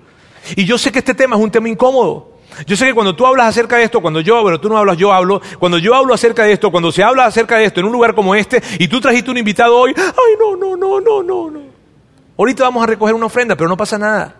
Y 0.56 0.64
yo 0.64 0.78
sé 0.78 0.90
que 0.92 1.00
este 1.00 1.14
tema 1.14 1.36
es 1.36 1.42
un 1.42 1.50
tema 1.50 1.68
incómodo. 1.68 2.30
Yo 2.66 2.76
sé 2.76 2.86
que 2.86 2.94
cuando 2.94 3.14
tú 3.14 3.26
hablas 3.26 3.46
acerca 3.46 3.76
de 3.76 3.84
esto, 3.84 4.00
cuando 4.00 4.20
yo 4.20 4.36
hablo, 4.36 4.60
tú 4.60 4.68
no 4.68 4.76
hablas, 4.76 4.96
yo 4.96 5.12
hablo, 5.12 5.40
cuando 5.58 5.78
yo 5.78 5.94
hablo 5.94 6.12
acerca 6.12 6.44
de 6.44 6.52
esto, 6.52 6.70
cuando 6.70 6.92
se 6.92 7.02
habla 7.02 7.24
acerca 7.24 7.56
de 7.56 7.64
esto 7.64 7.80
en 7.80 7.86
un 7.86 7.92
lugar 7.92 8.14
como 8.14 8.34
este, 8.34 8.62
y 8.78 8.88
tú 8.88 9.00
trajiste 9.00 9.30
un 9.30 9.38
invitado 9.38 9.76
hoy, 9.76 9.94
ay, 9.96 10.34
no, 10.38 10.56
no, 10.56 10.76
no, 10.76 11.00
no, 11.00 11.22
no, 11.22 11.50
no. 11.50 11.60
Ahorita 12.36 12.64
vamos 12.64 12.82
a 12.82 12.86
recoger 12.86 13.14
una 13.14 13.26
ofrenda, 13.26 13.56
pero 13.56 13.68
no 13.68 13.76
pasa 13.76 13.98
nada. 13.98 14.34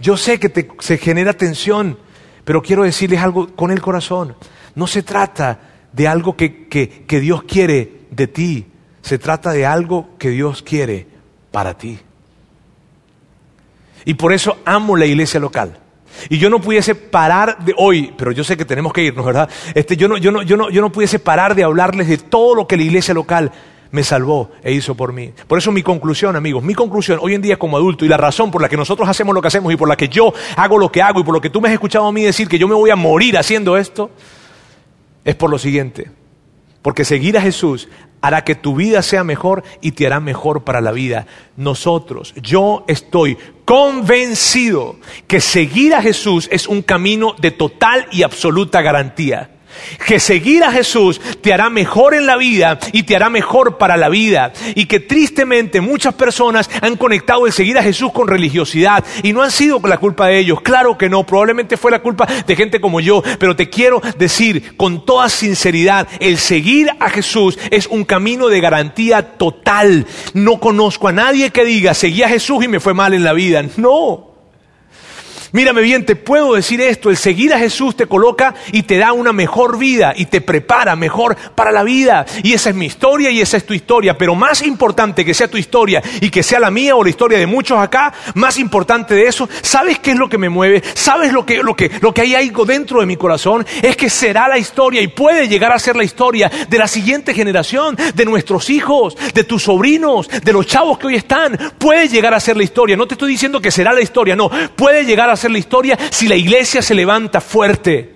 Yo 0.00 0.16
sé 0.16 0.38
que 0.38 0.68
se 0.78 0.96
genera 0.96 1.32
tensión, 1.32 1.98
pero 2.44 2.62
quiero 2.62 2.84
decirles 2.84 3.20
algo 3.20 3.54
con 3.54 3.70
el 3.70 3.82
corazón. 3.82 4.36
No 4.74 4.86
se 4.86 5.02
trata 5.02 5.58
de 5.92 6.08
algo 6.08 6.36
que, 6.36 6.68
que 6.68 7.20
Dios 7.20 7.42
quiere 7.42 8.02
de 8.10 8.26
ti, 8.26 8.66
se 9.02 9.18
trata 9.18 9.50
de 9.50 9.66
algo 9.66 10.10
que 10.18 10.30
Dios 10.30 10.62
quiere 10.62 11.06
para 11.50 11.76
ti. 11.76 11.98
Y 14.04 14.14
por 14.14 14.32
eso 14.32 14.58
amo 14.64 14.96
la 14.96 15.06
iglesia 15.06 15.40
local. 15.40 15.78
Y 16.28 16.38
yo 16.38 16.50
no 16.50 16.60
pudiese 16.60 16.94
parar 16.94 17.64
de 17.64 17.74
hoy, 17.76 18.12
pero 18.16 18.32
yo 18.32 18.44
sé 18.44 18.56
que 18.56 18.64
tenemos 18.64 18.92
que 18.92 19.02
irnos, 19.02 19.24
¿verdad? 19.24 19.48
Este, 19.74 19.96
yo, 19.96 20.08
no, 20.08 20.16
yo, 20.16 20.32
no, 20.32 20.42
yo, 20.42 20.56
no, 20.56 20.70
yo 20.70 20.80
no 20.80 20.92
pudiese 20.92 21.18
parar 21.18 21.54
de 21.54 21.64
hablarles 21.64 22.08
de 22.08 22.18
todo 22.18 22.54
lo 22.54 22.66
que 22.66 22.76
la 22.76 22.82
iglesia 22.82 23.14
local 23.14 23.52
me 23.90 24.04
salvó 24.04 24.50
e 24.62 24.72
hizo 24.72 24.94
por 24.94 25.12
mí. 25.12 25.32
Por 25.46 25.58
eso 25.58 25.72
mi 25.72 25.82
conclusión, 25.82 26.36
amigos, 26.36 26.62
mi 26.62 26.74
conclusión 26.74 27.18
hoy 27.22 27.34
en 27.34 27.42
día 27.42 27.58
como 27.58 27.76
adulto 27.76 28.04
y 28.04 28.08
la 28.08 28.16
razón 28.16 28.50
por 28.50 28.62
la 28.62 28.68
que 28.68 28.76
nosotros 28.76 29.08
hacemos 29.08 29.34
lo 29.34 29.42
que 29.42 29.48
hacemos 29.48 29.72
y 29.72 29.76
por 29.76 29.88
la 29.88 29.96
que 29.96 30.08
yo 30.08 30.32
hago 30.56 30.78
lo 30.78 30.92
que 30.92 31.02
hago 31.02 31.20
y 31.20 31.24
por 31.24 31.34
lo 31.34 31.40
que 31.40 31.50
tú 31.50 31.60
me 31.60 31.68
has 31.68 31.74
escuchado 31.74 32.06
a 32.06 32.12
mí 32.12 32.22
decir 32.22 32.48
que 32.48 32.58
yo 32.58 32.68
me 32.68 32.74
voy 32.74 32.90
a 32.90 32.96
morir 32.96 33.36
haciendo 33.36 33.76
esto, 33.76 34.10
es 35.24 35.34
por 35.34 35.50
lo 35.50 35.58
siguiente. 35.58 36.10
Porque 36.82 37.04
seguir 37.04 37.36
a 37.36 37.42
Jesús 37.42 37.88
hará 38.20 38.44
que 38.44 38.54
tu 38.54 38.74
vida 38.74 39.02
sea 39.02 39.24
mejor 39.24 39.62
y 39.80 39.92
te 39.92 40.06
hará 40.06 40.20
mejor 40.20 40.64
para 40.64 40.80
la 40.80 40.92
vida. 40.92 41.26
Nosotros, 41.56 42.34
yo 42.40 42.84
estoy 42.88 43.38
convencido 43.64 44.96
que 45.26 45.40
seguir 45.40 45.94
a 45.94 46.02
Jesús 46.02 46.48
es 46.50 46.66
un 46.66 46.82
camino 46.82 47.34
de 47.38 47.50
total 47.50 48.06
y 48.10 48.22
absoluta 48.22 48.82
garantía 48.82 49.50
que 50.06 50.18
seguir 50.20 50.64
a 50.64 50.72
Jesús 50.72 51.20
te 51.40 51.52
hará 51.52 51.70
mejor 51.70 52.14
en 52.14 52.26
la 52.26 52.36
vida 52.36 52.78
y 52.92 53.02
te 53.04 53.16
hará 53.16 53.30
mejor 53.30 53.78
para 53.78 53.96
la 53.96 54.08
vida. 54.08 54.52
Y 54.74 54.86
que 54.86 55.00
tristemente 55.00 55.80
muchas 55.80 56.14
personas 56.14 56.70
han 56.80 56.96
conectado 56.96 57.46
el 57.46 57.52
seguir 57.52 57.78
a 57.78 57.82
Jesús 57.82 58.12
con 58.12 58.28
religiosidad 58.28 59.04
y 59.22 59.32
no 59.32 59.42
han 59.42 59.50
sido 59.50 59.80
la 59.84 59.98
culpa 59.98 60.26
de 60.26 60.38
ellos. 60.38 60.60
Claro 60.62 60.96
que 60.96 61.08
no, 61.08 61.24
probablemente 61.24 61.76
fue 61.76 61.90
la 61.90 62.02
culpa 62.02 62.26
de 62.46 62.56
gente 62.56 62.80
como 62.80 63.00
yo, 63.00 63.22
pero 63.38 63.56
te 63.56 63.68
quiero 63.68 64.00
decir 64.18 64.76
con 64.76 65.04
toda 65.04 65.28
sinceridad, 65.28 66.08
el 66.20 66.38
seguir 66.38 66.90
a 67.00 67.10
Jesús 67.10 67.58
es 67.70 67.86
un 67.86 68.04
camino 68.04 68.48
de 68.48 68.60
garantía 68.60 69.36
total. 69.36 70.06
No 70.34 70.60
conozco 70.60 71.08
a 71.08 71.12
nadie 71.12 71.50
que 71.50 71.64
diga, 71.64 71.94
seguí 71.94 72.22
a 72.22 72.28
Jesús 72.28 72.64
y 72.64 72.68
me 72.68 72.80
fue 72.80 72.94
mal 72.94 73.14
en 73.14 73.24
la 73.24 73.32
vida. 73.32 73.64
No. 73.76 74.29
Mírame 75.52 75.82
bien, 75.82 76.06
te 76.06 76.14
puedo 76.14 76.54
decir 76.54 76.80
esto, 76.80 77.10
el 77.10 77.16
seguir 77.16 77.52
a 77.52 77.58
Jesús 77.58 77.96
te 77.96 78.06
coloca 78.06 78.54
y 78.72 78.84
te 78.84 78.98
da 78.98 79.12
una 79.12 79.32
mejor 79.32 79.78
vida 79.78 80.12
y 80.16 80.26
te 80.26 80.40
prepara 80.40 80.94
mejor 80.94 81.36
para 81.54 81.72
la 81.72 81.82
vida. 81.82 82.24
Y 82.42 82.52
esa 82.52 82.70
es 82.70 82.76
mi 82.76 82.86
historia 82.86 83.30
y 83.30 83.40
esa 83.40 83.56
es 83.56 83.66
tu 83.66 83.74
historia. 83.74 84.16
Pero 84.16 84.34
más 84.36 84.62
importante 84.62 85.24
que 85.24 85.34
sea 85.34 85.48
tu 85.48 85.56
historia 85.56 86.02
y 86.20 86.30
que 86.30 86.44
sea 86.44 86.60
la 86.60 86.70
mía 86.70 86.94
o 86.94 87.02
la 87.02 87.10
historia 87.10 87.38
de 87.38 87.46
muchos 87.46 87.78
acá, 87.78 88.12
más 88.34 88.58
importante 88.58 89.14
de 89.14 89.24
eso, 89.24 89.48
¿sabes 89.62 89.98
qué 89.98 90.12
es 90.12 90.18
lo 90.18 90.28
que 90.28 90.38
me 90.38 90.48
mueve? 90.48 90.82
¿Sabes 90.94 91.32
lo 91.32 91.44
que, 91.44 91.62
lo 91.62 91.74
que, 91.74 91.90
lo 92.00 92.14
que 92.14 92.20
hay 92.22 92.34
algo 92.36 92.64
dentro 92.64 93.00
de 93.00 93.06
mi 93.06 93.16
corazón? 93.16 93.66
Es 93.82 93.96
que 93.96 94.08
será 94.08 94.46
la 94.46 94.58
historia 94.58 95.02
y 95.02 95.08
puede 95.08 95.48
llegar 95.48 95.72
a 95.72 95.78
ser 95.80 95.96
la 95.96 96.04
historia 96.04 96.50
de 96.68 96.78
la 96.78 96.86
siguiente 96.86 97.34
generación, 97.34 97.96
de 98.14 98.24
nuestros 98.24 98.70
hijos, 98.70 99.16
de 99.34 99.44
tus 99.44 99.64
sobrinos, 99.64 100.28
de 100.28 100.52
los 100.52 100.66
chavos 100.66 100.98
que 100.98 101.08
hoy 101.08 101.16
están. 101.16 101.58
Puede 101.78 102.08
llegar 102.08 102.34
a 102.34 102.40
ser 102.40 102.56
la 102.56 102.62
historia. 102.62 102.96
No 102.96 103.06
te 103.06 103.14
estoy 103.14 103.32
diciendo 103.32 103.60
que 103.60 103.70
será 103.70 103.92
la 103.92 104.00
historia, 104.00 104.36
no. 104.36 104.48
Puede 104.76 105.04
llegar 105.04 105.28
a 105.28 105.36
la 105.48 105.58
historia 105.58 105.98
si 106.10 106.28
la 106.28 106.36
iglesia 106.36 106.82
se 106.82 106.94
levanta 106.94 107.40
fuerte. 107.40 108.14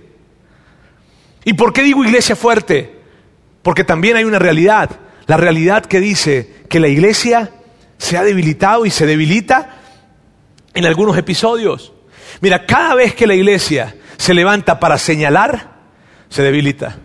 ¿Y 1.44 1.52
por 1.54 1.72
qué 1.72 1.82
digo 1.82 2.04
iglesia 2.04 2.36
fuerte? 2.36 3.00
Porque 3.62 3.84
también 3.84 4.16
hay 4.16 4.24
una 4.24 4.38
realidad, 4.38 4.90
la 5.26 5.36
realidad 5.36 5.86
que 5.86 6.00
dice 6.00 6.64
que 6.68 6.80
la 6.80 6.88
iglesia 6.88 7.50
se 7.98 8.18
ha 8.18 8.24
debilitado 8.24 8.84
y 8.84 8.90
se 8.90 9.06
debilita 9.06 9.76
en 10.74 10.84
algunos 10.84 11.16
episodios. 11.16 11.92
Mira, 12.40 12.66
cada 12.66 12.94
vez 12.94 13.14
que 13.14 13.26
la 13.26 13.34
iglesia 13.34 13.96
se 14.16 14.34
levanta 14.34 14.80
para 14.80 14.98
señalar, 14.98 15.74
se 16.28 16.42
debilita. 16.42 16.98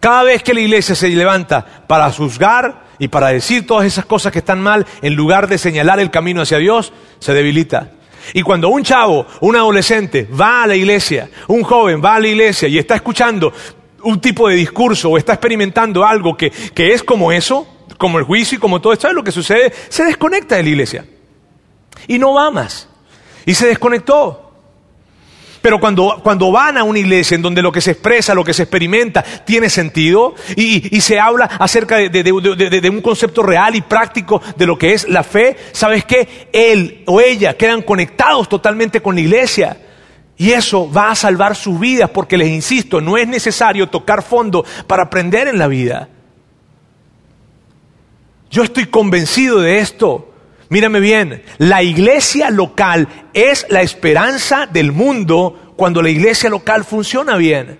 Cada 0.00 0.22
vez 0.22 0.42
que 0.42 0.54
la 0.54 0.60
iglesia 0.60 0.94
se 0.94 1.08
levanta 1.08 1.84
para 1.86 2.10
juzgar 2.12 2.86
y 2.98 3.08
para 3.08 3.28
decir 3.28 3.66
todas 3.66 3.86
esas 3.86 4.04
cosas 4.04 4.32
que 4.32 4.38
están 4.40 4.60
mal, 4.60 4.86
en 5.02 5.14
lugar 5.14 5.48
de 5.48 5.58
señalar 5.58 5.98
el 5.98 6.10
camino 6.10 6.42
hacia 6.42 6.58
Dios, 6.58 6.92
se 7.18 7.32
debilita. 7.32 7.92
Y 8.34 8.42
cuando 8.42 8.68
un 8.68 8.82
chavo, 8.82 9.26
un 9.40 9.56
adolescente 9.56 10.28
va 10.38 10.62
a 10.62 10.66
la 10.66 10.76
iglesia, 10.76 11.30
un 11.48 11.62
joven 11.62 12.02
va 12.04 12.16
a 12.16 12.20
la 12.20 12.28
iglesia 12.28 12.68
y 12.68 12.78
está 12.78 12.94
escuchando 12.94 13.52
un 14.02 14.20
tipo 14.20 14.48
de 14.48 14.54
discurso 14.54 15.10
o 15.10 15.18
está 15.18 15.34
experimentando 15.34 16.04
algo 16.04 16.36
que, 16.36 16.52
es 16.76 17.02
como 17.02 17.32
eso, 17.32 17.66
como 17.96 18.18
el 18.18 18.24
juicio 18.24 18.56
y 18.56 18.60
como 18.60 18.80
todo 18.80 18.92
esto, 18.92 19.02
¿sabes 19.02 19.16
lo 19.16 19.24
que 19.24 19.32
sucede? 19.32 19.72
Se 19.88 20.04
desconecta 20.04 20.56
de 20.56 20.62
la 20.62 20.68
iglesia 20.68 21.04
y 22.06 22.18
no 22.18 22.34
va 22.34 22.50
más. 22.50 22.88
y 23.44 23.54
se 23.54 23.66
desconectó. 23.66 24.47
Pero 25.60 25.80
cuando, 25.80 26.20
cuando, 26.22 26.52
van 26.52 26.78
a 26.78 26.84
una 26.84 26.98
iglesia 26.98 27.34
en 27.34 27.42
donde 27.42 27.62
lo 27.62 27.72
que 27.72 27.80
se 27.80 27.92
expresa, 27.92 28.34
lo 28.34 28.44
que 28.44 28.54
se 28.54 28.62
experimenta, 28.62 29.22
tiene 29.22 29.68
sentido 29.68 30.34
y, 30.56 30.96
y 30.96 31.00
se 31.00 31.18
habla 31.18 31.44
acerca 31.44 31.96
de, 31.96 32.08
de, 32.08 32.22
de, 32.22 32.80
de, 32.80 32.90
un 32.90 33.00
concepto 33.00 33.42
real 33.42 33.74
y 33.74 33.80
práctico 33.80 34.40
de 34.56 34.66
lo 34.66 34.78
que 34.78 34.92
es 34.92 35.08
la 35.08 35.24
fe, 35.24 35.56
¿sabes 35.72 36.04
qué? 36.04 36.48
Él 36.52 37.02
o 37.06 37.20
ella 37.20 37.56
quedan 37.56 37.82
conectados 37.82 38.48
totalmente 38.48 39.00
con 39.00 39.16
la 39.16 39.20
iglesia. 39.20 39.76
Y 40.36 40.52
eso 40.52 40.90
va 40.90 41.10
a 41.10 41.16
salvar 41.16 41.56
sus 41.56 41.80
vidas 41.80 42.10
porque 42.10 42.36
les 42.36 42.48
insisto, 42.48 43.00
no 43.00 43.16
es 43.16 43.26
necesario 43.26 43.88
tocar 43.88 44.22
fondo 44.22 44.64
para 44.86 45.02
aprender 45.02 45.48
en 45.48 45.58
la 45.58 45.66
vida. 45.66 46.08
Yo 48.50 48.62
estoy 48.62 48.86
convencido 48.86 49.60
de 49.60 49.78
esto. 49.78 50.27
Mírame 50.70 51.00
bien, 51.00 51.42
la 51.58 51.82
iglesia 51.82 52.50
local 52.50 53.08
es 53.32 53.66
la 53.70 53.80
esperanza 53.80 54.66
del 54.66 54.92
mundo 54.92 55.74
cuando 55.76 56.02
la 56.02 56.10
iglesia 56.10 56.50
local 56.50 56.84
funciona 56.84 57.36
bien. 57.36 57.78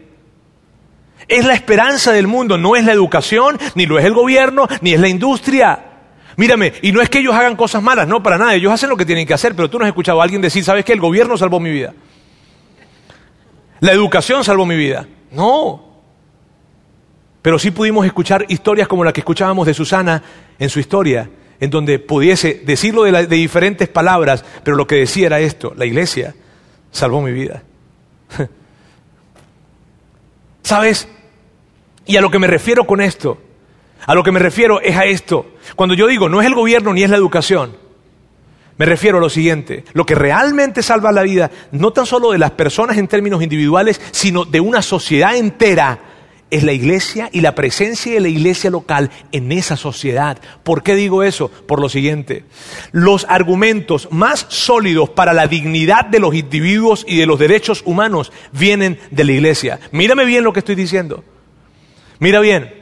Es 1.26 1.44
la 1.44 1.52
esperanza 1.52 2.12
del 2.12 2.26
mundo, 2.26 2.56
no 2.56 2.76
es 2.76 2.84
la 2.84 2.92
educación, 2.92 3.58
ni 3.74 3.84
lo 3.84 3.98
es 3.98 4.04
el 4.06 4.14
gobierno, 4.14 4.66
ni 4.80 4.94
es 4.94 5.00
la 5.00 5.08
industria. 5.08 5.84
Mírame, 6.36 6.72
y 6.80 6.92
no 6.92 7.02
es 7.02 7.10
que 7.10 7.18
ellos 7.18 7.34
hagan 7.34 7.56
cosas 7.56 7.82
malas, 7.82 8.08
no, 8.08 8.22
para 8.22 8.38
nada, 8.38 8.54
ellos 8.54 8.72
hacen 8.72 8.88
lo 8.88 8.96
que 8.96 9.04
tienen 9.04 9.26
que 9.26 9.34
hacer, 9.34 9.54
pero 9.54 9.68
tú 9.68 9.78
no 9.78 9.84
has 9.84 9.88
escuchado 9.88 10.20
a 10.20 10.24
alguien 10.24 10.40
decir, 10.40 10.64
¿sabes 10.64 10.84
qué? 10.84 10.92
El 10.94 11.00
gobierno 11.00 11.36
salvó 11.36 11.60
mi 11.60 11.70
vida. 11.70 11.92
La 13.80 13.92
educación 13.92 14.44
salvó 14.44 14.64
mi 14.64 14.76
vida. 14.76 15.06
No. 15.30 15.84
Pero 17.42 17.58
sí 17.58 17.70
pudimos 17.70 18.06
escuchar 18.06 18.46
historias 18.48 18.88
como 18.88 19.04
la 19.04 19.12
que 19.12 19.20
escuchábamos 19.20 19.66
de 19.66 19.74
Susana 19.74 20.22
en 20.58 20.70
su 20.70 20.80
historia, 20.80 21.28
en 21.60 21.70
donde 21.70 21.98
pudiese 21.98 22.62
decirlo 22.64 23.04
de, 23.04 23.26
de 23.26 23.36
diferentes 23.36 23.88
palabras, 23.88 24.44
pero 24.62 24.76
lo 24.76 24.86
que 24.86 24.96
decía 24.96 25.26
era 25.26 25.40
esto, 25.40 25.72
la 25.76 25.86
iglesia 25.86 26.34
salvó 26.90 27.20
mi 27.20 27.32
vida. 27.32 27.62
¿Sabes? 30.62 31.08
Y 32.06 32.16
a 32.16 32.20
lo 32.20 32.30
que 32.30 32.38
me 32.38 32.46
refiero 32.46 32.84
con 32.84 33.00
esto, 33.00 33.38
a 34.06 34.14
lo 34.14 34.22
que 34.22 34.32
me 34.32 34.38
refiero 34.38 34.80
es 34.80 34.96
a 34.96 35.04
esto. 35.04 35.54
Cuando 35.76 35.94
yo 35.94 36.06
digo, 36.06 36.28
no 36.28 36.40
es 36.40 36.46
el 36.46 36.54
gobierno 36.54 36.92
ni 36.92 37.02
es 37.02 37.10
la 37.10 37.16
educación, 37.16 37.76
me 38.78 38.86
refiero 38.86 39.18
a 39.18 39.20
lo 39.20 39.28
siguiente, 39.28 39.84
lo 39.92 40.06
que 40.06 40.14
realmente 40.14 40.84
salva 40.84 41.10
la 41.10 41.22
vida, 41.22 41.50
no 41.72 41.92
tan 41.92 42.06
solo 42.06 42.30
de 42.30 42.38
las 42.38 42.52
personas 42.52 42.96
en 42.96 43.08
términos 43.08 43.42
individuales, 43.42 44.00
sino 44.12 44.44
de 44.44 44.60
una 44.60 44.82
sociedad 44.82 45.36
entera, 45.36 45.98
es 46.50 46.62
la 46.62 46.72
iglesia 46.72 47.28
y 47.32 47.40
la 47.40 47.54
presencia 47.54 48.12
de 48.12 48.20
la 48.20 48.28
iglesia 48.28 48.70
local 48.70 49.10
en 49.32 49.52
esa 49.52 49.76
sociedad. 49.76 50.38
¿Por 50.62 50.82
qué 50.82 50.94
digo 50.94 51.22
eso? 51.22 51.48
Por 51.48 51.80
lo 51.80 51.88
siguiente, 51.88 52.44
los 52.92 53.26
argumentos 53.28 54.08
más 54.10 54.46
sólidos 54.48 55.10
para 55.10 55.32
la 55.32 55.46
dignidad 55.46 56.06
de 56.06 56.20
los 56.20 56.34
individuos 56.34 57.04
y 57.06 57.18
de 57.18 57.26
los 57.26 57.38
derechos 57.38 57.82
humanos 57.84 58.32
vienen 58.52 58.98
de 59.10 59.24
la 59.24 59.32
iglesia. 59.32 59.80
Mírame 59.92 60.24
bien 60.24 60.44
lo 60.44 60.52
que 60.52 60.60
estoy 60.60 60.74
diciendo. 60.74 61.24
Mira 62.18 62.40
bien, 62.40 62.74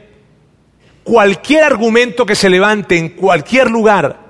cualquier 1.03 1.63
argumento 1.63 2.25
que 2.25 2.35
se 2.35 2.49
levante 2.49 2.97
en 2.97 3.09
cualquier 3.09 3.69
lugar 3.69 4.26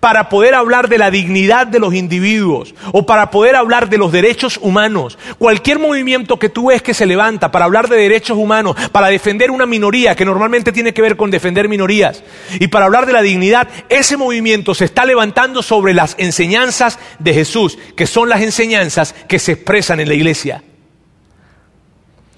para 0.00 0.28
poder 0.28 0.54
hablar 0.54 0.88
de 0.88 0.98
la 0.98 1.10
dignidad 1.10 1.66
de 1.66 1.78
los 1.78 1.94
individuos 1.94 2.74
o 2.92 3.06
para 3.06 3.30
poder 3.30 3.56
hablar 3.56 3.88
de 3.88 3.98
los 3.98 4.12
derechos 4.12 4.58
humanos. 4.60 5.18
Cualquier 5.38 5.78
movimiento 5.78 6.38
que 6.38 6.48
tú 6.48 6.68
ves 6.68 6.82
que 6.82 6.94
se 6.94 7.06
levanta 7.06 7.50
para 7.50 7.64
hablar 7.64 7.88
de 7.88 7.96
derechos 7.96 8.36
humanos, 8.38 8.76
para 8.92 9.08
defender 9.08 9.50
una 9.50 9.66
minoría 9.66 10.14
que 10.14 10.24
normalmente 10.24 10.72
tiene 10.72 10.94
que 10.94 11.02
ver 11.02 11.16
con 11.16 11.30
defender 11.30 11.68
minorías 11.68 12.22
y 12.58 12.68
para 12.68 12.86
hablar 12.86 13.06
de 13.06 13.12
la 13.12 13.22
dignidad, 13.22 13.68
ese 13.88 14.16
movimiento 14.16 14.74
se 14.74 14.84
está 14.84 15.04
levantando 15.04 15.62
sobre 15.62 15.94
las 15.94 16.14
enseñanzas 16.18 16.98
de 17.18 17.34
Jesús, 17.34 17.78
que 17.96 18.06
son 18.06 18.28
las 18.28 18.40
enseñanzas 18.40 19.14
que 19.28 19.38
se 19.38 19.52
expresan 19.52 20.00
en 20.00 20.08
la 20.08 20.14
iglesia. 20.14 20.62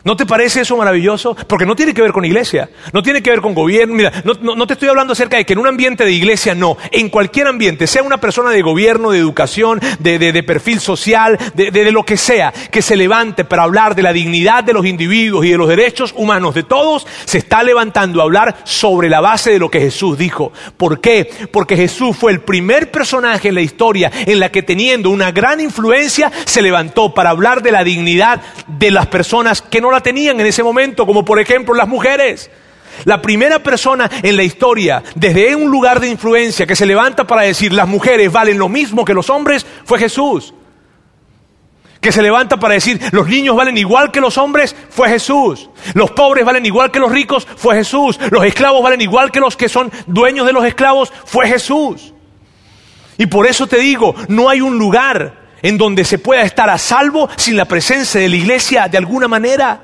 ¿No 0.04 0.16
te 0.16 0.26
parece 0.26 0.62
eso 0.62 0.76
maravilloso? 0.76 1.36
Porque 1.46 1.64
no 1.64 1.76
tiene 1.76 1.94
que 1.94 2.02
ver 2.02 2.12
con 2.12 2.24
iglesia, 2.24 2.68
no 2.92 3.02
tiene 3.02 3.22
que 3.22 3.30
ver 3.30 3.40
con 3.40 3.54
gobierno. 3.54 3.94
Mira, 3.94 4.12
no, 4.24 4.66
te 4.66 4.72
estoy 4.72 4.88
hablando 4.88 5.12
acerca 5.12 5.36
de 5.36 5.46
que 5.46 5.52
en 5.52 5.60
un 5.60 5.68
ambiente 5.68 6.04
de 6.04 6.12
iglesia, 6.12 6.54
no. 6.54 6.76
En 6.90 7.08
cualquier 7.08 7.46
ambiente, 7.46 7.86
sea 7.86 8.02
una 8.02 8.18
persona 8.18 8.50
de 8.50 8.62
gobierno, 8.62 9.12
de 9.12 9.18
educación, 9.18 9.80
de, 10.00 10.42
perfil 10.42 10.80
social, 10.80 11.38
de, 11.54 11.92
lo 11.92 12.04
que 12.04 12.16
sea, 12.16 12.52
que 12.70 12.82
se 12.82 12.96
levante 12.96 13.44
para 13.44 13.62
hablar 13.62 13.94
de 13.94 14.02
la 14.02 14.12
dignidad 14.12 14.64
de 14.64 14.72
los 14.72 14.86
individuos 14.86 15.44
y 15.44 15.50
de 15.50 15.58
los 15.58 15.68
derechos 15.68 16.12
humanos 16.16 16.54
de 16.54 16.64
todos, 16.64 17.06
se 17.24 17.38
está 17.38 17.62
levantando 17.62 18.20
a 18.20 18.24
hablar 18.24 18.56
sobre 18.64 19.08
la 19.08 19.20
base 19.20 19.52
de 19.52 19.60
lo 19.60 19.70
que 19.70 19.80
Jesús 19.80 20.18
dijo. 20.18 20.52
¿Por 20.76 21.00
qué? 21.00 21.30
Porque 21.52 21.76
Jesús 21.76 22.16
fue 22.16 22.32
el 22.32 22.40
primer 22.40 22.90
personaje 22.90 23.48
en 23.48 23.54
la 23.54 23.60
historia 23.60 24.10
en 24.26 24.40
la 24.40 24.50
que 24.50 24.62
teniendo 24.62 25.10
una 25.10 25.30
gran 25.30 25.60
influencia 25.60 26.32
se 26.44 26.62
levantó 26.62 27.14
para 27.14 27.30
hablar 27.30 27.62
de 27.62 27.70
la 27.70 27.84
dignidad 27.84 28.40
de 28.66 28.90
las 28.90 29.06
personas 29.06 29.62
que 29.62 29.80
no 29.80 29.91
la 29.92 30.00
tenían 30.00 30.40
en 30.40 30.46
ese 30.46 30.62
momento, 30.62 31.06
como 31.06 31.24
por 31.24 31.38
ejemplo 31.38 31.74
las 31.74 31.88
mujeres. 31.88 32.50
La 33.04 33.22
primera 33.22 33.62
persona 33.62 34.10
en 34.22 34.36
la 34.36 34.42
historia, 34.42 35.02
desde 35.14 35.56
un 35.56 35.70
lugar 35.70 36.00
de 36.00 36.08
influencia, 36.08 36.66
que 36.66 36.76
se 36.76 36.86
levanta 36.86 37.26
para 37.26 37.42
decir 37.42 37.72
las 37.72 37.88
mujeres 37.88 38.30
valen 38.30 38.58
lo 38.58 38.68
mismo 38.68 39.04
que 39.04 39.14
los 39.14 39.30
hombres, 39.30 39.66
fue 39.84 39.98
Jesús. 39.98 40.54
Que 42.00 42.12
se 42.12 42.22
levanta 42.22 42.58
para 42.58 42.74
decir 42.74 43.00
los 43.12 43.28
niños 43.28 43.56
valen 43.56 43.78
igual 43.78 44.10
que 44.10 44.20
los 44.20 44.36
hombres, 44.36 44.74
fue 44.90 45.08
Jesús. 45.08 45.70
Los 45.94 46.10
pobres 46.10 46.44
valen 46.44 46.66
igual 46.66 46.90
que 46.90 46.98
los 46.98 47.12
ricos, 47.12 47.46
fue 47.56 47.76
Jesús. 47.76 48.18
Los 48.30 48.44
esclavos 48.44 48.82
valen 48.82 49.00
igual 49.00 49.30
que 49.30 49.40
los 49.40 49.56
que 49.56 49.68
son 49.68 49.90
dueños 50.06 50.46
de 50.46 50.52
los 50.52 50.64
esclavos, 50.64 51.12
fue 51.24 51.46
Jesús. 51.48 52.12
Y 53.18 53.26
por 53.26 53.46
eso 53.46 53.66
te 53.66 53.78
digo, 53.78 54.14
no 54.28 54.48
hay 54.48 54.60
un 54.60 54.78
lugar 54.78 55.41
en 55.62 55.78
donde 55.78 56.04
se 56.04 56.18
pueda 56.18 56.42
estar 56.42 56.68
a 56.68 56.78
salvo 56.78 57.28
sin 57.36 57.56
la 57.56 57.64
presencia 57.64 58.20
de 58.20 58.28
la 58.28 58.36
iglesia 58.36 58.88
de 58.88 58.98
alguna 58.98 59.28
manera. 59.28 59.80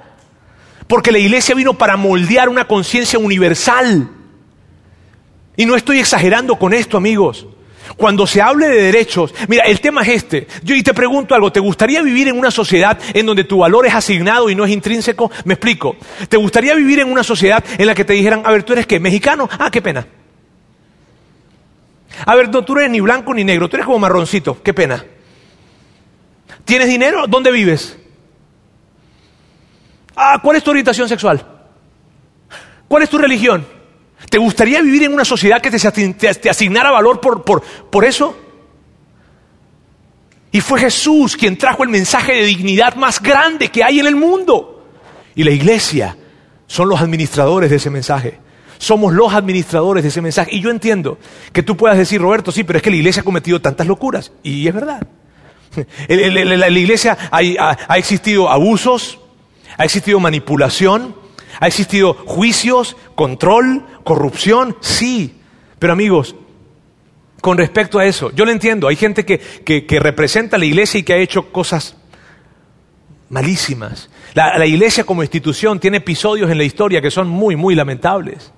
Porque 0.86 1.12
la 1.12 1.18
iglesia 1.18 1.54
vino 1.54 1.74
para 1.74 1.96
moldear 1.96 2.48
una 2.48 2.66
conciencia 2.66 3.18
universal. 3.18 4.08
Y 5.56 5.66
no 5.66 5.76
estoy 5.76 5.98
exagerando 5.98 6.56
con 6.56 6.72
esto, 6.74 6.96
amigos. 6.96 7.46
Cuando 7.96 8.26
se 8.26 8.42
hable 8.42 8.68
de 8.68 8.82
derechos, 8.82 9.34
mira, 9.48 9.64
el 9.64 9.80
tema 9.80 10.02
es 10.02 10.08
este. 10.08 10.46
Yo 10.62 10.74
y 10.74 10.82
te 10.82 10.94
pregunto 10.94 11.34
algo, 11.34 11.50
¿te 11.50 11.60
gustaría 11.60 12.02
vivir 12.02 12.28
en 12.28 12.38
una 12.38 12.50
sociedad 12.50 12.98
en 13.14 13.26
donde 13.26 13.44
tu 13.44 13.58
valor 13.58 13.86
es 13.86 13.94
asignado 13.94 14.50
y 14.50 14.54
no 14.54 14.64
es 14.64 14.70
intrínseco? 14.70 15.30
Me 15.44 15.54
explico. 15.54 15.96
¿Te 16.28 16.36
gustaría 16.36 16.74
vivir 16.74 17.00
en 17.00 17.10
una 17.10 17.22
sociedad 17.22 17.64
en 17.76 17.86
la 17.86 17.94
que 17.94 18.04
te 18.04 18.12
dijeran, 18.12 18.42
a 18.44 18.52
ver, 18.52 18.62
tú 18.62 18.72
eres 18.72 18.86
qué, 18.86 19.00
mexicano? 19.00 19.48
Ah, 19.58 19.70
qué 19.70 19.80
pena. 19.80 20.06
A 22.24 22.34
ver, 22.34 22.50
no, 22.50 22.64
tú 22.64 22.76
eres 22.76 22.90
ni 22.90 23.00
blanco 23.00 23.32
ni 23.32 23.44
negro, 23.44 23.68
tú 23.68 23.76
eres 23.76 23.86
como 23.86 23.98
marroncito, 23.98 24.62
qué 24.62 24.74
pena. 24.74 25.04
¿Tienes 26.68 26.88
dinero? 26.88 27.26
¿Dónde 27.26 27.50
vives? 27.50 27.96
Ah, 30.14 30.38
¿cuál 30.42 30.58
es 30.58 30.62
tu 30.62 30.68
orientación 30.68 31.08
sexual? 31.08 31.42
¿Cuál 32.86 33.02
es 33.02 33.08
tu 33.08 33.16
religión? 33.16 33.66
¿Te 34.28 34.36
gustaría 34.36 34.82
vivir 34.82 35.04
en 35.04 35.14
una 35.14 35.24
sociedad 35.24 35.62
que 35.62 35.70
te, 35.70 36.50
asignara 36.50 36.90
valor 36.90 37.22
por, 37.22 37.42
por, 37.42 37.62
por 37.62 38.04
eso? 38.04 38.36
Y 40.52 40.60
fue 40.60 40.78
Jesús 40.80 41.38
quien 41.38 41.56
trajo 41.56 41.84
el 41.84 41.88
mensaje 41.88 42.34
de 42.34 42.42
dignidad 42.42 42.96
más 42.96 43.22
grande 43.22 43.68
que 43.68 43.82
hay 43.82 44.00
en 44.00 44.06
el 44.06 44.16
mundo. 44.16 44.84
Y 45.34 45.44
la 45.44 45.52
iglesia 45.52 46.18
son 46.66 46.90
los 46.90 47.00
administradores 47.00 47.70
de 47.70 47.76
ese 47.76 47.88
mensaje. 47.88 48.40
Somos 48.76 49.14
los 49.14 49.32
administradores 49.32 50.02
de 50.02 50.10
ese 50.10 50.20
mensaje. 50.20 50.54
Y 50.54 50.60
yo 50.60 50.70
entiendo 50.70 51.16
que 51.50 51.62
tú 51.62 51.78
puedas 51.78 51.96
decir, 51.96 52.20
Roberto, 52.20 52.52
sí, 52.52 52.62
pero 52.62 52.76
es 52.76 52.82
que 52.82 52.90
la 52.90 52.96
iglesia 52.96 53.22
ha 53.22 53.24
cometido 53.24 53.58
tantas 53.58 53.86
locuras. 53.86 54.32
Y 54.42 54.68
es 54.68 54.74
verdad. 54.74 55.00
En 56.08 56.60
la 56.60 56.68
iglesia 56.68 57.16
ha 57.30 57.98
existido 57.98 58.48
abusos, 58.48 59.18
ha 59.76 59.84
existido 59.84 60.20
manipulación, 60.20 61.14
ha 61.60 61.66
existido 61.66 62.14
juicios, 62.14 62.96
control, 63.14 63.84
corrupción, 64.04 64.76
sí. 64.80 65.40
Pero 65.78 65.92
amigos, 65.92 66.34
con 67.40 67.58
respecto 67.58 67.98
a 67.98 68.06
eso, 68.06 68.30
yo 68.32 68.44
lo 68.44 68.50
entiendo, 68.50 68.88
hay 68.88 68.96
gente 68.96 69.24
que, 69.24 69.38
que, 69.38 70.00
representa 70.00 70.56
a 70.56 70.58
la 70.58 70.64
iglesia 70.64 70.98
y 70.98 71.02
que 71.02 71.12
ha 71.12 71.18
hecho 71.18 71.52
cosas 71.52 71.96
malísimas. 73.28 74.10
La, 74.34 74.58
la, 74.58 74.66
iglesia 74.66 75.04
como 75.04 75.22
institución 75.22 75.78
tiene 75.78 75.98
episodios 75.98 76.50
en 76.50 76.58
la 76.58 76.64
historia 76.64 77.00
que 77.00 77.10
son 77.10 77.28
muy, 77.28 77.56
muy 77.56 77.74
lamentables. 77.74 78.52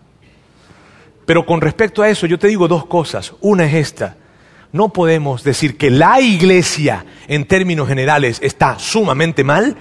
Pero 1.26 1.46
con 1.46 1.60
respecto 1.60 2.02
a 2.02 2.08
eso, 2.08 2.26
yo 2.26 2.38
te 2.38 2.48
digo 2.48 2.68
dos 2.68 2.86
cosas. 2.86 3.34
Una 3.40 3.66
es 3.66 3.74
esta. 3.74 4.16
No 4.72 4.90
podemos 4.90 5.42
decir 5.42 5.76
que 5.76 5.90
la 5.90 6.20
iglesia, 6.20 7.04
en 7.26 7.44
términos 7.44 7.88
generales, 7.88 8.38
está 8.42 8.78
sumamente 8.78 9.44
mal 9.44 9.76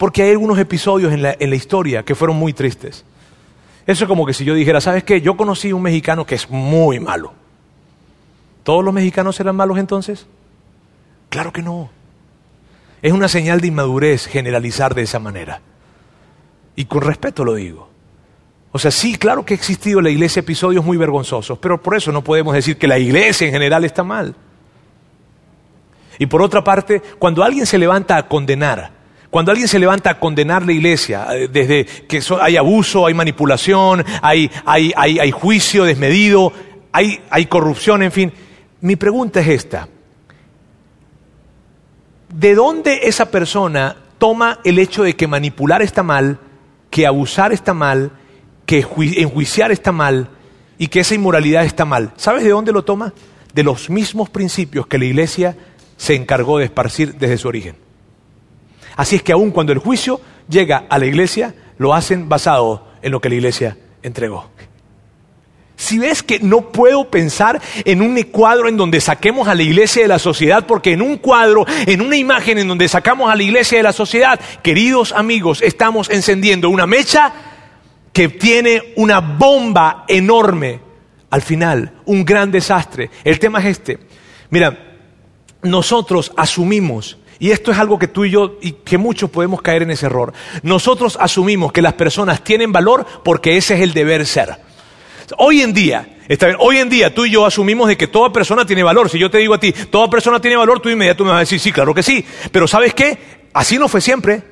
porque 0.00 0.22
hay 0.22 0.30
algunos 0.30 0.58
episodios 0.58 1.12
en 1.12 1.20
la, 1.22 1.54
historia 1.54 2.04
que 2.04 2.14
fueron 2.14 2.38
muy 2.38 2.54
tristes. 2.54 3.04
Eso 3.86 4.04
es 4.04 4.08
como 4.08 4.24
que 4.24 4.32
si 4.32 4.46
yo 4.46 4.54
dijera, 4.54 4.80
¿sabes 4.80 5.04
qué? 5.04 5.20
Yo 5.20 5.36
conocí 5.36 5.74
un 5.74 5.82
mexicano 5.82 6.24
que 6.24 6.36
es 6.36 6.48
muy 6.48 6.98
malo. 7.00 7.34
¿Todos 8.62 8.82
los 8.82 8.94
mexicanos 8.94 9.38
eran 9.40 9.56
malos 9.56 9.76
entonces? 9.76 10.26
Claro 11.28 11.52
que 11.52 11.60
no. 11.60 11.90
Es 13.02 13.12
una 13.12 13.28
señal 13.28 13.60
de 13.60 13.66
inmadurez 13.66 14.26
generalizar 14.26 14.94
de 14.94 15.02
esa 15.02 15.18
manera. 15.18 15.60
Y 16.76 16.86
con 16.86 17.02
respeto 17.02 17.44
lo 17.44 17.56
digo. 17.56 17.89
O 18.72 18.78
sea, 18.78 18.90
sí, 18.90 19.16
claro 19.16 19.44
que 19.44 19.54
ha 19.54 19.56
existido 19.56 19.98
en 19.98 20.04
la 20.04 20.10
iglesia 20.10 20.40
episodios 20.40 20.84
muy 20.84 20.96
vergonzosos, 20.96 21.58
pero 21.58 21.82
por 21.82 21.96
eso 21.96 22.12
no 22.12 22.22
podemos 22.22 22.54
decir 22.54 22.78
que 22.78 22.86
la 22.86 22.98
iglesia 22.98 23.46
en 23.46 23.52
general 23.52 23.84
está 23.84 24.04
mal. 24.04 24.34
Y 26.18 26.26
por 26.26 26.42
otra 26.42 26.62
parte, 26.62 27.02
cuando 27.18 27.42
alguien 27.42 27.66
se 27.66 27.78
levanta 27.78 28.16
a 28.16 28.28
condenar, 28.28 28.92
cuando 29.30 29.50
alguien 29.50 29.68
se 29.68 29.78
levanta 29.78 30.10
a 30.10 30.20
condenar 30.20 30.64
la 30.64 30.72
iglesia, 30.72 31.26
eh, 31.32 31.48
desde 31.48 31.84
que 31.84 32.20
hay 32.40 32.56
abuso, 32.56 33.06
hay 33.06 33.14
manipulación, 33.14 34.04
hay, 34.22 34.50
hay, 34.64 34.92
hay 34.96 35.30
juicio 35.30 35.84
desmedido, 35.84 36.52
hay, 36.92 37.20
hay 37.30 37.46
corrupción, 37.46 38.02
en 38.02 38.12
fin, 38.12 38.32
mi 38.82 38.96
pregunta 38.96 39.40
es 39.40 39.48
esta. 39.48 39.88
¿De 42.28 42.54
dónde 42.54 43.00
esa 43.04 43.30
persona 43.30 43.96
toma 44.18 44.60
el 44.62 44.78
hecho 44.78 45.02
de 45.02 45.16
que 45.16 45.26
manipular 45.26 45.82
está 45.82 46.02
mal, 46.02 46.38
que 46.90 47.06
abusar 47.06 47.52
está 47.52 47.74
mal, 47.74 48.12
que 48.70 48.86
enjuiciar 49.22 49.72
está 49.72 49.90
mal 49.90 50.28
y 50.78 50.86
que 50.86 51.00
esa 51.00 51.16
inmoralidad 51.16 51.64
está 51.64 51.84
mal? 51.84 52.12
¿Sabes 52.16 52.44
de 52.44 52.50
dónde 52.50 52.70
lo 52.70 52.84
toma? 52.84 53.12
De 53.52 53.64
los 53.64 53.90
mismos 53.90 54.30
principios 54.30 54.86
que 54.86 54.96
la 54.96 55.06
iglesia 55.06 55.56
se 55.96 56.14
encargó 56.14 56.58
de 56.58 56.66
esparcir 56.66 57.16
desde 57.16 57.36
su 57.36 57.48
origen. 57.48 57.74
Así 58.94 59.16
es 59.16 59.24
que 59.24 59.32
aun 59.32 59.50
cuando 59.50 59.72
el 59.72 59.80
juicio 59.80 60.20
llega 60.48 60.84
a 60.88 61.00
la 61.00 61.06
iglesia, 61.06 61.52
lo 61.78 61.94
hacen 61.94 62.28
basado 62.28 62.86
en 63.02 63.10
lo 63.10 63.20
que 63.20 63.28
la 63.28 63.34
iglesia 63.34 63.76
entregó. 64.04 64.48
Si 65.74 65.98
ves 65.98 66.22
que 66.22 66.38
no 66.38 66.70
puedo 66.70 67.10
pensar 67.10 67.60
en 67.84 68.02
un 68.02 68.22
cuadro 68.22 68.68
en 68.68 68.76
donde 68.76 69.00
saquemos 69.00 69.48
a 69.48 69.56
la 69.56 69.64
iglesia 69.64 70.02
de 70.02 70.08
la 70.08 70.20
sociedad, 70.20 70.64
porque 70.64 70.92
en 70.92 71.02
un 71.02 71.16
cuadro, 71.16 71.66
en 71.86 72.02
una 72.02 72.16
imagen 72.16 72.58
en 72.58 72.68
donde 72.68 72.86
sacamos 72.86 73.32
a 73.32 73.34
la 73.34 73.42
iglesia 73.42 73.78
de 73.78 73.82
la 73.84 73.92
sociedad, 73.92 74.38
queridos 74.62 75.10
amigos, 75.10 75.60
estamos 75.60 76.08
encendiendo 76.08 76.70
una 76.70 76.86
mecha 76.86 77.49
que 78.20 78.28
tiene 78.28 78.92
una 78.96 79.20
bomba 79.20 80.04
enorme. 80.06 80.78
Al 81.30 81.40
final, 81.40 82.02
un 82.04 82.22
gran 82.22 82.50
desastre. 82.50 83.08
El 83.24 83.38
tema 83.38 83.60
es 83.60 83.78
este. 83.78 83.98
Mira, 84.50 84.98
nosotros 85.62 86.30
asumimos, 86.36 87.16
y 87.38 87.50
esto 87.50 87.72
es 87.72 87.78
algo 87.78 87.98
que 87.98 88.08
tú 88.08 88.26
y 88.26 88.30
yo, 88.30 88.58
y 88.60 88.72
que 88.72 88.98
muchos 88.98 89.30
podemos 89.30 89.62
caer 89.62 89.84
en 89.84 89.92
ese 89.92 90.04
error, 90.04 90.34
nosotros 90.62 91.16
asumimos 91.18 91.72
que 91.72 91.80
las 91.80 91.94
personas 91.94 92.44
tienen 92.44 92.72
valor 92.72 93.06
porque 93.24 93.56
ese 93.56 93.76
es 93.76 93.80
el 93.80 93.94
deber 93.94 94.26
ser. 94.26 94.54
Hoy 95.38 95.62
en 95.62 95.72
día, 95.72 96.18
está 96.28 96.44
bien, 96.44 96.58
hoy 96.60 96.76
en 96.76 96.90
día 96.90 97.14
tú 97.14 97.24
y 97.24 97.30
yo 97.30 97.46
asumimos 97.46 97.88
de 97.88 97.96
que 97.96 98.06
toda 98.06 98.30
persona 98.30 98.66
tiene 98.66 98.82
valor. 98.82 99.08
Si 99.08 99.18
yo 99.18 99.30
te 99.30 99.38
digo 99.38 99.54
a 99.54 99.60
ti, 99.60 99.72
toda 99.72 100.10
persona 100.10 100.42
tiene 100.42 100.58
valor, 100.58 100.80
tú 100.80 100.90
inmediatamente 100.90 101.24
me 101.24 101.30
vas 101.30 101.38
a 101.38 101.40
decir, 101.48 101.58
sí, 101.58 101.72
claro 101.72 101.94
que 101.94 102.02
sí. 102.02 102.22
Pero 102.52 102.68
¿sabes 102.68 102.92
qué? 102.92 103.18
Así 103.54 103.78
no 103.78 103.88
fue 103.88 104.02
siempre. 104.02 104.49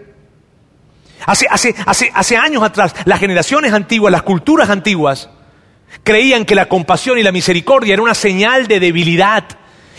Hace, 1.29 1.47
hace, 1.51 1.75
hace, 1.85 2.11
hace 2.15 2.39
años 2.39 2.63
atrás, 2.63 2.95
las 3.05 3.21
generaciones 3.21 3.75
antiguas, 3.75 4.11
las 4.11 4.23
culturas 4.23 4.71
antiguas, 4.71 5.29
creían 6.03 6.47
que 6.47 6.55
la 6.55 6.71
compasión 6.71 7.19
y 7.19 7.23
la 7.23 7.33
misericordia 7.33 7.93
era 7.93 8.03
una 8.03 8.15
señal 8.15 8.67
de 8.67 8.81
debilidad 8.81 9.45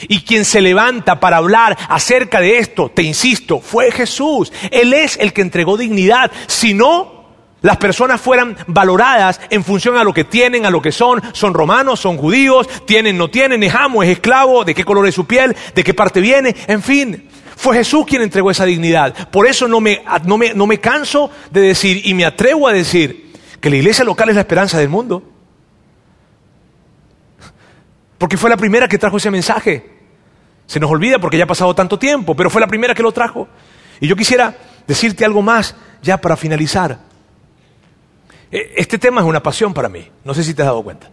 y 0.08 0.22
quien 0.22 0.44
se 0.44 0.60
levanta 0.60 1.20
para 1.20 1.38
hablar 1.38 1.78
acerca 1.88 2.42
de 2.42 2.58
esto, 2.58 2.90
te 2.90 3.04
insisto, 3.04 3.60
fue 3.60 3.92
Jesús. 3.92 4.52
Él 4.72 4.92
es 4.92 5.18
el 5.18 5.32
que 5.32 5.42
entregó 5.42 5.78
dignidad. 5.78 6.32
Si 6.48 6.74
no, 6.74 7.26
las 7.62 7.78
personas 7.78 8.20
fueran 8.20 8.58
valoradas 8.66 9.40
en 9.52 9.64
función 9.64 9.98
a 9.98 10.04
lo 10.04 10.14
que 10.14 10.24
tienen, 10.24 10.66
a 10.66 10.72
lo 10.72 10.82
que 10.82 10.92
son, 10.92 11.22
son 11.34 11.54
romanos, 11.54 12.00
son 12.00 12.18
judíos, 12.18 12.68
tienen, 12.86 13.20
no 13.20 13.30
tienen, 13.30 13.62
es 13.62 13.76
amo, 13.76 14.02
es 14.02 14.10
esclavo, 14.10 14.66
de 14.66 14.74
qué 14.74 14.84
color 14.84 15.08
es 15.08 15.14
su 15.14 15.28
piel, 15.28 15.56
de 15.76 15.84
qué 15.84 15.94
parte 15.94 16.22
viene, 16.22 16.56
en 16.66 16.82
fin. 16.82 17.30
Fue 17.60 17.76
Jesús 17.76 18.06
quien 18.06 18.22
entregó 18.22 18.50
esa 18.50 18.64
dignidad. 18.64 19.28
Por 19.32 19.46
eso 19.46 19.68
no 19.68 19.82
me, 19.82 20.02
no 20.24 20.38
me, 20.38 20.54
no 20.54 20.66
me 20.66 20.80
canso 20.80 21.30
de 21.52 21.60
decir 21.60 22.08
y 22.08 22.14
me 22.14 22.24
atrevo 22.24 22.70
a 22.70 22.72
decir 22.72 23.34
que 23.60 23.70
la 23.70 23.76
iglesia 23.76 24.06
local 24.06 24.30
es 24.30 24.36
la 24.36 24.42
esperanza 24.42 24.78
del 24.78 24.88
mundo. 24.88 25.22
Porque 28.18 28.38
fue 28.38 28.50
la 28.50 28.56
primera 28.56 28.88
que 28.88 28.98
trajo 28.98 29.18
ese 29.18 29.30
mensaje. 29.30 29.84
Se 30.68 30.80
nos 30.80 30.90
olvida 30.90 31.20
porque 31.20 31.38
ya 31.38 31.44
ha 31.44 31.48
pasado 31.48 31.76
tanto 31.76 32.00
tiempo, 32.00 32.34
pero 32.34 32.50
fue 32.50 32.62
la 32.62 32.68
primera 32.68 32.96
que 32.96 33.04
lo 33.04 33.12
trajo. 33.12 33.50
Y 34.00 34.08
yo 34.08 34.16
quisiera 34.16 34.56
decirte 34.88 35.26
algo 35.26 35.42
más 35.42 35.76
ya 36.02 36.16
para 36.22 36.38
finalizar. 36.38 36.98
E, 38.50 38.74
este 38.78 38.98
tema 38.98 39.20
es 39.20 39.28
una 39.28 39.44
pasión 39.44 39.74
para 39.74 39.90
mí, 39.90 40.10
no 40.24 40.34
sé 40.34 40.46
si 40.46 40.54
te 40.54 40.62
has 40.62 40.68
dado 40.68 40.82
cuenta. 40.82 41.10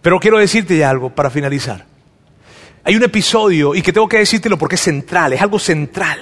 Pero 0.00 0.20
quiero 0.20 0.38
decirte 0.38 0.76
ya 0.76 0.90
algo 0.90 1.10
para 1.10 1.28
finalizar. 1.28 1.89
Hay 2.84 2.96
un 2.96 3.02
episodio, 3.02 3.74
y 3.74 3.82
que 3.82 3.92
tengo 3.92 4.08
que 4.08 4.18
decírtelo 4.18 4.56
porque 4.56 4.76
es 4.76 4.80
central, 4.80 5.32
es 5.32 5.42
algo 5.42 5.58
central 5.58 6.18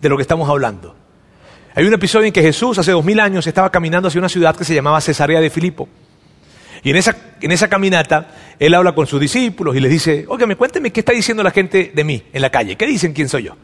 de 0.00 0.08
lo 0.08 0.16
que 0.16 0.22
estamos 0.22 0.48
hablando. 0.48 0.96
Hay 1.74 1.84
un 1.84 1.92
episodio 1.92 2.26
en 2.26 2.32
que 2.32 2.42
Jesús 2.42 2.78
hace 2.78 2.90
dos 2.90 3.04
mil 3.04 3.20
años 3.20 3.46
estaba 3.46 3.70
caminando 3.70 4.08
hacia 4.08 4.18
una 4.18 4.28
ciudad 4.28 4.56
que 4.56 4.64
se 4.64 4.74
llamaba 4.74 5.00
Cesarea 5.00 5.40
de 5.40 5.50
Filipo. 5.50 5.88
Y 6.82 6.90
en 6.90 6.96
esa, 6.96 7.14
en 7.40 7.52
esa 7.52 7.68
caminata, 7.68 8.28
él 8.58 8.74
habla 8.74 8.92
con 8.92 9.06
sus 9.06 9.20
discípulos 9.20 9.76
y 9.76 9.80
les 9.80 9.90
dice, 9.90 10.26
me 10.46 10.56
cuénteme 10.56 10.90
qué 10.90 11.00
está 11.00 11.12
diciendo 11.12 11.42
la 11.42 11.50
gente 11.50 11.92
de 11.94 12.04
mí 12.04 12.22
en 12.32 12.42
la 12.42 12.50
calle. 12.50 12.76
¿Qué 12.76 12.86
dicen 12.86 13.12
quién 13.12 13.28
soy 13.28 13.44
yo? 13.44 13.56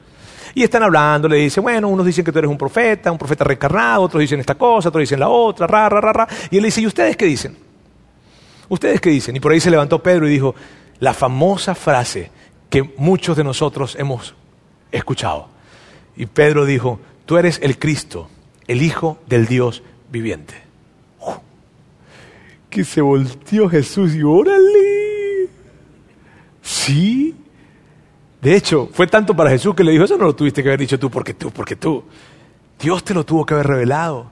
Y 0.55 0.63
están 0.63 0.83
hablando, 0.83 1.29
le 1.29 1.37
dice, 1.37 1.61
bueno, 1.61 1.89
unos 1.89 2.07
dicen 2.07 2.25
que 2.25 2.33
tú 2.33 2.39
eres 2.39 2.51
un 2.51 2.57
profeta, 2.57 3.11
un 3.11 3.19
profeta 3.19 3.45
reencarnado, 3.45 4.03
otros 4.03 4.21
dicen 4.21 4.41
esta 4.41 4.55
cosa, 4.55 4.89
otros 4.89 5.01
dicen 5.01 5.21
la 5.21 5.29
otra, 5.29 5.67
ra, 5.67 5.89
ra, 5.89 6.01
ra, 6.01 6.13
ra. 6.13 6.29
Y 6.51 6.59
él 6.59 6.65
dice, 6.65 6.81
¿y 6.81 6.87
ustedes 6.87 7.17
qué 7.17 7.27
dicen? 7.27 7.57
¿Ustedes 8.69 9.01
qué 9.01 9.11
dicen? 9.11 9.37
Y 9.37 9.41
por 9.41 9.53
ahí 9.53 9.61
se 9.61 9.71
levantó 9.71 10.03
Pedro 10.03 10.27
y 10.27 10.31
dijo, 10.31 10.55
la 11.01 11.15
famosa 11.15 11.75
frase 11.75 12.31
que 12.71 12.83
muchos 12.97 13.37
de 13.37 13.45
nosotros 13.45 13.97
hemos 13.99 14.35
escuchado. 14.93 15.49
Y 16.17 16.27
Pedro 16.27 16.65
dijo, 16.65 17.01
tú 17.25 17.37
eres 17.37 17.59
el 17.63 17.79
Cristo, 17.79 18.29
el 18.67 18.83
Hijo 18.83 19.19
del 19.27 19.47
Dios 19.47 19.83
viviente 20.11 20.67
que 22.77 22.85
se 22.85 23.01
volteó 23.01 23.71
Jesús 23.71 24.15
y 24.15 24.23
órale. 24.23 25.49
Sí. 26.61 27.35
De 28.43 28.55
hecho, 28.55 28.91
fue 28.93 29.07
tanto 29.07 29.35
para 29.35 29.49
Jesús 29.49 29.75
que 29.75 29.83
le 29.83 29.93
dijo, 29.93 30.05
eso 30.05 30.19
no 30.19 30.27
lo 30.27 30.37
tuviste 30.37 30.63
que 30.63 30.69
haber 30.69 30.81
dicho 30.81 30.99
tú, 30.99 31.11
porque 31.11 31.33
tú, 31.33 31.51
porque 31.51 31.75
tú. 31.75 32.05
Dios 32.79 33.03
te 33.03 33.15
lo 33.15 33.25
tuvo 33.25 33.47
que 33.47 33.55
haber 33.55 33.67
revelado. 33.67 34.31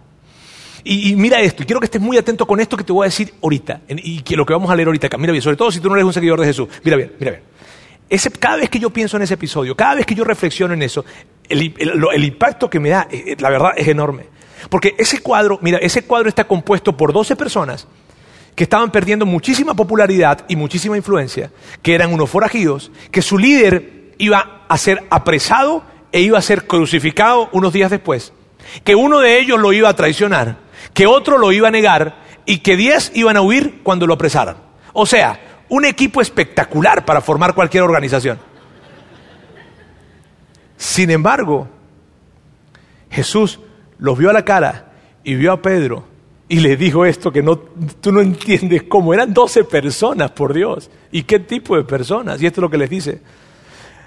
Y, 0.87 1.17
mira 1.17 1.41
esto, 1.41 1.63
y 1.63 1.67
quiero 1.67 1.81
que 1.81 1.87
estés 1.87 2.01
muy 2.01 2.19
atento 2.19 2.47
con 2.47 2.61
esto 2.61 2.77
que 2.77 2.85
te 2.85 2.93
voy 2.93 3.05
a 3.05 3.09
decir 3.09 3.33
ahorita, 3.43 3.81
y 3.89 4.23
lo 4.37 4.45
que 4.45 4.53
vamos 4.53 4.71
a 4.71 4.77
leer 4.77 4.89
ahorita 4.89 5.07
acá. 5.07 5.17
Mira 5.17 5.33
bien, 5.33 5.43
sobre 5.43 5.57
todo 5.57 5.73
si 5.73 5.81
tú 5.81 5.89
no 5.89 5.95
eres 5.95 6.05
un 6.05 6.13
seguidor 6.13 6.39
de 6.41 6.47
Jesús. 6.47 6.69
Mira 6.85 6.97
bien, 6.97 7.13
mira 7.19 7.33
bien. 7.33 7.43
Cada 8.39 8.57
vez 8.57 8.69
que 8.69 8.79
yo 8.79 8.91
pienso 8.91 9.17
en 9.17 9.23
ese 9.23 9.35
episodio, 9.35 9.75
cada 9.75 9.95
vez 9.95 10.07
que 10.07 10.15
yo 10.15 10.25
reflexiono 10.25 10.75
en 10.75 10.83
eso, 10.83 11.05
el, 11.49 11.75
el 11.79 12.25
impacto 12.25 12.69
que 12.69 12.79
me 12.81 12.91
da, 12.91 13.09
eh, 13.11 13.35
la 13.39 13.49
verdad, 13.49 13.73
es 13.77 13.89
enorme. 13.89 14.27
Porque 14.69 14.95
ese 14.99 15.21
cuadro, 15.21 15.59
mira, 15.63 15.79
ese 15.79 16.03
cuadro 16.03 16.29
está 16.29 16.45
compuesto 16.45 16.97
por 16.97 17.13
12 17.13 17.35
personas 17.35 17.87
que 18.55 18.65
estaban 18.65 18.93
perdiendo 18.93 19.27
muchísima 19.27 19.75
popularidad 19.75 20.45
y 20.49 20.57
muchísima 20.57 20.97
influencia, 20.97 21.51
que 21.83 21.95
eran 21.95 22.13
unos 22.13 22.31
forajidos, 22.31 22.93
que 23.11 23.23
su 23.23 23.39
líder 23.39 24.13
iba 24.19 24.65
a 24.69 24.79
ser 24.79 25.05
apresado 25.11 25.83
e 26.13 26.21
iba 26.21 26.39
a 26.39 26.43
ser 26.43 26.67
crucificado 26.67 27.49
unos 27.53 27.73
días 27.73 27.91
después, 27.91 28.33
que 28.85 28.95
uno 28.95 29.19
de 29.19 29.41
ellos 29.41 29.59
lo 29.59 29.73
iba 29.73 29.89
a 29.89 29.97
traicionar, 29.97 30.59
que 30.95 31.07
otro 31.07 31.37
lo 31.37 31.53
iba 31.53 31.69
a 31.69 31.73
negar 31.73 32.17
y 32.47 32.59
que 32.59 32.77
diez 32.77 33.13
iban 33.15 33.37
a 33.37 33.43
huir 33.43 33.81
cuando 33.83 34.07
lo 34.07 34.15
apresaran. 34.15 34.57
O 34.93 35.05
sea, 35.05 35.65
un 35.69 35.85
equipo 35.85 36.21
espectacular 36.21 37.05
para 37.05 37.21
formar 37.21 37.55
cualquier 37.55 37.83
organización. 37.83 38.39
Sin 40.77 41.11
embargo, 41.11 41.69
Jesús 43.11 43.61
los 43.99 44.17
vio 44.17 44.31
a 44.31 44.33
la 44.33 44.45
cara 44.45 44.93
y 45.23 45.35
vio 45.35 45.53
a 45.53 45.61
Pedro 45.61 46.05
y 46.49 46.61
le 46.61 46.77
dijo 46.77 47.05
esto 47.05 47.33
que 47.33 47.43
no, 47.43 47.57
tú 47.57 48.13
no 48.13 48.21
entiendes 48.21 48.85
cómo. 48.85 49.15
Eran 49.15 49.33
doce 49.33 49.65
personas, 49.65 50.31
por 50.33 50.53
Dios. 50.53 50.91
¿Y 51.11 51.23
qué 51.23 51.41
tipo 51.41 51.77
de 51.77 51.85
personas? 51.85 52.41
Y 52.43 52.47
esto 52.47 52.61
es 52.61 52.63
lo 52.63 52.71
que 52.71 52.79
les 52.79 52.91
dice. 52.91 53.21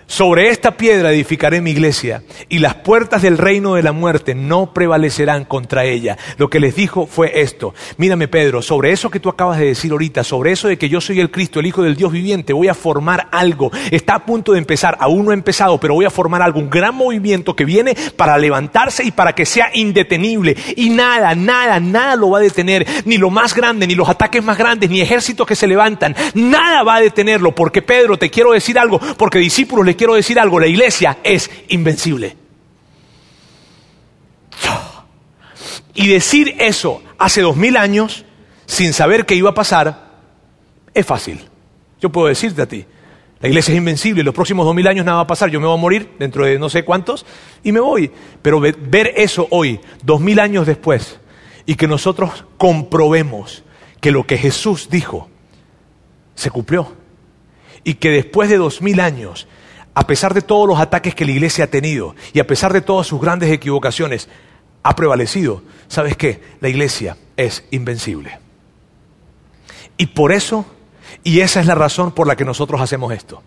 Sobre 0.08 0.49
esta 0.49 0.78
piedra 0.78 1.12
edificaré 1.12 1.60
mi 1.60 1.72
iglesia 1.72 2.24
y 2.47 2.60
las 2.60 2.76
puertas 2.76 3.22
del 3.22 3.38
reino 3.38 3.76
de 3.76 3.84
la 3.84 3.91
muerte 3.91 4.36
no 4.36 4.74
prevalecerán 4.74 5.43
contra 5.43 5.84
ella. 5.84 6.18
Lo 6.38 6.49
que 6.49 6.62
les 6.62 6.78
dijo 6.78 7.08
fue 7.08 7.41
esto. 7.41 7.74
Mírame 7.97 8.30
Pedro, 8.30 8.62
sobre 8.62 8.93
eso 8.93 9.12
que 9.12 9.20
tú 9.20 9.28
acabas 9.28 9.60
de 9.60 9.66
decir 9.66 9.91
ahorita, 9.91 10.24
sobre 10.24 10.53
eso 10.53 10.70
de 10.70 10.78
que 10.78 10.88
yo 10.88 11.01
soy 11.01 11.20
el 11.20 11.30
Cristo, 11.30 11.60
el 11.60 11.66
Hijo 11.66 11.84
del 11.84 11.97
Dios 11.97 12.14
viviente, 12.14 12.53
voy 12.53 12.70
a 12.70 12.74
formar 12.74 13.28
algo. 13.34 13.70
Está 13.91 14.16
a 14.16 14.26
punto 14.26 14.53
de 14.53 14.60
empezar, 14.60 14.95
aún 15.01 15.26
no 15.26 15.32
ha 15.32 15.34
empezado, 15.34 15.78
pero 15.78 15.95
voy 15.95 16.05
a 16.05 16.10
formar 16.10 16.41
algo, 16.41 16.62
un 16.62 16.70
gran 16.70 16.95
movimiento 16.95 17.53
que 17.53 17.66
viene 17.66 17.93
para 18.16 18.38
levantarse 18.38 19.03
y 19.03 19.12
para 19.12 19.36
que 19.36 19.45
sea 19.45 19.72
indetenible. 19.74 20.55
Y 20.78 20.89
nada, 20.89 21.36
nada, 21.36 21.82
nada 21.82 22.16
lo 22.16 22.30
va 22.30 22.38
a 22.38 22.41
detener, 22.41 22.88
ni 23.03 23.18
lo 23.18 23.30
más 23.30 23.53
grande, 23.53 23.86
ni 23.86 23.93
los 23.93 24.08
ataques 24.08 24.41
más 24.41 24.58
grandes, 24.58 24.89
ni 24.89 25.01
ejércitos 25.01 25.45
que 25.45 25.55
se 25.55 25.68
levantan. 25.68 26.16
Nada 26.34 26.84
va 26.84 26.95
a 26.95 27.01
detenerlo, 27.01 27.53
porque 27.53 27.82
Pedro, 27.82 28.18
te 28.18 28.30
quiero 28.30 28.53
decir 28.53 28.80
algo, 28.80 29.01
porque 29.18 29.39
discípulos 29.39 29.86
le 29.86 29.97
quiero 29.98 30.14
decir 30.14 30.39
algo, 30.39 30.60
la 30.60 30.68
iglesia 30.68 31.18
es 31.24 31.50
invencible. 31.70 32.38
Y 35.93 36.08
decir 36.08 36.56
eso 36.60 37.02
hace 37.18 37.41
dos 37.41 37.56
mil 37.56 37.76
años, 37.76 38.24
sin 38.66 38.93
saber 38.93 39.26
qué 39.26 39.36
iba 39.36 39.50
a 39.50 39.54
pasar, 39.56 40.20
es 40.93 41.06
fácil. 41.06 41.41
Yo 42.00 42.12
puedo 42.12 42.28
decirte 42.28 42.62
a 42.62 42.68
ti, 42.68 42.86
la 43.39 43.50
iglesia 43.50 43.74
es 43.74 43.78
invencible, 43.78 44.24
los 44.24 44.34
próximos 44.34 44.66
dos 44.66 44.76
mil 44.76 44.88
años 44.88 45.06
nada 45.06 45.18
va 45.18 45.24
a 45.24 45.28
pasar, 45.28 45.50
yo 45.50 45.60
me 45.60 45.68
voy 45.68 45.78
a 45.78 45.82
morir 45.82 46.12
dentro 46.20 46.45
de 46.45 46.58
no 46.58 46.70
sé 46.70 46.86
cuántos 46.86 47.26
y 47.64 47.72
me 47.72 47.80
voy. 47.80 48.12
Pero 48.41 48.60
ver 48.60 49.14
eso 49.16 49.48
hoy, 49.50 49.80
dos 50.04 50.22
mil 50.22 50.39
años 50.39 50.66
después, 50.68 51.20
y 51.66 51.76
que 51.76 51.88
nosotros 51.88 52.45
comprobemos 52.58 53.64
que 54.00 54.12
lo 54.12 54.26
que 54.26 54.38
Jesús 54.38 54.89
dijo 54.89 55.30
se 56.36 56.52
cumplió 56.52 56.95
y 57.84 57.95
que 57.95 58.12
después 58.12 58.50
de 58.50 58.58
dos 58.58 58.82
mil 58.82 59.00
años, 59.00 59.48
a 59.98 60.06
pesar 60.06 60.36
de 60.36 60.43
todos 60.43 60.68
los 60.68 60.80
ataques 60.80 61.16
que 61.16 61.26
la 61.26 61.32
iglesia 61.32 61.64
ha 61.64 61.72
tenido 61.72 62.16
y 62.32 62.39
a 62.39 62.45
pesar 62.45 62.72
de 62.72 62.82
todas 62.82 63.08
sus 63.08 63.20
grandes 63.20 63.52
equivocaciones, 63.52 64.30
ha 64.84 64.95
prevalecido. 64.95 65.64
¿Sabes 65.88 66.16
qué? 66.16 66.39
La 66.62 66.70
iglesia 66.70 67.18
es 67.36 67.64
invencible. 67.72 68.38
Y 69.98 70.06
por 70.06 70.34
eso, 70.34 70.68
y 71.24 71.41
esa 71.41 71.59
es 71.59 71.65
la 71.65 71.76
razón 71.76 72.11
por 72.11 72.28
la 72.28 72.36
que 72.36 72.45
nosotros 72.45 72.80
hacemos 72.82 73.13
esto. 73.13 73.41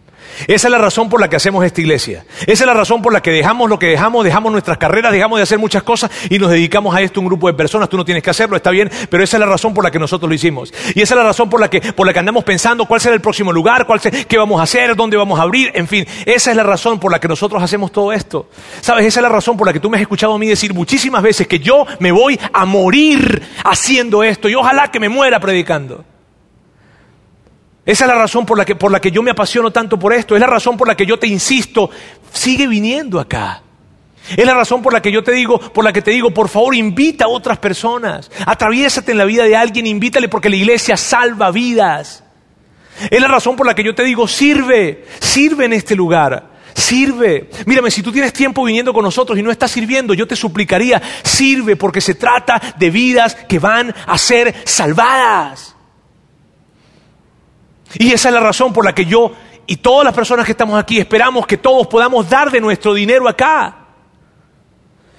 Esa 0.46 0.68
es 0.68 0.72
la 0.72 0.78
razón 0.78 1.08
por 1.08 1.20
la 1.20 1.28
que 1.28 1.36
hacemos 1.36 1.64
esta 1.64 1.80
iglesia. 1.80 2.24
Esa 2.42 2.64
es 2.64 2.66
la 2.66 2.74
razón 2.74 3.02
por 3.02 3.12
la 3.12 3.20
que 3.20 3.30
dejamos 3.30 3.68
lo 3.68 3.78
que 3.78 3.86
dejamos, 3.86 4.24
dejamos 4.24 4.52
nuestras 4.52 4.78
carreras, 4.78 5.12
dejamos 5.12 5.38
de 5.38 5.42
hacer 5.42 5.58
muchas 5.58 5.82
cosas 5.82 6.10
y 6.28 6.38
nos 6.38 6.50
dedicamos 6.50 6.94
a 6.94 7.00
esto 7.00 7.20
un 7.20 7.26
grupo 7.26 7.46
de 7.48 7.54
personas. 7.54 7.88
Tú 7.88 7.96
no 7.96 8.04
tienes 8.04 8.22
que 8.22 8.30
hacerlo, 8.30 8.56
está 8.56 8.70
bien, 8.70 8.90
pero 9.08 9.22
esa 9.22 9.36
es 9.36 9.40
la 9.40 9.46
razón 9.46 9.74
por 9.74 9.84
la 9.84 9.90
que 9.90 9.98
nosotros 9.98 10.28
lo 10.28 10.34
hicimos. 10.34 10.72
Y 10.94 11.02
esa 11.02 11.14
es 11.14 11.18
la 11.18 11.24
razón 11.24 11.50
por 11.50 11.60
la 11.60 11.68
que, 11.68 11.80
por 11.80 12.06
la 12.06 12.12
que 12.12 12.18
andamos 12.18 12.44
pensando 12.44 12.86
cuál 12.86 13.00
será 13.00 13.14
el 13.14 13.20
próximo 13.20 13.52
lugar, 13.52 13.86
cuál 13.86 14.00
qué 14.00 14.38
vamos 14.38 14.60
a 14.60 14.64
hacer, 14.64 14.96
dónde 14.96 15.16
vamos 15.16 15.38
a 15.38 15.42
abrir, 15.42 15.70
en 15.74 15.88
fin. 15.88 16.06
Esa 16.24 16.50
es 16.50 16.56
la 16.56 16.62
razón 16.62 16.98
por 16.98 17.12
la 17.12 17.18
que 17.18 17.28
nosotros 17.28 17.62
hacemos 17.62 17.92
todo 17.92 18.12
esto. 18.12 18.48
Sabes, 18.80 19.06
esa 19.06 19.20
es 19.20 19.22
la 19.22 19.28
razón 19.28 19.56
por 19.56 19.66
la 19.66 19.72
que 19.72 19.80
tú 19.80 19.90
me 19.90 19.96
has 19.96 20.02
escuchado 20.02 20.34
a 20.34 20.38
mí 20.38 20.46
decir 20.46 20.74
muchísimas 20.74 21.22
veces 21.22 21.46
que 21.46 21.58
yo 21.58 21.86
me 21.98 22.12
voy 22.12 22.38
a 22.52 22.64
morir 22.64 23.42
haciendo 23.64 24.22
esto 24.22 24.48
y 24.48 24.54
ojalá 24.54 24.88
que 24.88 25.00
me 25.00 25.08
muera 25.08 25.40
predicando. 25.40 26.04
Esa 27.90 28.04
es 28.04 28.08
la 28.08 28.14
razón 28.14 28.46
por 28.46 28.56
la, 28.56 28.64
que, 28.64 28.76
por 28.76 28.92
la 28.92 29.00
que 29.00 29.10
yo 29.10 29.20
me 29.20 29.32
apasiono 29.32 29.72
tanto 29.72 29.98
por 29.98 30.12
esto. 30.12 30.36
Es 30.36 30.40
la 30.40 30.46
razón 30.46 30.76
por 30.76 30.86
la 30.86 30.94
que 30.94 31.04
yo 31.04 31.18
te 31.18 31.26
insisto, 31.26 31.90
sigue 32.32 32.68
viniendo 32.68 33.18
acá. 33.18 33.62
Es 34.36 34.46
la 34.46 34.54
razón 34.54 34.80
por 34.80 34.92
la 34.92 35.02
que 35.02 35.10
yo 35.10 35.24
te 35.24 35.32
digo, 35.32 35.58
por 35.58 35.82
la 35.82 35.92
que 35.92 36.00
te 36.00 36.12
digo, 36.12 36.30
por 36.30 36.48
favor, 36.48 36.76
invita 36.76 37.24
a 37.24 37.28
otras 37.28 37.58
personas. 37.58 38.30
Atraviésate 38.46 39.10
en 39.10 39.18
la 39.18 39.24
vida 39.24 39.42
de 39.42 39.56
alguien, 39.56 39.88
invítale 39.88 40.28
porque 40.28 40.48
la 40.48 40.54
iglesia 40.54 40.96
salva 40.96 41.50
vidas. 41.50 42.22
Es 43.10 43.20
la 43.20 43.26
razón 43.26 43.56
por 43.56 43.66
la 43.66 43.74
que 43.74 43.82
yo 43.82 43.92
te 43.92 44.04
digo, 44.04 44.28
sirve, 44.28 45.04
sirve 45.18 45.64
en 45.64 45.72
este 45.72 45.96
lugar. 45.96 46.48
Sirve. 46.76 47.50
Mírame, 47.66 47.90
si 47.90 48.04
tú 48.04 48.12
tienes 48.12 48.32
tiempo 48.32 48.62
viniendo 48.62 48.92
con 48.92 49.02
nosotros 49.02 49.36
y 49.36 49.42
no 49.42 49.50
estás 49.50 49.72
sirviendo, 49.72 50.14
yo 50.14 50.28
te 50.28 50.36
suplicaría, 50.36 51.02
sirve 51.24 51.74
porque 51.74 52.00
se 52.00 52.14
trata 52.14 52.62
de 52.78 52.88
vidas 52.88 53.34
que 53.34 53.58
van 53.58 53.92
a 54.06 54.16
ser 54.16 54.54
salvadas. 54.64 55.74
Y 57.94 58.12
esa 58.12 58.28
es 58.28 58.34
la 58.34 58.40
razón 58.40 58.72
por 58.72 58.84
la 58.84 58.94
que 58.94 59.04
yo 59.04 59.32
y 59.66 59.76
todas 59.76 60.04
las 60.04 60.14
personas 60.14 60.46
que 60.46 60.52
estamos 60.52 60.78
aquí 60.78 60.98
esperamos 60.98 61.46
que 61.46 61.56
todos 61.56 61.86
podamos 61.86 62.28
dar 62.28 62.50
de 62.50 62.60
nuestro 62.60 62.94
dinero 62.94 63.28
acá. 63.28 63.76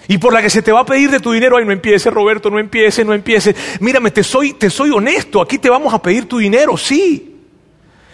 Y 0.08 0.18
por 0.18 0.34
la 0.34 0.42
que 0.42 0.50
se 0.50 0.62
te 0.62 0.72
va 0.72 0.82
a 0.82 0.86
pedir 0.86 1.12
de 1.12 1.20
tu 1.20 1.32
dinero, 1.32 1.58
ay, 1.58 1.66
no 1.66 1.72
empiece, 1.72 2.10
Roberto, 2.10 2.50
no 2.50 2.60
empiece, 2.60 3.06
no 3.06 3.14
empiece. 3.14 3.56
Mírame, 3.80 4.12
te 4.12 4.24
soy, 4.24 4.54
te 4.54 4.70
soy 4.70 4.90
honesto, 4.90 5.42
aquí 5.42 5.58
te 5.58 5.70
vamos 5.70 5.94
a 5.94 6.02
pedir 6.02 6.28
tu 6.28 6.38
dinero, 6.38 6.76
sí. 6.76 7.40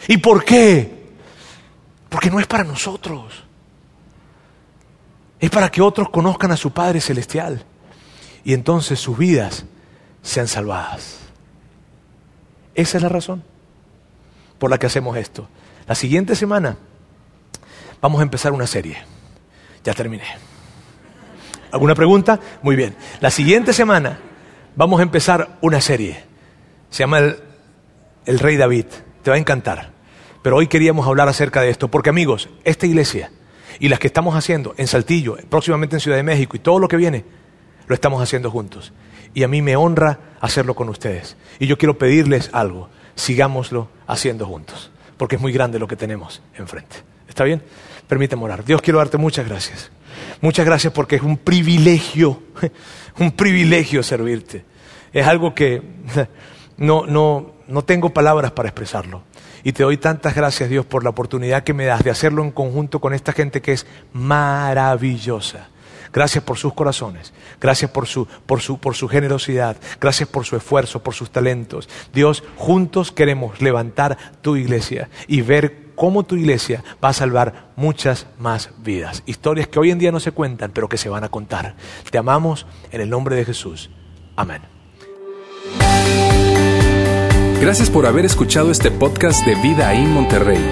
¿Y 0.07 0.17
por 0.17 0.43
qué? 0.43 1.07
Porque 2.09 2.29
no 2.29 2.39
es 2.39 2.45
para 2.45 2.63
nosotros. 2.63 3.43
Es 5.39 5.49
para 5.49 5.69
que 5.69 5.81
otros 5.81 6.09
conozcan 6.09 6.51
a 6.51 6.57
su 6.57 6.71
Padre 6.71 6.99
Celestial. 6.99 7.63
Y 8.43 8.53
entonces 8.53 8.99
sus 8.99 9.17
vidas 9.17 9.65
sean 10.21 10.47
salvadas. 10.47 11.19
Esa 12.75 12.97
es 12.97 13.03
la 13.03 13.09
razón 13.09 13.43
por 14.59 14.69
la 14.69 14.77
que 14.77 14.87
hacemos 14.87 15.17
esto. 15.17 15.47
La 15.87 15.95
siguiente 15.95 16.35
semana 16.35 16.77
vamos 18.01 18.19
a 18.19 18.23
empezar 18.23 18.51
una 18.51 18.67
serie. 18.67 18.97
Ya 19.83 19.93
terminé. 19.93 20.25
¿Alguna 21.71 21.95
pregunta? 21.95 22.39
Muy 22.61 22.75
bien. 22.75 22.95
La 23.19 23.31
siguiente 23.31 23.73
semana 23.73 24.19
vamos 24.75 24.99
a 24.99 25.03
empezar 25.03 25.57
una 25.61 25.81
serie. 25.81 26.23
Se 26.89 27.03
llama 27.03 27.19
el, 27.19 27.37
el, 28.25 28.39
Rey 28.39 28.57
David. 28.57 28.85
Te 29.23 29.29
va 29.29 29.35
a 29.35 29.39
encantar. 29.39 29.91
Pero 30.41 30.57
hoy 30.57 30.67
queríamos 30.67 31.07
hablar 31.07 31.27
acerca 31.27 31.61
de 31.61 31.69
esto. 31.69 31.89
Porque 31.89 32.09
amigos, 32.09 32.49
esta 32.63 32.85
iglesia 32.85 33.31
y 33.79 33.89
las 33.89 33.99
que 33.99 34.07
estamos 34.07 34.35
haciendo 34.35 34.73
en 34.77 34.87
Saltillo, 34.87 35.37
próximamente 35.49 35.95
en 35.95 35.99
Ciudad 35.99 36.17
de 36.17 36.23
México 36.23 36.55
y 36.55 36.59
todo 36.59 36.79
lo 36.79 36.87
que 36.87 36.97
viene, 36.97 37.25
lo 37.87 37.93
estamos 37.93 38.21
haciendo 38.21 38.49
juntos. 38.49 38.93
Y 39.33 39.43
a 39.43 39.47
mí 39.47 39.61
me 39.61 39.75
honra 39.75 40.19
hacerlo 40.41 40.73
con 40.73 40.89
ustedes. 40.89 41.37
Y 41.59 41.67
yo 41.67 41.77
quiero 41.77 41.97
pedirles 41.97 42.49
algo 42.53 42.89
sigámoslo 43.17 43.89
haciendo 44.07 44.45
juntos, 44.45 44.91
porque 45.17 45.35
es 45.35 45.41
muy 45.41 45.51
grande 45.51 45.79
lo 45.79 45.87
que 45.87 45.97
tenemos 45.97 46.41
enfrente. 46.57 46.95
¿Está 47.27 47.43
bien? 47.43 47.61
Permíteme 48.07 48.43
orar. 48.43 48.63
Dios, 48.63 48.81
quiero 48.81 48.99
darte 48.99 49.17
muchas 49.17 49.45
gracias. 49.45 49.91
Muchas 50.39 50.65
gracias 50.65 50.93
porque 50.93 51.17
es 51.17 51.21
un 51.21 51.37
privilegio, 51.37 52.41
un 53.19 53.31
privilegio 53.31 54.01
servirte. 54.03 54.63
Es 55.11 55.27
algo 55.27 55.53
que 55.53 55.81
no, 56.77 57.05
no, 57.05 57.51
no 57.67 57.83
tengo 57.83 58.13
palabras 58.13 58.51
para 58.51 58.69
expresarlo. 58.69 59.23
Y 59.63 59.73
te 59.73 59.83
doy 59.83 59.97
tantas 59.97 60.35
gracias, 60.35 60.69
Dios, 60.69 60.85
por 60.85 61.03
la 61.03 61.09
oportunidad 61.09 61.63
que 61.63 61.73
me 61.73 61.85
das 61.85 62.03
de 62.03 62.11
hacerlo 62.11 62.43
en 62.43 62.51
conjunto 62.51 63.01
con 63.01 63.13
esta 63.13 63.33
gente 63.33 63.61
que 63.61 63.73
es 63.73 63.85
maravillosa. 64.13 65.69
Gracias 66.13 66.43
por 66.43 66.57
sus 66.57 66.73
corazones. 66.73 67.33
Gracias 67.59 67.91
por 67.91 68.07
su, 68.07 68.25
por, 68.25 68.61
su, 68.61 68.77
por 68.77 68.95
su 68.95 69.07
generosidad. 69.07 69.77
Gracias 69.99 70.29
por 70.29 70.45
su 70.45 70.55
esfuerzo, 70.55 71.03
por 71.03 71.13
sus 71.13 71.31
talentos. 71.31 71.89
Dios, 72.13 72.43
juntos 72.55 73.11
queremos 73.11 73.61
levantar 73.61 74.17
tu 74.41 74.55
iglesia 74.55 75.09
y 75.27 75.41
ver 75.41 75.87
cómo 75.95 76.23
tu 76.23 76.35
iglesia 76.35 76.83
va 77.03 77.09
a 77.09 77.13
salvar 77.13 77.71
muchas 77.75 78.27
más 78.37 78.69
vidas. 78.77 79.23
Historias 79.25 79.67
que 79.67 79.79
hoy 79.79 79.91
en 79.91 79.99
día 79.99 80.11
no 80.11 80.19
se 80.19 80.31
cuentan, 80.31 80.71
pero 80.71 80.87
que 80.87 80.97
se 80.97 81.09
van 81.09 81.23
a 81.23 81.29
contar. 81.29 81.75
Te 82.09 82.17
amamos 82.17 82.65
en 82.91 83.01
el 83.01 83.09
nombre 83.09 83.35
de 83.35 83.45
Jesús. 83.45 83.89
Amén. 84.35 84.61
Gracias 87.59 87.89
por 87.89 88.05
haber 88.05 88.23
escuchado 88.23 88.69
este 88.69 88.91
podcast 88.91 89.43
de 89.45 89.55
Vida 89.55 89.93
en 89.93 90.13
Monterrey. 90.13 90.63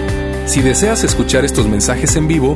Si 0.46 0.62
deseas 0.62 1.04
escuchar 1.04 1.44
estos 1.44 1.68
mensajes 1.68 2.16
en 2.16 2.28
vivo, 2.28 2.56